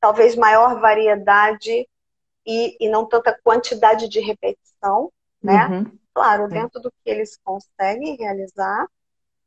Talvez 0.01 0.36
maior 0.36 0.80
variedade 0.80 1.88
e, 2.47 2.76
e 2.78 2.88
não 2.88 3.05
tanta 3.05 3.36
quantidade 3.43 4.09
de 4.09 4.20
repetição, 4.20 5.12
né? 5.43 5.66
Uhum. 5.66 5.99
Claro, 6.14 6.47
dentro 6.49 6.80
do 6.80 6.90
que 6.90 7.11
eles 7.11 7.36
conseguem 7.43 8.16
realizar. 8.16 8.86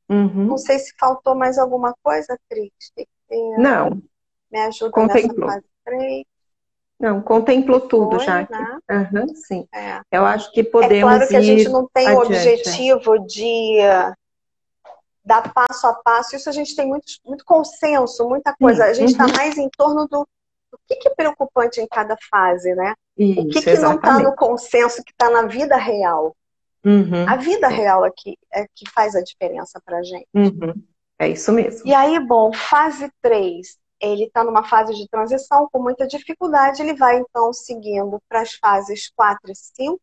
Uhum. 0.10 0.46
Não 0.46 0.58
sei 0.58 0.78
se 0.80 0.94
faltou 1.00 1.34
mais 1.34 1.58
alguma 1.58 1.96
coisa, 2.04 2.38
Cris. 2.50 2.72
Não. 3.58 4.02
Me 4.52 4.60
ajuda 4.60 4.92
Contemplou. 4.92 5.48
nessa 5.48 5.62
fase 5.62 5.66
3. 5.86 6.26
Não, 7.00 7.22
contemplou 7.22 7.82
tudo 7.82 8.18
Foi, 8.18 8.26
já. 8.26 8.48
Né? 8.50 8.80
Uhum, 8.90 9.36
sim. 9.36 9.68
É. 9.74 10.00
Eu 10.12 10.26
acho 10.26 10.52
que 10.52 10.64
podemos. 10.64 10.96
É 10.96 11.02
claro 11.02 11.28
que 11.28 11.36
a 11.36 11.42
gente 11.42 11.70
não 11.70 11.90
tem 11.94 12.10
o 12.10 12.20
objetivo 12.20 13.20
de 13.20 13.80
dar 15.24 15.54
passo 15.54 15.88
a 15.88 15.94
passo. 15.94 16.36
Isso 16.36 16.50
a 16.50 16.54
gente 16.54 16.76
tem 16.76 16.88
muito, 16.88 17.06
muito 17.26 17.44
consenso, 17.44 18.28
muita 18.28 18.56
coisa. 18.56 18.86
Sim. 18.86 18.90
A 18.90 18.94
gente 18.94 19.12
está 19.12 19.26
uhum. 19.26 19.34
mais 19.34 19.58
em 19.58 19.70
torno 19.76 20.08
do, 20.08 20.28
do 20.72 20.80
que, 20.88 20.96
que, 20.96 21.10
é 21.10 21.14
preocupante 21.14 21.82
em 21.82 21.88
cada 21.88 22.16
fase, 22.30 22.74
né? 22.76 22.94
Isso, 23.18 23.42
o 23.42 23.48
que, 23.50 23.62
que 23.62 23.78
não 23.78 23.96
está 23.96 24.20
no 24.20 24.36
consenso, 24.36 25.04
que 25.04 25.12
está 25.12 25.30
na 25.30 25.44
vida 25.48 25.76
real. 25.76 26.36
Uhum. 26.86 27.28
A 27.28 27.36
vida 27.36 27.68
real 27.68 28.04
aqui 28.04 28.38
é 28.54 28.66
que 28.74 28.90
faz 28.92 29.16
a 29.16 29.22
diferença 29.22 29.82
para 29.84 30.04
gente. 30.04 30.28
Uhum. 30.34 30.74
É 31.18 31.28
isso 31.28 31.52
mesmo. 31.52 31.88
E 31.88 31.94
aí, 31.94 32.20
bom, 32.20 32.54
fase 32.54 33.12
3 33.22 33.78
ele 34.00 34.26
está 34.26 34.44
numa 34.44 34.64
fase 34.64 34.94
de 34.94 35.08
transição 35.08 35.68
com 35.72 35.82
muita 35.82 36.08
dificuldade, 36.08 36.82
ele 36.82 36.96
vai 36.96 37.18
então 37.18 37.54
seguindo 37.54 38.22
para 38.28 38.42
as 38.42 38.54
fases 38.56 39.10
4 39.16 39.52
e 39.52 39.56
5, 39.56 40.02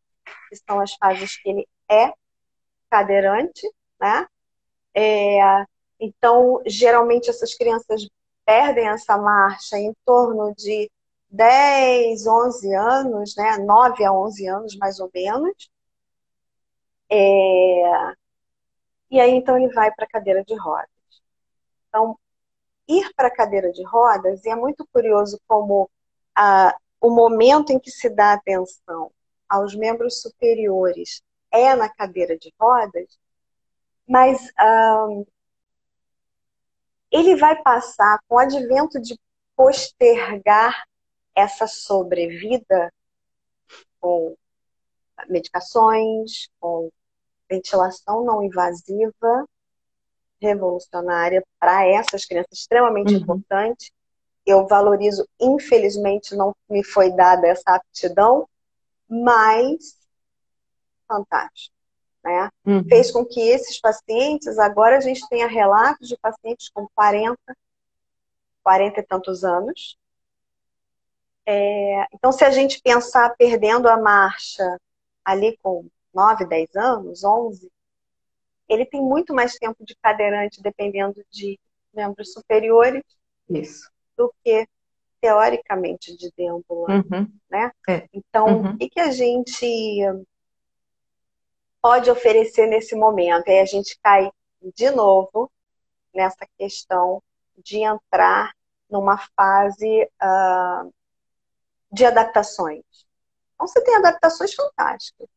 que 0.49 0.57
são 0.57 0.81
as 0.81 0.95
fases 0.95 1.37
que 1.37 1.49
ele 1.49 1.69
é 1.91 2.13
cadeirante, 2.91 3.67
né? 4.01 4.27
É, 4.95 5.65
então, 6.01 6.61
geralmente 6.67 7.31
essas 7.31 7.55
crianças 7.55 8.07
perdem 8.45 8.89
essa 8.89 9.17
marcha 9.19 9.79
em 9.79 9.95
torno 10.05 10.55
de 10.55 10.91
10, 11.31 12.27
11 12.27 12.75
anos, 12.75 13.37
né? 13.37 13.59
9 13.59 14.05
a 14.05 14.13
11 14.13 14.47
anos, 14.49 14.77
mais 14.77 15.01
ou 15.01 15.11
menos. 15.15 15.71
É, 17.11 18.13
e 19.11 19.21
aí, 19.21 19.31
então, 19.33 19.57
ele 19.57 19.73
vai 19.73 19.93
para 19.93 20.07
a 20.07 20.09
cadeira 20.09 20.43
de 20.45 20.55
rodas. 20.57 20.89
Então, 21.89 22.19
ir 22.89 23.13
para 23.15 23.29
a 23.29 23.35
cadeira 23.35 23.73
de 23.73 23.83
rodas, 23.85 24.45
e 24.45 24.51
é 24.51 24.55
muito 24.55 24.87
curioso 24.93 25.41
como 25.47 25.91
ah, 26.35 26.77
o 27.01 27.11
momento 27.11 27.73
em 27.73 27.79
que 27.79 27.91
se 27.91 28.09
dá 28.09 28.33
atenção 28.33 29.11
aos 29.49 29.75
membros 29.75 30.21
superiores 30.21 31.23
é 31.51 31.75
na 31.75 31.89
cadeira 31.89 32.37
de 32.39 32.53
rodas, 32.59 33.19
mas 34.09 34.51
ah, 34.59 35.07
ele 37.11 37.37
vai 37.37 37.61
passar 37.63 38.19
com 38.27 38.37
o 38.37 38.39
advento 38.39 39.01
de 39.01 39.19
postergar 39.55 40.85
essa 41.35 41.67
sobrevida 41.67 42.93
com 44.01 44.37
medicações, 45.29 46.49
com 46.59 46.91
ventilação 47.49 48.25
não 48.25 48.43
invasiva, 48.43 49.47
revolucionária 50.43 51.43
para 51.59 51.87
essas 51.87 52.25
crianças, 52.25 52.59
extremamente 52.59 53.15
uhum. 53.15 53.21
importante. 53.21 53.93
Eu 54.45 54.67
valorizo, 54.67 55.27
infelizmente, 55.41 56.35
não 56.35 56.55
me 56.69 56.83
foi 56.83 57.13
dada 57.13 57.47
essa 57.47 57.77
aptidão, 57.77 58.49
mas 59.09 59.97
fantástico. 61.07 61.75
Né? 62.25 62.51
Uhum. 62.67 62.85
Fez 62.85 63.11
com 63.11 63.25
que 63.25 63.41
esses 63.41 63.81
pacientes, 63.81 64.59
agora 64.59 64.97
a 64.97 65.01
gente 65.01 65.27
tenha 65.29 65.47
relatos 65.47 66.09
de 66.09 66.17
pacientes 66.17 66.69
com 66.71 66.89
40, 66.95 67.39
40 68.63 69.01
e 69.01 69.03
tantos 69.03 69.45
anos. 69.45 69.97
É, 71.47 72.07
então, 72.13 72.33
se 72.33 72.45
a 72.45 72.51
gente 72.51 72.81
pensar 72.83 73.35
perdendo 73.37 73.89
a 73.89 73.97
marcha 73.97 74.79
ali 75.25 75.57
com 75.63 75.87
9, 76.15 76.47
10 76.47 76.77
anos, 76.77 77.25
11, 77.25 77.71
ele 78.69 78.87
tem 78.87 79.01
muito 79.01 79.35
mais 79.35 79.55
tempo 79.55 79.85
de 79.85 79.95
cadeirante, 79.97 80.63
dependendo 80.63 81.25
de 81.31 81.59
membros 81.93 82.33
superiores, 82.33 83.03
Isso. 83.49 83.91
do 84.17 84.33
que 84.43 84.67
teoricamente 85.21 86.17
de 86.17 86.33
deambulante, 86.37 87.09
uhum. 87.15 87.33
né? 87.49 87.71
É. 87.89 88.09
Então, 88.13 88.47
uhum. 88.47 88.71
o 88.71 88.79
que, 88.79 88.89
que 88.89 89.01
a 89.01 89.13
gente 89.13 90.05
pode 91.81 92.11
oferecer 92.11 92.67
nesse 92.67 92.97
momento? 92.97 93.49
Aí 93.49 93.61
a 93.61 93.65
gente 93.65 93.99
cai 94.03 94.31
de 94.75 94.91
novo 94.91 95.51
nessa 96.13 96.47
questão 96.59 97.23
de 97.57 97.79
entrar 97.79 98.53
numa 98.91 99.17
fase 99.37 100.09
uh, 100.23 100.93
de 101.91 102.05
adaptações. 102.05 102.85
Então, 103.55 103.67
você 103.67 103.83
tem 103.83 103.97
adaptações 103.97 104.53
fantásticas. 104.55 105.29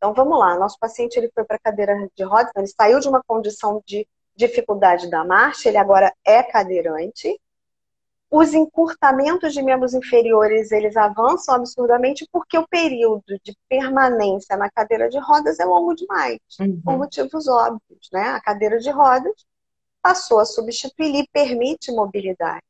Então, 0.00 0.14
vamos 0.14 0.38
lá. 0.38 0.58
Nosso 0.58 0.78
paciente 0.78 1.18
ele 1.18 1.30
foi 1.34 1.44
para 1.44 1.56
a 1.56 1.60
cadeira 1.60 2.08
de 2.16 2.24
rodas, 2.24 2.50
ele 2.56 2.66
saiu 2.68 2.98
de 3.00 3.08
uma 3.08 3.22
condição 3.22 3.82
de 3.86 4.08
dificuldade 4.34 5.10
da 5.10 5.22
marcha, 5.22 5.68
ele 5.68 5.76
agora 5.76 6.10
é 6.24 6.42
cadeirante. 6.42 7.38
Os 8.30 8.54
encurtamentos 8.54 9.52
de 9.52 9.60
membros 9.60 9.92
inferiores, 9.92 10.72
eles 10.72 10.96
avançam 10.96 11.54
absurdamente 11.54 12.26
porque 12.32 12.56
o 12.56 12.66
período 12.66 13.38
de 13.44 13.54
permanência 13.68 14.56
na 14.56 14.70
cadeira 14.70 15.10
de 15.10 15.18
rodas 15.18 15.60
é 15.60 15.66
longo 15.66 15.94
demais, 15.94 16.38
uhum. 16.58 16.80
por 16.82 16.96
motivos 16.96 17.46
óbvios, 17.46 18.08
né? 18.10 18.30
A 18.30 18.40
cadeira 18.40 18.78
de 18.78 18.88
rodas 18.88 19.34
passou 20.00 20.38
a 20.38 20.46
substituir 20.46 21.14
e 21.14 21.28
permite 21.30 21.92
mobilidade. 21.92 22.62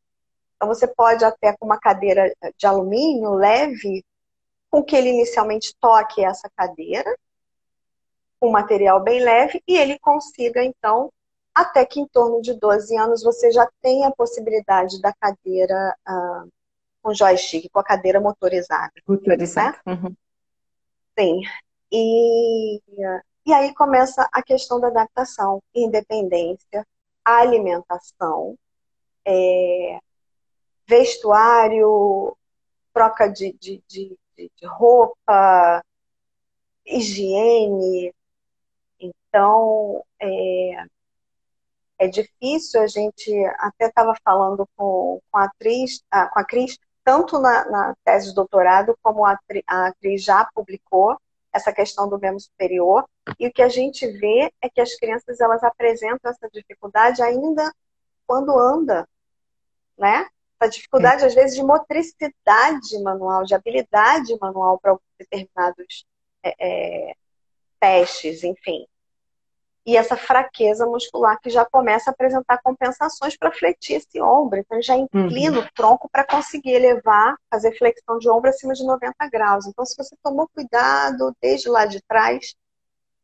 Então, 0.57 0.67
você 0.67 0.89
pode 0.89 1.25
até 1.25 1.57
com 1.57 1.67
uma 1.67 1.79
cadeira 1.79 2.35
de 2.57 2.67
alumínio 2.67 3.35
leve, 3.35 4.05
com 4.71 4.83
que 4.83 4.95
ele 4.95 5.11
inicialmente 5.11 5.75
toque 5.81 6.25
essa 6.25 6.49
cadeira, 6.57 7.15
um 8.41 8.51
material 8.51 9.03
bem 9.03 9.21
leve, 9.21 9.63
e 9.67 9.77
ele 9.77 9.99
consiga, 9.99 10.63
então, 10.63 11.13
até 11.55 11.85
que 11.85 12.01
em 12.01 12.07
torno 12.07 12.41
de 12.41 12.55
12 12.55 12.97
anos 12.97 13.23
você 13.23 13.51
já 13.51 13.69
tem 13.83 14.05
a 14.05 14.13
possibilidade 14.13 15.01
da 15.01 15.13
cadeira 15.13 15.97
uh, 16.09 16.51
com 17.03 17.13
joystick, 17.13 17.69
com 17.71 17.81
a 17.81 17.85
cadeira 17.85 18.21
motorizada. 18.21 18.93
Motorizada. 19.07 19.79
Né? 19.85 19.93
Uhum. 19.95 20.17
Sim. 21.19 21.43
E, 21.93 22.81
e 23.45 23.53
aí 23.53 23.75
começa 23.75 24.29
a 24.33 24.43
questão 24.43 24.79
da 24.81 24.89
adaptação, 24.89 25.61
independência, 25.75 26.87
alimentação, 27.25 28.57
é, 29.27 29.99
vestuário, 30.87 32.37
troca 32.93 33.29
de, 33.29 33.53
de, 33.61 33.83
de, 33.87 34.17
de 34.57 34.67
roupa, 34.67 35.83
higiene. 36.87 38.15
Então, 38.99 40.05
é, 40.21 40.85
é 41.99 42.09
difícil 42.09 42.81
a 42.81 42.87
gente, 42.87 43.31
até 43.59 43.87
estava 43.87 44.15
falando 44.25 44.67
com, 44.77 45.21
com, 45.31 45.39
a 45.39 45.45
atriz, 45.45 46.03
ah, 46.11 46.29
com 46.29 46.41
a 46.41 46.45
Cris, 46.45 46.79
tanto 47.05 47.39
na, 47.39 47.69
na, 47.71 47.95
tese 48.05 48.29
de 48.29 48.35
doutorado, 48.35 48.97
como 49.03 49.25
a, 49.25 49.39
a 49.67 49.93
Cris 50.01 50.25
já 50.25 50.45
publicou 50.55 51.17
essa 51.53 51.73
questão 51.73 52.09
do 52.09 52.19
membro 52.19 52.41
superior, 52.41 53.05
e 53.39 53.47
o 53.49 53.53
que 53.53 53.63
a 53.63 53.69
gente 53.69 54.07
vê 54.07 54.53
é 54.63 54.69
que 54.69 54.81
as 54.81 54.95
crianças 54.95 55.41
elas 55.41 55.63
apresentam 55.63 56.31
essa 56.31 56.49
dificuldade 56.53 57.23
ainda 57.23 57.73
quando 58.27 58.57
anda, 58.57 59.09
né? 59.99 60.27
Essa 60.61 60.71
dificuldade, 60.71 61.25
às 61.25 61.35
vezes, 61.35 61.57
de 61.57 61.63
motricidade 61.63 63.03
manual, 63.03 63.45
de 63.45 63.55
habilidade 63.55 64.37
manual 64.39 64.79
para 64.79 64.97
determinados 65.19 66.05
é, 66.43 66.55
é, 66.59 67.15
testes, 67.81 68.45
enfim. 68.45 68.87
E 69.87 69.97
essa 69.97 70.17
fraqueza 70.17 70.85
muscular 70.85 71.41
que 71.41 71.49
já 71.49 71.65
começa 71.65 72.11
a 72.11 72.13
apresentar 72.13 72.61
compensações 72.63 73.37
para 73.37 73.51
fletir 73.51 73.97
esse 73.97 74.21
ombro. 74.21 74.59
Então, 74.59 74.81
já 74.83 74.95
inclina 74.95 75.59
uhum. 75.59 75.65
o 75.65 75.71
tronco 75.75 76.09
para 76.13 76.27
conseguir 76.27 76.73
elevar, 76.73 77.35
fazer 77.51 77.77
flexão 77.79 78.19
de 78.19 78.29
ombro 78.29 78.51
acima 78.51 78.75
de 78.75 78.85
90 78.85 79.15
graus. 79.31 79.67
Então, 79.67 79.85
se 79.87 79.97
você 79.97 80.15
tomou 80.23 80.47
cuidado 80.55 81.35
desde 81.41 81.71
lá 81.71 81.87
de 81.87 82.03
trás, 82.03 82.55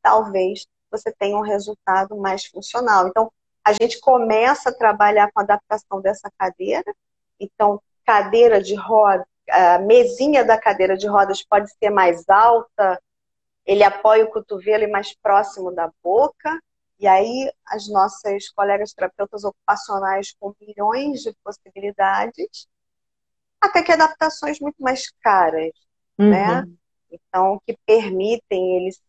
talvez 0.02 0.66
você 0.90 1.12
tenha 1.12 1.36
um 1.36 1.42
resultado 1.42 2.16
mais 2.16 2.46
funcional. 2.46 3.06
Então, 3.08 3.30
a 3.62 3.72
gente 3.72 4.00
começa 4.00 4.70
a 4.70 4.74
trabalhar 4.74 5.30
com 5.32 5.40
a 5.40 5.42
adaptação 5.42 6.00
dessa 6.00 6.30
cadeira, 6.38 6.94
então, 7.38 7.80
cadeira 8.04 8.62
de 8.62 8.74
roda, 8.74 9.26
a 9.50 9.78
mesinha 9.78 10.44
da 10.44 10.58
cadeira 10.58 10.96
de 10.96 11.06
rodas 11.06 11.42
pode 11.42 11.70
ser 11.70 11.90
mais 11.90 12.28
alta, 12.28 13.00
ele 13.64 13.82
apoia 13.82 14.24
o 14.24 14.30
cotovelo 14.30 14.84
e 14.84 14.88
mais 14.88 15.14
próximo 15.14 15.72
da 15.72 15.90
boca, 16.02 16.60
e 16.98 17.06
aí 17.06 17.50
as 17.66 17.88
nossas 17.88 18.48
colegas 18.50 18.92
terapeutas 18.92 19.44
ocupacionais 19.44 20.34
com 20.38 20.54
milhões 20.60 21.22
de 21.22 21.34
possibilidades, 21.44 22.68
até 23.60 23.82
que 23.82 23.92
adaptações 23.92 24.60
muito 24.60 24.80
mais 24.80 25.10
caras, 25.22 25.72
uhum. 26.18 26.30
né? 26.30 26.64
Então, 27.10 27.60
que 27.66 27.76
permitem 27.84 28.76
eles, 28.76 29.00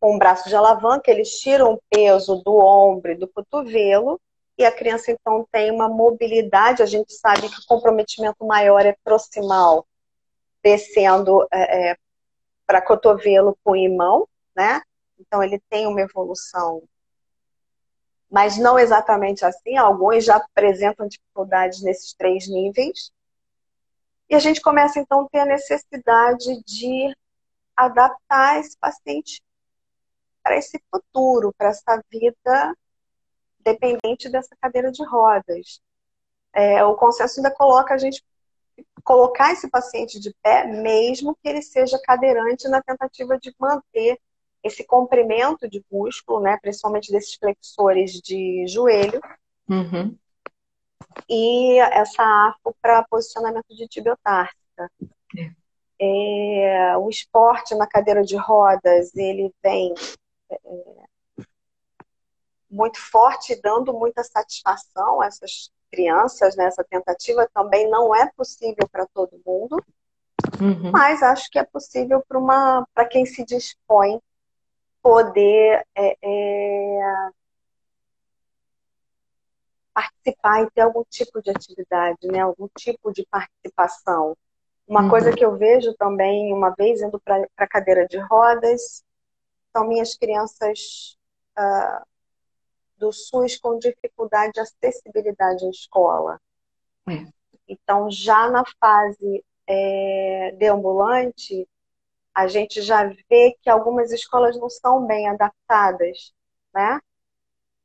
com 0.00 0.14
o 0.14 0.18
braço 0.18 0.48
de 0.48 0.54
alavanca, 0.54 1.10
eles 1.10 1.30
tiram 1.40 1.74
o 1.74 1.82
peso 1.90 2.42
do 2.44 2.56
ombro 2.56 3.12
e 3.12 3.16
do 3.16 3.28
cotovelo 3.28 4.20
e 4.58 4.64
a 4.64 4.72
criança 4.72 5.12
então 5.12 5.46
tem 5.52 5.70
uma 5.70 5.88
mobilidade. 5.88 6.82
A 6.82 6.86
gente 6.86 7.14
sabe 7.14 7.48
que 7.48 7.60
o 7.60 7.66
comprometimento 7.66 8.44
maior 8.44 8.84
é 8.84 8.96
proximal, 9.04 9.86
descendo 10.62 11.46
é, 11.52 11.90
é, 11.90 11.96
para 12.66 12.82
cotovelo 12.82 13.56
com 13.62 13.76
imão, 13.76 14.28
né? 14.56 14.82
Então 15.16 15.42
ele 15.42 15.62
tem 15.70 15.86
uma 15.86 16.00
evolução, 16.00 16.82
mas 18.28 18.58
não 18.58 18.76
exatamente 18.76 19.44
assim. 19.44 19.76
Alguns 19.76 20.24
já 20.24 20.36
apresentam 20.36 21.06
dificuldades 21.06 21.80
nesses 21.80 22.12
três 22.12 22.48
níveis. 22.48 23.12
E 24.28 24.34
a 24.34 24.40
gente 24.40 24.60
começa 24.60 24.98
então 24.98 25.22
a 25.22 25.28
ter 25.28 25.38
a 25.38 25.46
necessidade 25.46 26.62
de 26.64 27.16
adaptar 27.76 28.58
esse 28.58 28.76
paciente 28.76 29.40
para 30.42 30.56
esse 30.56 30.82
futuro, 30.90 31.54
para 31.56 31.68
essa 31.68 32.02
vida 32.10 32.76
dependente 33.72 34.28
dessa 34.28 34.56
cadeira 34.60 34.90
de 34.90 35.04
rodas. 35.04 35.80
É, 36.52 36.82
o 36.84 36.94
consenso 36.94 37.38
ainda 37.38 37.50
coloca 37.50 37.94
a 37.94 37.98
gente 37.98 38.24
colocar 39.04 39.52
esse 39.52 39.68
paciente 39.68 40.20
de 40.20 40.34
pé, 40.42 40.66
mesmo 40.66 41.36
que 41.36 41.48
ele 41.48 41.62
seja 41.62 42.00
cadeirante, 42.02 42.68
na 42.68 42.82
tentativa 42.82 43.38
de 43.38 43.54
manter 43.58 44.18
esse 44.62 44.84
comprimento 44.84 45.68
de 45.68 45.84
músculo, 45.90 46.40
né, 46.40 46.58
principalmente 46.60 47.12
desses 47.12 47.34
flexores 47.34 48.12
de 48.20 48.66
joelho, 48.66 49.20
uhum. 49.68 50.16
e 51.28 51.78
essa 51.78 52.22
arco 52.22 52.76
para 52.80 53.04
posicionamento 53.04 53.68
de 53.70 53.86
tibiotársica. 53.88 54.90
É. 55.36 55.58
É, 56.00 56.96
o 56.96 57.08
esporte 57.08 57.74
na 57.74 57.86
cadeira 57.86 58.22
de 58.22 58.36
rodas, 58.36 59.14
ele 59.16 59.52
vem 59.62 59.94
é, 60.50 60.56
muito 62.70 63.00
forte, 63.00 63.60
dando 63.62 63.92
muita 63.92 64.22
satisfação 64.22 65.20
a 65.20 65.26
essas 65.26 65.70
crianças, 65.90 66.56
né? 66.56 66.66
Essa 66.66 66.84
tentativa 66.84 67.48
também 67.54 67.88
não 67.88 68.14
é 68.14 68.30
possível 68.36 68.86
para 68.90 69.06
todo 69.06 69.40
mundo, 69.44 69.82
uhum. 70.60 70.90
mas 70.92 71.22
acho 71.22 71.50
que 71.50 71.58
é 71.58 71.64
possível 71.64 72.22
para 72.26 72.38
uma 72.38 72.86
para 72.94 73.06
quem 73.06 73.24
se 73.24 73.44
dispõe 73.44 74.20
poder 75.02 75.86
é, 75.94 76.16
é, 76.22 77.28
participar 79.94 80.62
e 80.62 80.70
ter 80.70 80.82
algum 80.82 81.04
tipo 81.08 81.42
de 81.42 81.50
atividade, 81.50 82.26
né? 82.26 82.40
Algum 82.40 82.68
tipo 82.76 83.12
de 83.12 83.26
participação. 83.30 84.36
Uma 84.86 85.02
uhum. 85.02 85.10
coisa 85.10 85.32
que 85.32 85.44
eu 85.44 85.56
vejo 85.56 85.94
também, 85.94 86.52
uma 86.52 86.70
vez 86.70 87.02
indo 87.02 87.20
para 87.20 87.46
a 87.56 87.66
cadeira 87.66 88.06
de 88.06 88.18
rodas, 88.18 89.02
são 89.76 89.86
minhas 89.86 90.16
crianças 90.16 91.16
uh, 91.58 92.06
do 92.98 93.12
SUS 93.12 93.56
com 93.58 93.78
dificuldade 93.78 94.52
de 94.52 94.60
acessibilidade 94.60 95.64
à 95.64 95.70
escola. 95.70 96.40
É. 97.08 97.26
Então, 97.68 98.10
já 98.10 98.50
na 98.50 98.64
fase 98.80 99.44
é, 99.66 100.52
deambulante, 100.58 101.68
a 102.34 102.46
gente 102.46 102.80
já 102.82 103.04
vê 103.04 103.56
que 103.62 103.68
algumas 103.68 104.12
escolas 104.12 104.56
não 104.56 104.70
são 104.70 105.06
bem 105.06 105.28
adaptadas, 105.28 106.32
né? 106.74 107.00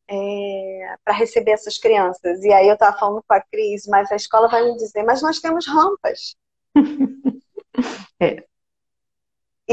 É, 0.07 0.95
para 1.03 1.13
receber 1.13 1.51
essas 1.51 1.77
crianças. 1.77 2.43
E 2.43 2.51
aí 2.51 2.67
eu 2.67 2.73
estava 2.73 2.97
falando 2.97 3.23
com 3.27 3.33
a 3.33 3.41
Cris, 3.41 3.87
mas 3.87 4.11
a 4.11 4.15
escola 4.15 4.47
vai 4.47 4.63
me 4.63 4.75
dizer, 4.77 5.03
mas 5.03 5.21
nós 5.21 5.39
temos 5.39 5.65
rampas. 5.67 6.35
é. 8.19 8.45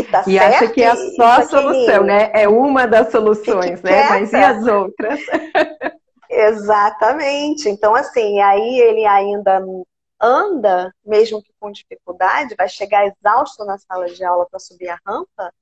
E, 0.01 0.03
tá 0.05 0.25
e 0.27 0.39
acha 0.39 0.69
que 0.69 0.83
é 0.83 0.95
só 1.15 1.25
a 1.25 1.47
solução, 1.47 2.05
né? 2.05 2.31
É 2.35 2.49
uma 2.49 2.87
das 2.87 3.11
soluções, 3.11 3.83
né? 3.83 4.09
Mas 4.09 4.33
e 4.33 4.37
as 4.37 4.67
outras? 4.67 5.21
Exatamente. 6.29 7.69
Então, 7.69 7.95
assim, 7.95 8.41
aí 8.41 8.81
ele 8.81 9.05
ainda 9.05 9.63
anda, 10.21 10.95
mesmo 11.05 11.43
que 11.43 11.53
com 11.59 11.73
dificuldade, 11.73 12.55
vai 12.57 12.69
chegar 12.69 13.07
exausto 13.07 13.65
na 13.65 13.79
sala 13.79 14.07
de 14.07 14.23
aula 14.25 14.47
para 14.49 14.61
subir 14.61 14.89
a 14.89 14.99
rampa, 15.07 15.53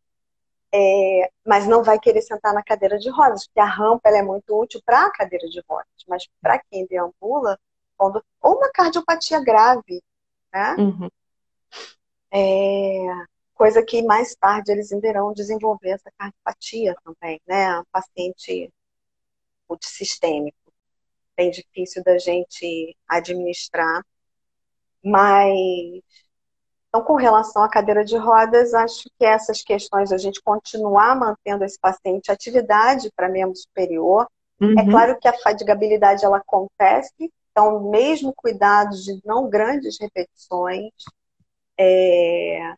é, 0.72 1.30
mas 1.46 1.66
não 1.66 1.82
vai 1.82 1.98
querer 1.98 2.20
sentar 2.20 2.52
na 2.52 2.62
cadeira 2.62 2.98
de 2.98 3.08
rodas, 3.08 3.46
porque 3.46 3.60
a 3.60 3.64
rampa 3.64 4.10
é 4.10 4.22
muito 4.22 4.58
útil 4.60 4.82
para 4.84 5.06
a 5.06 5.10
cadeira 5.10 5.48
de 5.48 5.62
rodas, 5.66 5.86
mas 6.06 6.28
para 6.42 6.58
quem 6.58 6.86
deambula, 6.86 7.58
quando, 7.96 8.22
ou 8.42 8.56
uma 8.56 8.70
cardiopatia 8.70 9.42
grave, 9.42 10.02
né? 10.52 10.76
Uhum. 10.78 11.08
É, 12.30 13.06
coisa 13.58 13.82
que 13.82 14.02
mais 14.02 14.34
tarde 14.36 14.70
eles 14.70 14.92
irão 14.92 15.32
desenvolver 15.32 15.90
essa 15.90 16.10
cardiopatia 16.16 16.94
também, 17.04 17.40
né? 17.46 17.82
Paciente 17.90 18.72
multissistêmico, 19.68 20.72
bem 21.36 21.50
difícil 21.50 22.02
da 22.04 22.16
gente 22.16 22.96
administrar, 23.08 24.02
mas 25.04 26.02
então, 26.88 27.02
com 27.02 27.16
relação 27.16 27.62
à 27.62 27.68
cadeira 27.68 28.02
de 28.02 28.16
rodas, 28.16 28.72
acho 28.72 29.04
que 29.18 29.24
essas 29.24 29.62
questões, 29.62 30.10
a 30.10 30.16
gente 30.16 30.40
continuar 30.40 31.14
mantendo 31.14 31.62
esse 31.64 31.78
paciente 31.78 32.32
atividade 32.32 33.12
para 33.14 33.28
membro 33.28 33.54
superior. 33.56 34.26
É 34.60 34.64
uhum. 34.64 34.78
É 34.78 34.90
claro 34.90 35.18
que 35.20 35.28
a 35.28 35.38
fadigabilidade 35.38 36.24
ela 36.24 36.38
acontece, 36.38 37.30
então, 37.50 37.90
mesmo 37.90 38.32
cuidado 38.34 38.96
de 38.96 39.20
não 39.24 39.50
grandes 39.50 39.98
repetições, 40.00 40.90
é, 41.78 42.74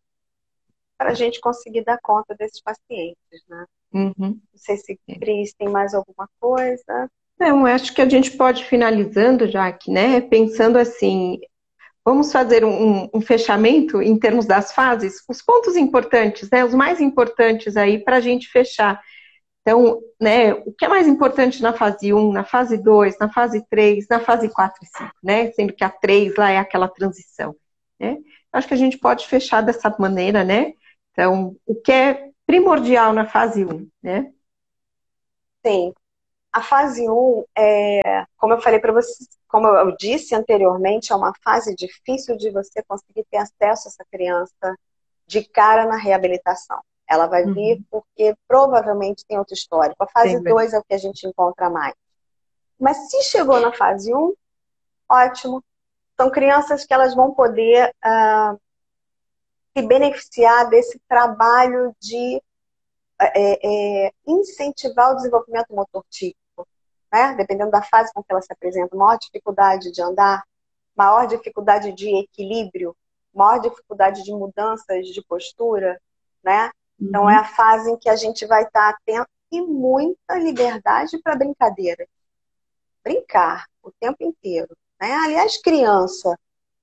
para 1.01 1.13
a 1.13 1.15
gente 1.15 1.41
conseguir 1.41 1.83
dar 1.83 1.99
conta 2.03 2.35
desses 2.35 2.61
pacientes, 2.61 3.43
né? 3.49 3.65
Uhum. 3.91 4.13
Não 4.19 4.39
sei 4.55 4.77
se 4.77 5.01
Cris 5.19 5.55
tem 5.55 5.67
mais 5.67 5.95
alguma 5.95 6.29
coisa. 6.39 7.11
Não, 7.39 7.65
acho 7.65 7.95
que 7.95 8.03
a 8.03 8.09
gente 8.09 8.33
pode 8.33 8.67
finalizando, 8.67 9.49
já 9.49 9.73
que, 9.73 9.91
né, 9.91 10.21
pensando 10.21 10.77
assim, 10.77 11.41
Vamos 12.03 12.33
fazer 12.33 12.65
um, 12.65 13.11
um, 13.13 13.21
fechamento 13.21 14.01
em 14.01 14.19
termos 14.19 14.47
das 14.47 14.73
fases, 14.73 15.23
os 15.29 15.43
pontos 15.43 15.77
importantes, 15.77 16.49
né, 16.51 16.65
os 16.65 16.75
mais 16.75 16.99
importantes 16.99 17.77
aí 17.77 18.03
para 18.03 18.17
a 18.17 18.21
gente 18.21 18.49
fechar. 18.49 18.99
Então, 19.61 20.01
né, 20.19 20.55
o 20.55 20.73
que 20.73 20.87
é 20.87 20.89
mais 20.89 21.07
importante 21.07 21.63
na 21.63 21.75
fase 21.75 22.13
1, 22.13 22.33
na 22.33 22.43
fase 22.43 22.79
2, 22.79 23.19
na 23.19 23.31
fase 23.31 23.63
3, 23.69 24.07
na 24.09 24.19
fase 24.19 24.49
4 24.49 24.79
e 24.83 24.87
5, 24.87 25.11
né? 25.23 25.53
Sendo 25.53 25.75
que 25.75 25.85
a 25.85 25.91
3 25.91 26.35
lá 26.37 26.51
é 26.51 26.57
aquela 26.57 26.89
transição, 26.89 27.55
né? 28.01 28.17
Acho 28.51 28.67
que 28.67 28.75
a 28.75 28.79
gente 28.79 28.99
pode 28.99 29.29
fechar 29.29 29.61
dessa 29.61 29.95
maneira, 29.99 30.43
né? 30.43 30.73
Então, 31.21 31.55
o 31.67 31.75
que 31.75 31.93
é 31.93 32.31
primordial 32.47 33.13
na 33.13 33.27
fase 33.27 33.63
1, 33.63 33.91
né? 34.03 34.33
Sim. 35.65 35.93
A 36.51 36.63
fase 36.63 37.07
1, 37.07 37.45
é, 37.59 38.25
como 38.39 38.55
eu 38.55 38.61
falei 38.63 38.81
para 38.81 38.95
vocês, 38.95 39.29
como 39.47 39.67
eu 39.67 39.95
disse 39.99 40.35
anteriormente, 40.35 41.13
é 41.13 41.15
uma 41.15 41.35
fase 41.45 41.77
difícil 41.77 42.39
de 42.39 42.51
você 42.51 42.83
conseguir 42.89 43.27
ter 43.31 43.37
acesso 43.37 43.87
a 43.87 43.91
essa 43.91 44.05
criança 44.11 44.75
de 45.27 45.45
cara 45.45 45.85
na 45.85 45.97
reabilitação. 45.97 46.81
Ela 47.07 47.27
vai 47.27 47.45
uhum. 47.45 47.53
vir 47.53 47.85
porque 47.91 48.35
provavelmente 48.49 49.27
tem 49.27 49.37
outro 49.37 49.53
histórico. 49.53 50.03
A 50.03 50.09
fase 50.09 50.43
2 50.43 50.73
é 50.73 50.79
o 50.79 50.85
que 50.85 50.95
a 50.95 50.99
gente 50.99 51.27
encontra 51.27 51.69
mais. 51.69 51.95
Mas 52.79 53.11
se 53.11 53.25
chegou 53.25 53.61
na 53.61 53.75
fase 53.75 54.15
1, 54.15 54.17
um, 54.17 54.35
ótimo. 55.07 55.63
São 56.19 56.31
crianças 56.31 56.87
que 56.87 56.95
elas 56.95 57.15
vão 57.15 57.35
poder 57.35 57.95
uh, 58.07 58.59
se 59.77 59.87
beneficiar 59.87 60.69
desse 60.69 61.01
trabalho 61.09 61.95
de 62.01 62.43
é, 63.21 64.07
é, 64.07 64.13
incentivar 64.27 65.13
o 65.13 65.17
desenvolvimento 65.17 65.75
motor 65.75 66.05
típico 66.09 66.41
né? 67.13 67.35
dependendo 67.35 67.71
da 67.71 67.83
fase 67.83 68.13
com 68.13 68.23
que 68.23 68.33
ela 68.33 68.41
se 68.41 68.53
apresenta, 68.53 68.97
maior 68.97 69.19
dificuldade 69.19 69.91
de 69.91 70.01
andar, 70.01 70.45
maior 70.97 71.27
dificuldade 71.27 71.93
de 71.93 72.09
equilíbrio, 72.17 72.97
maior 73.35 73.59
dificuldade 73.59 74.23
de 74.23 74.33
mudanças 74.33 75.07
de 75.09 75.23
postura, 75.23 76.01
né? 76.43 76.71
Então 77.01 77.25
uhum. 77.25 77.31
é 77.31 77.37
a 77.37 77.45
fase 77.45 77.91
em 77.91 77.97
que 77.97 78.09
a 78.09 78.17
gente 78.17 78.47
vai 78.47 78.65
estar 78.65 78.91
atento 78.91 79.29
e 79.51 79.61
muita 79.61 80.39
liberdade 80.39 81.19
para 81.23 81.37
brincadeira. 81.37 82.07
Brincar 83.03 83.67
o 83.83 83.91
tempo 83.93 84.23
inteiro. 84.23 84.77
Né? 85.01 85.13
Aliás, 85.13 85.57
criança 85.57 86.39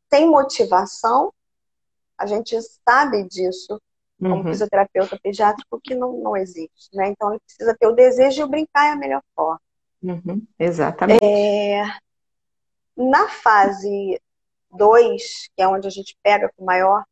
sem 0.09 0.27
motivação, 0.27 1.31
a 2.17 2.25
gente 2.25 2.57
sabe 2.87 3.23
disso 3.27 3.81
como 4.19 4.35
uhum. 4.35 4.43
fisioterapeuta 4.45 5.19
pediátrico 5.21 5.79
que 5.81 5.93
não, 5.93 6.13
não 6.13 6.35
existe. 6.35 6.89
Né? 6.93 7.09
Então 7.09 7.31
ele 7.31 7.39
precisa 7.39 7.75
ter 7.77 7.87
o 7.87 7.93
desejo 7.93 8.43
de 8.43 8.49
brincar 8.49 8.87
é 8.87 8.91
a 8.91 8.95
melhor 8.95 9.21
forma. 9.35 9.61
Uhum, 10.01 10.45
exatamente. 10.57 11.23
É, 11.23 11.83
na 12.95 13.27
fase 13.27 14.19
2, 14.71 15.49
que 15.55 15.61
é 15.61 15.67
onde 15.67 15.87
a 15.87 15.91
gente 15.91 16.17
pega 16.23 16.51
com 16.55 16.65
maior, 16.65 17.03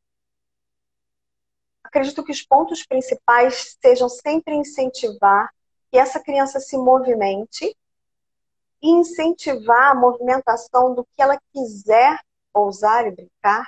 acredito 1.84 2.24
que 2.24 2.32
os 2.32 2.42
pontos 2.42 2.86
principais 2.86 3.78
sejam 3.82 4.10
sempre 4.10 4.56
incentivar 4.56 5.50
que 5.92 5.98
essa 5.98 6.20
criança 6.20 6.60
se 6.60 6.78
movimente 6.78 7.76
e 8.82 8.90
incentivar 8.90 9.92
a 9.92 9.96
movimentação 9.96 10.94
do 10.94 11.06
que 11.06 11.22
ela 11.22 11.40
quiser 11.54 12.20
ousar 12.54 13.08
e 13.08 13.12
brincar. 13.12 13.68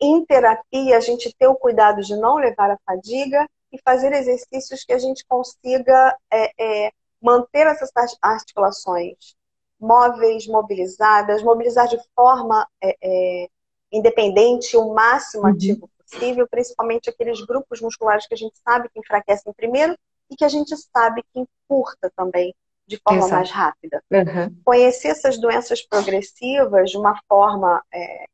Em 0.00 0.24
terapia, 0.24 0.96
a 0.96 1.00
gente 1.00 1.34
ter 1.36 1.48
o 1.48 1.56
cuidado 1.56 2.02
de 2.02 2.16
não 2.16 2.36
levar 2.36 2.70
a 2.70 2.78
fadiga 2.86 3.48
e 3.72 3.80
fazer 3.82 4.12
exercícios 4.12 4.84
que 4.84 4.92
a 4.92 4.98
gente 4.98 5.24
consiga 5.26 6.16
é, 6.32 6.86
é, 6.86 6.92
manter 7.20 7.66
essas 7.66 7.90
articulações 8.22 9.36
móveis, 9.80 10.46
mobilizadas, 10.46 11.42
mobilizar 11.42 11.86
de 11.88 11.98
forma 12.14 12.66
é, 12.82 12.96
é, 13.00 13.48
independente 13.92 14.76
o 14.76 14.92
máximo 14.92 15.44
uhum. 15.44 15.50
ativo 15.50 15.90
possível, 15.98 16.48
principalmente 16.48 17.10
aqueles 17.10 17.40
grupos 17.44 17.80
musculares 17.80 18.26
que 18.26 18.34
a 18.34 18.36
gente 18.36 18.58
sabe 18.64 18.88
que 18.88 18.98
enfraquecem 18.98 19.52
primeiro 19.52 19.96
e 20.30 20.36
que 20.36 20.44
a 20.44 20.48
gente 20.48 20.74
sabe 20.76 21.22
que 21.22 21.40
encurta 21.40 22.10
também 22.16 22.54
de 22.86 22.98
forma 22.98 23.18
Exato. 23.18 23.34
mais 23.34 23.50
rápida. 23.50 24.02
Uhum. 24.10 24.56
Conhecer 24.64 25.08
essas 25.08 25.38
doenças 25.38 25.82
progressivas 25.82 26.90
de 26.90 26.96
uma 26.96 27.20
forma, 27.28 27.82
é, 27.92 28.24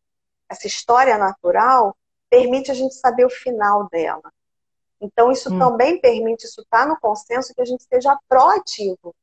essa 0.49 0.67
história 0.67 1.17
natural, 1.19 1.97
permite 2.29 2.71
a 2.71 2.75
gente 2.75 2.95
saber 2.95 3.25
o 3.25 3.31
final 3.31 3.89
dela. 3.89 4.33
Então, 5.01 5.31
isso 5.31 5.53
hum. 5.53 5.59
também 5.59 6.01
permite, 6.01 6.45
isso 6.45 6.63
está 6.63 6.87
no 6.87 6.99
consenso, 6.99 7.55
que 7.55 7.61
a 7.61 7.65
gente 7.65 7.85
seja 7.85 8.19
proativo. 8.29 9.15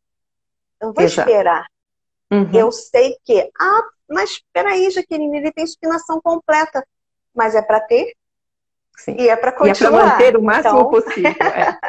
Eu 0.80 0.88
não 0.88 0.94
vou 0.94 1.04
Exato. 1.04 1.30
esperar. 1.30 1.68
Uhum. 2.32 2.50
Eu 2.54 2.72
sei 2.72 3.18
que, 3.24 3.52
ah, 3.60 3.84
mas 4.10 4.32
espera 4.32 4.72
aí, 4.72 4.90
Jaqueline, 4.90 5.38
ele 5.38 5.52
tem 5.52 5.68
supinação 5.68 6.22
completa. 6.22 6.86
Mas 7.34 7.56
é 7.56 7.62
para 7.62 7.80
ter 7.80 8.14
Sim. 8.98 9.16
e 9.18 9.30
é 9.30 9.36
para 9.36 9.52
continuar. 9.52 9.92
E 9.92 9.96
é 9.96 10.00
para 10.00 10.12
manter 10.12 10.38
o 10.38 10.42
máximo 10.42 10.80
então... 10.80 10.90
possível. 10.90 11.32
É. 11.32 11.80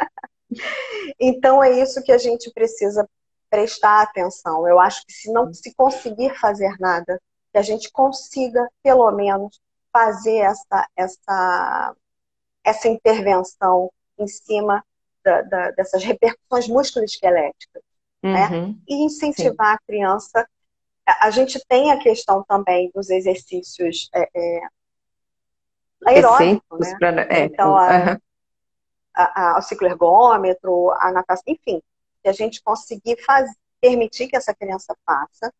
então, 1.19 1.63
é 1.63 1.71
isso 1.71 2.01
que 2.03 2.11
a 2.11 2.17
gente 2.17 2.51
precisa 2.51 3.07
prestar 3.49 4.01
atenção. 4.01 4.67
Eu 4.67 4.79
acho 4.79 5.05
que 5.05 5.13
se 5.13 5.31
não 5.31 5.53
se 5.53 5.73
conseguir 5.75 6.33
fazer 6.39 6.75
nada, 6.79 7.21
que 7.53 7.57
a 7.59 7.61
gente 7.61 7.89
consiga, 7.91 8.67
pelo 8.81 9.09
menos, 9.11 9.61
fazer 9.93 10.37
essa, 10.37 10.87
essa 10.95 11.95
essa 12.63 12.87
intervenção 12.87 13.91
em 14.17 14.27
cima 14.27 14.83
da, 15.23 15.41
da, 15.41 15.71
dessas 15.71 16.03
repercussões 16.03 16.67
musculoesqueléticas. 16.67 17.83
Né? 18.21 18.47
Uhum. 18.47 18.67
Né? 18.67 18.75
E 18.87 19.05
incentivar 19.05 19.71
Sim. 19.71 19.73
a 19.73 19.79
criança. 19.85 20.49
A 21.05 21.29
gente 21.29 21.61
tem 21.67 21.91
a 21.91 21.99
questão 21.99 22.43
também 22.47 22.89
dos 22.95 23.09
exercícios 23.09 24.09
é, 24.15 24.29
é, 24.33 24.61
aeróbicos, 26.05 26.79
né? 26.79 26.95
Pra, 26.97 27.21
é, 27.23 27.45
então, 27.45 27.75
a, 27.75 27.89
uhum. 27.89 28.17
a, 29.13 29.55
a, 29.55 29.59
o 29.59 29.61
cicloergômetro, 29.61 30.91
a 30.91 31.11
natação, 31.11 31.43
enfim, 31.47 31.81
que 32.21 32.29
a 32.29 32.31
gente 32.31 32.63
conseguir 32.63 33.21
fazer, 33.21 33.53
permitir 33.81 34.29
que 34.29 34.37
essa 34.37 34.55
criança 34.55 34.95
faça 35.05 35.53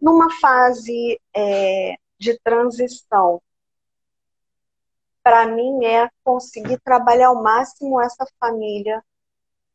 numa 0.00 0.30
fase 0.40 1.20
é, 1.34 1.96
de 2.18 2.38
transição 2.40 3.40
para 5.22 5.46
mim 5.46 5.84
é 5.84 6.08
conseguir 6.24 6.78
trabalhar 6.80 7.28
ao 7.28 7.42
máximo 7.42 8.00
essa 8.00 8.26
família 8.38 9.02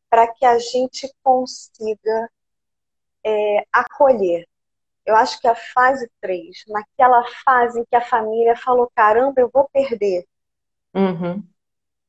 para 0.10 0.28
que 0.28 0.46
a 0.46 0.58
gente 0.58 1.12
consiga 1.24 2.30
é, 3.24 3.66
acolher. 3.72 4.48
Eu 5.06 5.16
acho 5.16 5.40
que 5.40 5.48
a 5.48 5.56
fase 5.56 6.10
3, 6.20 6.64
naquela 6.68 7.24
fase 7.44 7.80
em 7.80 7.86
que 7.86 7.96
a 7.96 8.02
família 8.02 8.56
falou: 8.56 8.92
caramba, 8.96 9.40
eu 9.40 9.50
vou 9.54 9.70
perder. 9.72 10.26
Uhum. 10.94 11.44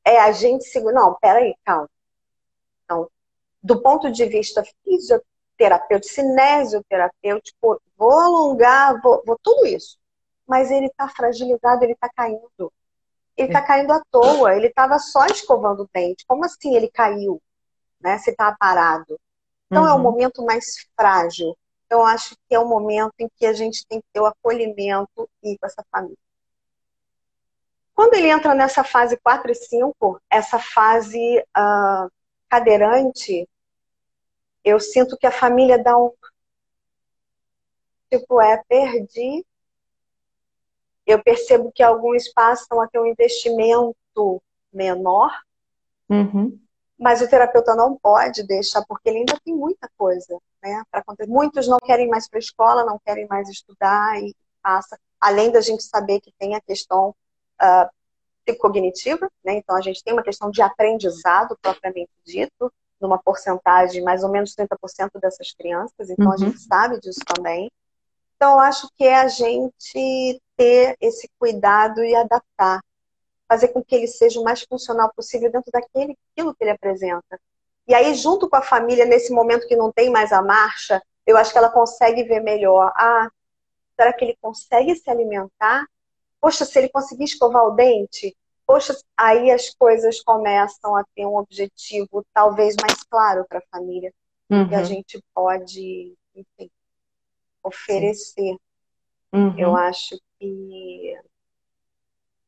É 0.03 0.19
a 0.19 0.31
gente 0.31 0.63
segurar. 0.63 1.01
Não, 1.01 1.15
peraí, 1.15 1.55
calma. 1.63 1.89
Então, 2.83 3.09
do 3.61 3.81
ponto 3.81 4.11
de 4.11 4.25
vista 4.25 4.63
fisioterapêutico, 5.57 6.13
cinesioterapêutico, 6.13 7.81
vou 7.97 8.19
alongar, 8.19 9.01
vou, 9.01 9.23
vou 9.25 9.37
tudo 9.41 9.65
isso. 9.65 9.97
Mas 10.47 10.71
ele 10.71 10.85
está 10.85 11.09
fragilizado, 11.09 11.83
ele 11.83 11.93
está 11.93 12.09
caindo 12.09 12.71
ele 13.35 13.49
está 13.49 13.61
caindo 13.61 13.91
à 13.91 14.01
toa, 14.11 14.55
ele 14.55 14.65
estava 14.65 14.97
só 14.97 15.27
escovando 15.27 15.83
o 15.83 15.89
dente. 15.93 16.25
Como 16.27 16.43
assim 16.43 16.75
ele 16.75 16.89
caiu? 16.89 17.39
Né? 18.01 18.17
Se 18.17 18.31
está 18.31 18.55
parado. 18.59 19.19
Então 19.67 19.83
uhum. 19.83 19.89
é 19.89 19.93
um 19.93 19.97
uhum. 19.97 20.01
momento 20.01 20.43
mais 20.43 20.65
frágil. 20.95 21.55
Então, 21.85 22.05
acho 22.05 22.35
que 22.49 22.55
é 22.55 22.59
um 22.59 22.67
momento 22.67 23.13
em 23.19 23.29
que 23.37 23.45
a 23.45 23.53
gente 23.53 23.85
tem 23.87 24.01
que 24.01 24.07
ter 24.11 24.19
o 24.19 24.25
acolhimento 24.25 25.29
e 25.41 25.57
com 25.57 25.65
essa 25.65 25.85
família. 25.89 26.17
Quando 27.93 28.13
ele 28.15 28.29
entra 28.29 28.53
nessa 28.53 28.83
fase 28.83 29.17
4 29.17 29.51
e 29.51 29.55
5, 29.55 30.21
essa 30.29 30.59
fase 30.59 31.39
uh, 31.57 32.11
cadeirante, 32.49 33.47
eu 34.63 34.79
sinto 34.79 35.17
que 35.17 35.27
a 35.27 35.31
família 35.31 35.81
dá 35.81 35.97
um. 35.97 36.11
Tipo, 38.11 38.41
é, 38.41 38.61
perdi. 38.67 39.45
Eu 41.05 41.23
percebo 41.23 41.71
que 41.71 41.81
alguns 41.81 42.27
passam 42.33 42.81
a 42.81 42.87
ter 42.87 42.99
um 42.99 43.05
investimento 43.05 44.41
menor, 44.73 45.31
uhum. 46.09 46.59
mas 46.99 47.21
o 47.21 47.29
terapeuta 47.29 47.73
não 47.75 47.97
pode 47.97 48.43
deixar, 48.43 48.83
porque 48.85 49.07
ele 49.07 49.19
ainda 49.19 49.39
tem 49.43 49.55
muita 49.55 49.89
coisa 49.97 50.37
né, 50.61 50.83
para 50.91 50.99
acontecer. 50.99 51.29
Muitos 51.29 51.67
não 51.67 51.77
querem 51.77 52.09
mais 52.09 52.27
para 52.27 52.37
a 52.37 52.41
escola, 52.41 52.85
não 52.85 52.99
querem 52.99 53.25
mais 53.27 53.47
estudar 53.47 54.21
e 54.21 54.35
passa. 54.61 54.99
Além 55.19 55.49
da 55.49 55.61
gente 55.61 55.83
saber 55.83 56.19
que 56.19 56.31
tem 56.37 56.55
a 56.55 56.61
questão 56.61 57.15
uh, 57.61 57.89
psicognitiva, 58.45 59.29
né? 59.43 59.55
então 59.55 59.75
a 59.75 59.81
gente 59.81 60.03
tem 60.03 60.13
uma 60.13 60.23
questão 60.23 60.49
de 60.49 60.61
aprendizado 60.61 61.57
propriamente 61.61 62.11
dito, 62.25 62.71
numa 62.99 63.17
porcentagem 63.17 64.03
mais 64.03 64.23
ou 64.23 64.29
menos 64.29 64.55
30% 64.55 65.19
dessas 65.19 65.51
crianças, 65.51 66.09
então 66.09 66.27
uhum. 66.27 66.33
a 66.33 66.37
gente 66.37 66.59
sabe 66.59 66.99
disso 66.99 67.21
também. 67.33 67.71
Então, 68.35 68.53
eu 68.53 68.59
acho 68.59 68.87
que 68.95 69.03
é 69.03 69.15
a 69.15 69.27
gente 69.27 70.41
ter 70.55 70.95
esse 71.01 71.29
cuidado 71.39 72.03
e 72.03 72.15
adaptar, 72.15 72.81
fazer 73.47 73.69
com 73.69 73.83
que 73.83 73.95
ele 73.95 74.07
seja 74.07 74.39
o 74.39 74.43
mais 74.43 74.61
funcional 74.61 75.11
possível 75.15 75.51
dentro 75.51 75.71
daquele 75.71 76.15
aquilo 76.31 76.53
que 76.53 76.63
ele 76.63 76.71
apresenta. 76.71 77.39
E 77.87 77.95
aí, 77.95 78.13
junto 78.13 78.47
com 78.47 78.55
a 78.55 78.61
família, 78.61 79.05
nesse 79.05 79.33
momento 79.33 79.67
que 79.67 79.75
não 79.75 79.91
tem 79.91 80.11
mais 80.11 80.31
a 80.31 80.41
marcha, 80.41 81.01
eu 81.25 81.35
acho 81.35 81.51
que 81.51 81.57
ela 81.57 81.69
consegue 81.69 82.23
ver 82.23 82.41
melhor. 82.41 82.91
Ah, 82.95 83.29
será 83.95 84.13
que 84.13 84.23
ele 84.23 84.37
consegue 84.39 84.95
se 84.95 85.09
alimentar? 85.09 85.87
Poxa, 86.39 86.63
se 86.63 86.77
ele 86.77 86.89
conseguir 86.89 87.23
escovar 87.23 87.63
o 87.63 87.71
dente, 87.71 88.35
poxa, 88.67 88.93
aí 89.15 89.49
as 89.49 89.73
coisas 89.73 90.21
começam 90.21 90.93
a 90.95 91.03
ter 91.15 91.25
um 91.25 91.37
objetivo 91.37 92.25
talvez 92.33 92.75
mais 92.79 93.01
claro 93.03 93.45
para 93.47 93.59
a 93.59 93.67
família 93.71 94.13
uhum. 94.49 94.67
que 94.67 94.75
a 94.75 94.83
gente 94.83 95.23
pode, 95.33 96.13
enfim, 96.35 96.69
oferecer. 97.63 98.57
Uhum. 99.31 99.57
Eu 99.57 99.75
acho 99.75 100.19
que 100.37 101.17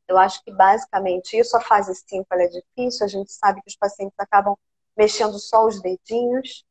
eu 0.08 0.18
acho 0.18 0.44
que 0.44 0.52
basicamente 0.52 1.38
isso, 1.38 1.56
a 1.56 1.62
fase 1.62 1.94
5 1.94 2.26
é 2.32 2.48
difícil, 2.48 3.06
a 3.06 3.08
gente 3.08 3.32
sabe 3.32 3.62
que 3.62 3.70
os 3.70 3.76
pacientes 3.76 4.20
acabam 4.20 4.56
mexendo 4.98 5.38
só 5.38 5.66
os 5.66 5.80
dedinhos, 5.82 6.66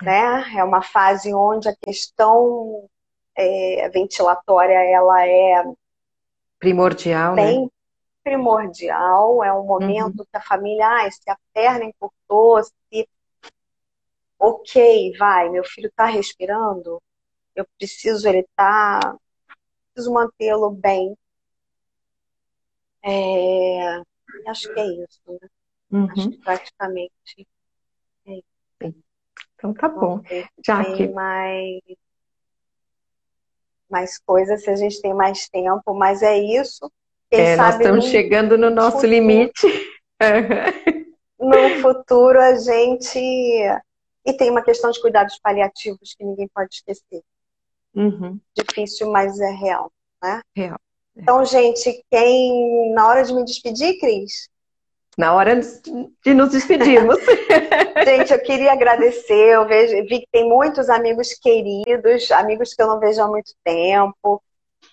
é. 0.00 0.04
né? 0.04 0.54
É 0.56 0.64
uma 0.64 0.80
fase 0.80 1.34
onde 1.34 1.68
a 1.68 1.74
questão 1.74 2.88
é, 3.34 3.88
ventilatória 3.90 4.78
ela 4.78 5.26
é 5.26 5.64
primordial, 6.60 7.34
né? 7.34 7.46
bem 7.46 7.62
né? 7.62 7.68
Primordial, 8.22 9.42
é 9.42 9.52
um 9.52 9.64
momento 9.64 10.20
uhum. 10.20 10.26
que 10.30 10.36
a 10.36 10.42
família, 10.42 10.86
ah, 10.86 11.10
se 11.10 11.28
a 11.30 11.36
perna 11.52 11.84
encurtou, 11.84 12.62
se 12.62 13.08
ok, 14.38 15.16
vai, 15.16 15.48
meu 15.48 15.64
filho 15.64 15.88
está 15.88 16.06
respirando, 16.06 17.00
eu 17.54 17.66
preciso, 17.78 18.28
ele 18.28 18.46
tá, 18.56 19.16
preciso 19.92 20.12
mantê-lo 20.12 20.70
bem. 20.70 21.16
É, 23.04 24.02
acho 24.48 24.72
que 24.72 24.80
é 24.80 24.86
isso, 24.86 25.20
né? 25.26 25.48
Uhum. 25.90 26.08
Acho 26.10 26.30
que 26.30 26.38
praticamente 26.38 27.48
é 28.26 28.32
isso. 28.34 29.04
Então 29.54 29.74
tá 29.74 29.88
bom. 29.88 30.20
Já 30.64 30.84
que 30.96 31.08
mais 31.08 31.80
mais 33.88 34.18
coisas, 34.18 34.64
se 34.64 34.70
a 34.70 34.74
gente 34.74 35.00
tem 35.02 35.12
mais 35.12 35.48
tempo, 35.50 35.92
mas 35.94 36.22
é 36.22 36.38
isso. 36.38 36.90
É, 37.32 37.56
nós 37.56 37.76
estamos 37.76 38.04
chegando 38.06 38.58
no 38.58 38.70
nosso 38.70 38.96
futuro, 38.96 39.12
limite. 39.12 39.66
no 41.40 41.80
futuro 41.80 42.40
a 42.40 42.54
gente. 42.56 43.18
E 44.24 44.32
tem 44.34 44.50
uma 44.50 44.62
questão 44.62 44.90
de 44.90 45.00
cuidados 45.00 45.38
paliativos 45.42 46.14
que 46.16 46.24
ninguém 46.24 46.48
pode 46.54 46.74
esquecer. 46.74 47.22
Uhum. 47.94 48.38
Difícil, 48.54 49.10
mas 49.10 49.40
é 49.40 49.50
real, 49.50 49.90
né? 50.22 50.40
Real. 50.54 50.78
É. 51.16 51.22
Então, 51.22 51.44
gente, 51.44 52.04
quem. 52.10 52.92
Na 52.94 53.08
hora 53.08 53.24
de 53.24 53.34
me 53.34 53.44
despedir, 53.44 53.98
Cris, 53.98 54.48
na 55.16 55.34
hora 55.34 55.60
de 55.60 56.34
nos 56.34 56.50
despedirmos. 56.50 57.18
Gente, 58.04 58.32
eu 58.32 58.42
queria 58.42 58.72
agradecer. 58.72 59.54
Eu 59.54 59.66
vejo, 59.66 59.92
vi 60.06 60.20
que 60.20 60.28
tem 60.32 60.48
muitos 60.48 60.88
amigos 60.88 61.34
queridos, 61.34 62.30
amigos 62.30 62.74
que 62.74 62.82
eu 62.82 62.86
não 62.86 62.98
vejo 62.98 63.22
há 63.22 63.28
muito 63.28 63.52
tempo, 63.62 64.42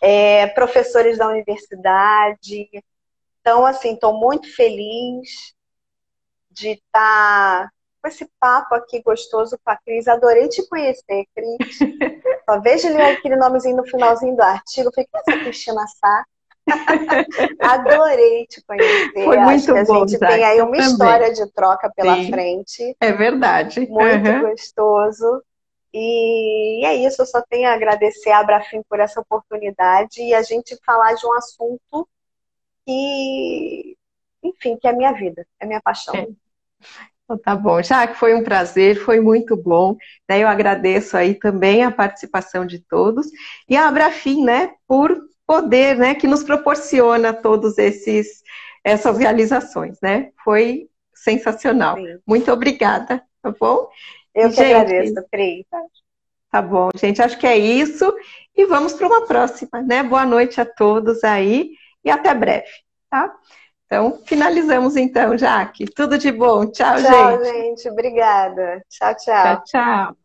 é, 0.01 0.47
professores 0.47 1.17
da 1.17 1.27
universidade. 1.27 2.69
Então, 3.41 3.65
assim, 3.65 3.93
estou 3.93 4.19
muito 4.19 4.53
feliz 4.53 5.53
de 6.51 6.71
estar 6.71 7.63
tá 7.63 7.71
com 8.01 8.07
esse 8.07 8.29
papo 8.39 8.75
aqui 8.75 9.01
gostoso 9.01 9.57
com 9.63 9.71
a 9.71 9.77
Cris. 9.77 10.07
Adorei 10.07 10.47
te 10.47 10.67
conhecer, 10.67 11.25
Cris. 11.35 11.79
Só 12.49 12.59
vejo 12.59 12.87
aquele 12.97 13.35
nomezinho 13.35 13.77
no 13.77 13.85
finalzinho 13.85 14.35
do 14.35 14.41
artigo. 14.41 14.91
Falei, 14.93 15.07
que 15.07 15.17
é 15.17 15.19
essa 15.19 15.43
Cristina 15.43 15.85
Sá? 15.87 16.25
Adorei 17.61 18.45
te 18.47 18.63
conhecer. 18.65 19.23
Foi 19.23 19.37
muito 19.37 19.75
Acho 19.75 19.85
bom. 19.85 20.03
a 20.03 20.07
gente 20.07 20.19
tem 20.19 20.43
aí 20.43 20.61
uma 20.61 20.71
também. 20.71 20.81
história 20.81 21.33
de 21.33 21.51
troca 21.51 21.91
pela 21.95 22.15
Sim, 22.15 22.31
frente. 22.31 22.95
É 22.99 23.11
verdade. 23.11 23.87
Muito 23.89 24.29
uhum. 24.29 24.49
gostoso. 24.49 25.43
E 25.93 26.85
é 26.85 26.95
isso, 26.95 27.21
eu 27.21 27.25
só 27.25 27.41
tenho 27.41 27.67
a 27.67 27.73
agradecer 27.73 28.29
a 28.29 28.39
Abrafim 28.39 28.81
por 28.87 28.99
essa 28.99 29.19
oportunidade 29.19 30.21
e 30.21 30.33
a 30.33 30.41
gente 30.41 30.77
falar 30.85 31.13
de 31.13 31.25
um 31.25 31.33
assunto 31.33 32.07
que, 32.85 33.97
enfim, 34.43 34.77
que 34.77 34.87
é 34.87 34.91
a 34.91 34.95
minha 34.95 35.11
vida, 35.13 35.45
é 35.59 35.65
a 35.65 35.67
minha 35.67 35.81
paixão. 35.81 36.15
É. 36.15 36.27
Então, 37.23 37.37
tá 37.37 37.55
bom, 37.55 37.81
já 37.83 38.07
que 38.07 38.15
foi 38.15 38.33
um 38.33 38.43
prazer, 38.43 38.97
foi 39.03 39.19
muito 39.19 39.55
bom. 39.55 39.95
Né? 40.27 40.39
Eu 40.39 40.47
agradeço 40.47 41.15
aí 41.15 41.35
também 41.35 41.83
a 41.83 41.91
participação 41.91 42.65
de 42.65 42.79
todos 42.79 43.27
e 43.67 43.77
a 43.77 43.87
Abrafim, 43.87 44.43
né, 44.43 44.73
por 44.87 45.15
poder, 45.45 45.95
né, 45.95 46.15
que 46.15 46.27
nos 46.27 46.43
proporciona 46.43 47.33
todos 47.33 47.77
esses 47.77 48.43
essas 48.83 49.17
realizações, 49.17 49.99
né? 50.01 50.31
Foi 50.43 50.89
sensacional. 51.13 51.97
Sim. 51.97 52.19
Muito 52.25 52.51
obrigada, 52.51 53.21
tá 53.41 53.51
bom? 53.51 53.89
Eu 54.33 54.51
que 54.51 54.61
agradeço, 54.61 55.15
Pri. 55.29 55.65
Tá 56.51 56.61
bom, 56.61 56.89
gente, 56.95 57.21
acho 57.21 57.37
que 57.37 57.45
é 57.45 57.57
isso 57.57 58.11
e 58.55 58.65
vamos 58.65 58.93
para 58.93 59.07
uma 59.07 59.27
próxima, 59.27 59.81
né? 59.81 60.01
Boa 60.01 60.25
noite 60.25 60.59
a 60.59 60.65
todos 60.65 61.23
aí 61.23 61.71
e 62.03 62.09
até 62.09 62.33
breve, 62.33 62.67
tá? 63.09 63.33
Então, 63.85 64.19
finalizamos 64.25 64.95
então, 64.95 65.37
Jaque. 65.37 65.85
Tudo 65.85 66.17
de 66.17 66.31
bom. 66.31 66.65
Tchau, 66.69 66.95
tchau 66.95 67.01
gente. 67.01 67.11
Tchau, 67.11 67.43
gente. 67.45 67.89
Obrigada. 67.89 68.83
Tchau, 68.87 69.15
tchau. 69.15 69.43
Tchau, 69.43 69.63
tchau. 69.65 70.18